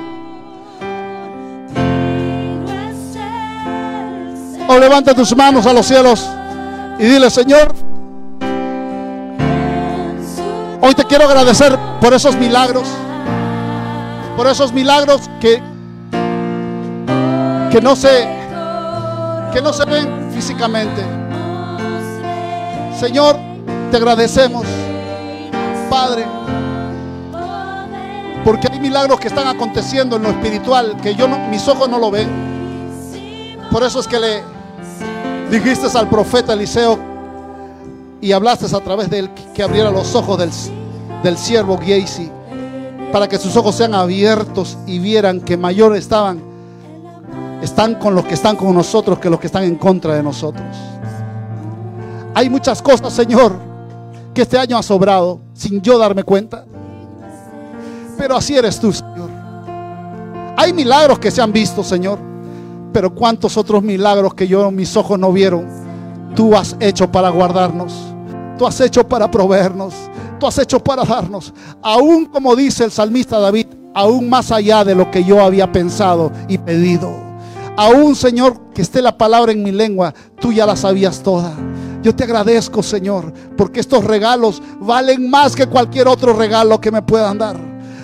O 4.68 4.78
levanta 4.78 5.14
tus 5.14 5.34
manos 5.34 5.66
a 5.66 5.72
los 5.72 5.86
cielos 5.86 6.28
y 6.98 7.04
dile, 7.04 7.30
Señor, 7.30 7.74
Hoy 10.80 10.94
te 10.94 11.04
quiero 11.04 11.24
agradecer 11.24 11.76
por 12.00 12.14
esos 12.14 12.36
milagros. 12.36 12.86
Por 14.36 14.46
esos 14.46 14.72
milagros 14.72 15.28
que, 15.40 15.60
que 17.70 17.80
no 17.80 17.96
se 17.96 18.38
que 19.52 19.60
no 19.60 19.72
se 19.72 19.84
ven 19.86 20.30
físicamente. 20.32 21.02
Señor, 22.98 23.36
te 23.90 23.96
agradecemos, 23.96 24.64
Padre, 25.90 26.24
porque 28.44 28.68
hay 28.70 28.78
milagros 28.78 29.18
que 29.18 29.28
están 29.28 29.48
aconteciendo 29.48 30.16
en 30.16 30.22
lo 30.22 30.28
espiritual 30.30 30.96
que 31.02 31.14
yo 31.14 31.26
no, 31.26 31.38
mis 31.48 31.66
ojos 31.66 31.88
no 31.88 31.98
lo 31.98 32.10
ven. 32.10 32.28
Por 33.72 33.82
eso 33.82 33.98
es 34.00 34.06
que 34.06 34.20
le 34.20 34.42
dijiste 35.50 35.86
al 35.96 36.08
profeta 36.08 36.52
Eliseo 36.52 36.98
y 38.20 38.32
hablaste 38.32 38.66
a 38.74 38.80
través 38.80 39.08
de 39.08 39.20
él 39.20 39.30
que 39.54 39.62
abriera 39.62 39.90
los 39.90 40.14
ojos 40.14 40.38
del, 40.38 40.50
del 41.22 41.38
siervo 41.38 41.78
Giesi 41.78 42.30
para 43.12 43.28
que 43.28 43.38
sus 43.38 43.56
ojos 43.56 43.74
sean 43.74 43.94
abiertos 43.94 44.76
y 44.86 44.98
vieran 44.98 45.40
que 45.40 45.56
mayores 45.56 46.00
estaban 46.00 46.42
están 47.62 47.96
con 47.96 48.14
los 48.14 48.24
que 48.24 48.34
están 48.34 48.56
con 48.56 48.74
nosotros 48.74 49.18
que 49.18 49.30
los 49.30 49.40
que 49.40 49.46
están 49.46 49.64
en 49.64 49.76
contra 49.76 50.14
de 50.14 50.22
nosotros. 50.22 50.66
Hay 52.34 52.48
muchas 52.48 52.80
cosas, 52.80 53.12
Señor, 53.12 53.52
que 54.32 54.42
este 54.42 54.58
año 54.58 54.78
ha 54.78 54.82
sobrado 54.82 55.40
sin 55.54 55.80
yo 55.80 55.98
darme 55.98 56.22
cuenta. 56.22 56.64
Pero 58.16 58.36
así 58.36 58.56
eres 58.56 58.78
tú, 58.78 58.92
Señor. 58.92 59.30
Hay 60.56 60.72
milagros 60.72 61.18
que 61.18 61.30
se 61.30 61.40
han 61.40 61.52
visto, 61.52 61.82
Señor. 61.82 62.27
Pero 62.92 63.14
cuántos 63.14 63.56
otros 63.56 63.82
milagros 63.82 64.34
que 64.34 64.48
yo 64.48 64.70
mis 64.70 64.96
ojos 64.96 65.18
no 65.18 65.32
vieron, 65.32 65.66
tú 66.34 66.56
has 66.56 66.76
hecho 66.80 67.10
para 67.10 67.28
guardarnos. 67.28 67.92
Tú 68.58 68.66
has 68.66 68.80
hecho 68.80 69.06
para 69.06 69.30
proveernos. 69.30 69.94
Tú 70.38 70.46
has 70.46 70.58
hecho 70.58 70.78
para 70.78 71.04
darnos. 71.04 71.52
Aún 71.82 72.26
como 72.26 72.54
dice 72.56 72.84
el 72.84 72.90
salmista 72.90 73.38
David, 73.38 73.66
aún 73.94 74.28
más 74.28 74.52
allá 74.52 74.84
de 74.84 74.94
lo 74.94 75.10
que 75.10 75.24
yo 75.24 75.42
había 75.42 75.70
pensado 75.70 76.30
y 76.48 76.58
pedido. 76.58 77.10
Aún, 77.76 78.16
Señor, 78.16 78.58
que 78.74 78.82
esté 78.82 79.00
la 79.00 79.16
palabra 79.16 79.52
en 79.52 79.62
mi 79.62 79.70
lengua, 79.70 80.12
tú 80.40 80.52
ya 80.52 80.66
la 80.66 80.74
sabías 80.74 81.22
toda. 81.22 81.52
Yo 82.02 82.14
te 82.14 82.24
agradezco, 82.24 82.82
Señor, 82.82 83.32
porque 83.56 83.80
estos 83.80 84.04
regalos 84.04 84.62
valen 84.80 85.30
más 85.30 85.54
que 85.54 85.66
cualquier 85.66 86.08
otro 86.08 86.32
regalo 86.32 86.80
que 86.80 86.90
me 86.90 87.02
puedan 87.02 87.38
dar. 87.38 87.56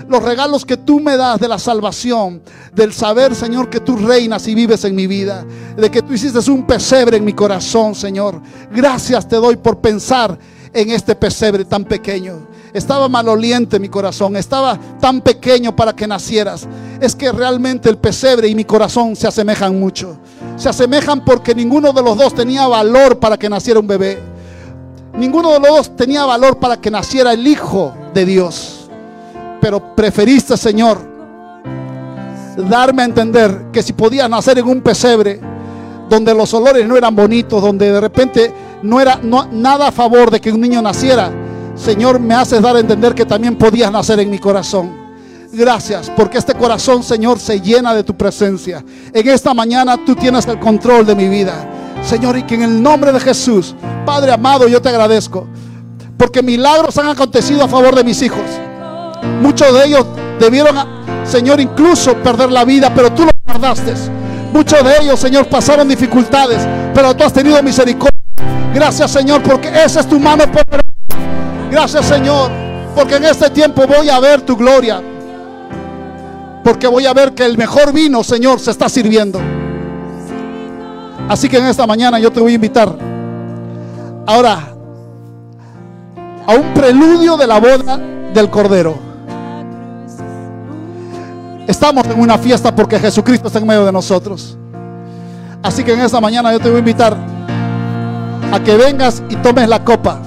Los 0.08 0.22
regalos 0.22 0.64
que 0.64 0.76
tú 0.76 1.00
me 1.00 1.16
das 1.16 1.40
de 1.40 1.48
la 1.48 1.58
salvación, 1.58 2.42
del 2.74 2.92
saber, 2.92 3.34
Señor, 3.34 3.70
que 3.70 3.80
tú 3.80 3.96
reinas 3.96 4.46
y 4.48 4.54
vives 4.54 4.84
en 4.84 4.94
mi 4.94 5.06
vida, 5.06 5.44
de 5.76 5.90
que 5.90 6.02
tú 6.02 6.12
hiciste 6.12 6.50
un 6.50 6.66
pesebre 6.66 7.16
en 7.16 7.24
mi 7.24 7.32
corazón, 7.32 7.94
Señor. 7.94 8.40
Gracias 8.70 9.26
te 9.26 9.36
doy 9.36 9.56
por 9.56 9.78
pensar 9.78 10.38
en 10.72 10.90
este 10.90 11.14
pesebre 11.14 11.64
tan 11.64 11.84
pequeño. 11.84 12.48
Estaba 12.74 13.08
maloliente 13.08 13.78
mi 13.78 13.88
corazón, 13.88 14.36
estaba 14.36 14.78
tan 15.00 15.20
pequeño 15.20 15.74
para 15.74 15.94
que 15.94 16.08
nacieras. 16.08 16.66
Es 17.00 17.14
que 17.14 17.30
realmente 17.30 17.88
el 17.88 17.96
pesebre 17.96 18.48
y 18.48 18.54
mi 18.54 18.64
corazón 18.64 19.14
se 19.14 19.28
asemejan 19.28 19.78
mucho. 19.78 20.18
Se 20.56 20.68
asemejan 20.68 21.24
porque 21.24 21.54
ninguno 21.54 21.92
de 21.92 22.02
los 22.02 22.18
dos 22.18 22.34
tenía 22.34 22.66
valor 22.66 23.20
para 23.20 23.38
que 23.38 23.48
naciera 23.48 23.78
un 23.78 23.86
bebé. 23.86 24.18
Ninguno 25.16 25.52
de 25.52 25.60
los 25.60 25.68
dos 25.68 25.96
tenía 25.96 26.24
valor 26.24 26.58
para 26.58 26.80
que 26.80 26.90
naciera 26.90 27.32
el 27.32 27.46
Hijo 27.46 27.94
de 28.12 28.24
Dios. 28.26 28.73
Pero 29.64 29.80
preferiste, 29.94 30.58
Señor, 30.58 30.98
darme 32.68 33.00
a 33.00 33.06
entender 33.06 33.68
que 33.72 33.82
si 33.82 33.94
podía 33.94 34.28
nacer 34.28 34.58
en 34.58 34.66
un 34.66 34.82
pesebre, 34.82 35.40
donde 36.10 36.34
los 36.34 36.52
olores 36.52 36.86
no 36.86 36.98
eran 36.98 37.16
bonitos, 37.16 37.62
donde 37.62 37.90
de 37.90 37.98
repente 37.98 38.52
no 38.82 39.00
era 39.00 39.18
nada 39.22 39.88
a 39.88 39.90
favor 39.90 40.30
de 40.30 40.38
que 40.38 40.52
un 40.52 40.60
niño 40.60 40.82
naciera, 40.82 41.32
Señor, 41.76 42.20
me 42.20 42.34
haces 42.34 42.60
dar 42.60 42.76
a 42.76 42.80
entender 42.80 43.14
que 43.14 43.24
también 43.24 43.56
podías 43.56 43.90
nacer 43.90 44.20
en 44.20 44.28
mi 44.28 44.38
corazón. 44.38 44.94
Gracias, 45.50 46.12
porque 46.14 46.36
este 46.36 46.52
corazón, 46.52 47.02
Señor, 47.02 47.40
se 47.40 47.58
llena 47.58 47.94
de 47.94 48.04
tu 48.04 48.14
presencia. 48.14 48.84
En 49.14 49.26
esta 49.26 49.54
mañana 49.54 49.96
tú 50.04 50.14
tienes 50.14 50.46
el 50.46 50.60
control 50.60 51.06
de 51.06 51.14
mi 51.14 51.30
vida. 51.30 51.54
Señor, 52.02 52.36
y 52.36 52.42
que 52.42 52.56
en 52.56 52.64
el 52.64 52.82
nombre 52.82 53.12
de 53.12 53.20
Jesús, 53.20 53.74
Padre 54.04 54.30
amado, 54.30 54.68
yo 54.68 54.82
te 54.82 54.90
agradezco. 54.90 55.46
Porque 56.18 56.42
milagros 56.42 56.98
han 56.98 57.08
acontecido 57.08 57.64
a 57.64 57.68
favor 57.68 57.94
de 57.94 58.04
mis 58.04 58.20
hijos. 58.20 58.44
Muchos 59.40 59.72
de 59.74 59.86
ellos 59.86 60.06
debieron, 60.38 60.76
Señor, 61.24 61.60
incluso 61.60 62.14
perder 62.16 62.50
la 62.50 62.64
vida, 62.64 62.92
pero 62.94 63.12
tú 63.12 63.24
lo 63.24 63.30
guardaste. 63.46 63.94
Muchos 64.52 64.84
de 64.84 64.98
ellos, 65.02 65.18
Señor, 65.18 65.46
pasaron 65.46 65.88
dificultades, 65.88 66.66
pero 66.94 67.14
tú 67.14 67.24
has 67.24 67.32
tenido 67.32 67.60
misericordia. 67.62 68.12
Gracias, 68.72 69.10
Señor, 69.10 69.42
porque 69.42 69.68
esa 69.68 70.00
es 70.00 70.08
tu 70.08 70.18
mano 70.18 70.44
poderosa. 70.44 70.82
Gracias, 71.70 72.06
Señor, 72.06 72.50
porque 72.94 73.16
en 73.16 73.24
este 73.24 73.50
tiempo 73.50 73.86
voy 73.86 74.08
a 74.08 74.20
ver 74.20 74.42
tu 74.42 74.56
gloria. 74.56 75.02
Porque 76.62 76.86
voy 76.86 77.06
a 77.06 77.12
ver 77.12 77.34
que 77.34 77.44
el 77.44 77.58
mejor 77.58 77.92
vino, 77.92 78.24
Señor, 78.24 78.58
se 78.60 78.70
está 78.70 78.88
sirviendo. 78.88 79.40
Así 81.28 81.48
que 81.48 81.58
en 81.58 81.66
esta 81.66 81.86
mañana 81.86 82.18
yo 82.18 82.30
te 82.30 82.40
voy 82.40 82.52
a 82.52 82.54
invitar 82.54 82.94
ahora 84.26 84.74
a 86.46 86.54
un 86.54 86.74
preludio 86.74 87.36
de 87.36 87.46
la 87.46 87.58
boda 87.58 87.98
del 88.32 88.50
Cordero. 88.50 89.13
Estamos 91.66 92.06
en 92.06 92.20
una 92.20 92.36
fiesta 92.36 92.74
porque 92.74 92.98
Jesucristo 92.98 93.46
está 93.46 93.58
en 93.58 93.66
medio 93.66 93.84
de 93.84 93.92
nosotros. 93.92 94.58
Así 95.62 95.82
que 95.82 95.94
en 95.94 96.00
esta 96.00 96.20
mañana 96.20 96.52
yo 96.52 96.58
te 96.60 96.68
voy 96.68 96.76
a 96.76 96.78
invitar 96.80 97.16
a 98.52 98.60
que 98.60 98.76
vengas 98.76 99.22
y 99.30 99.36
tomes 99.36 99.68
la 99.68 99.82
copa 99.82 100.20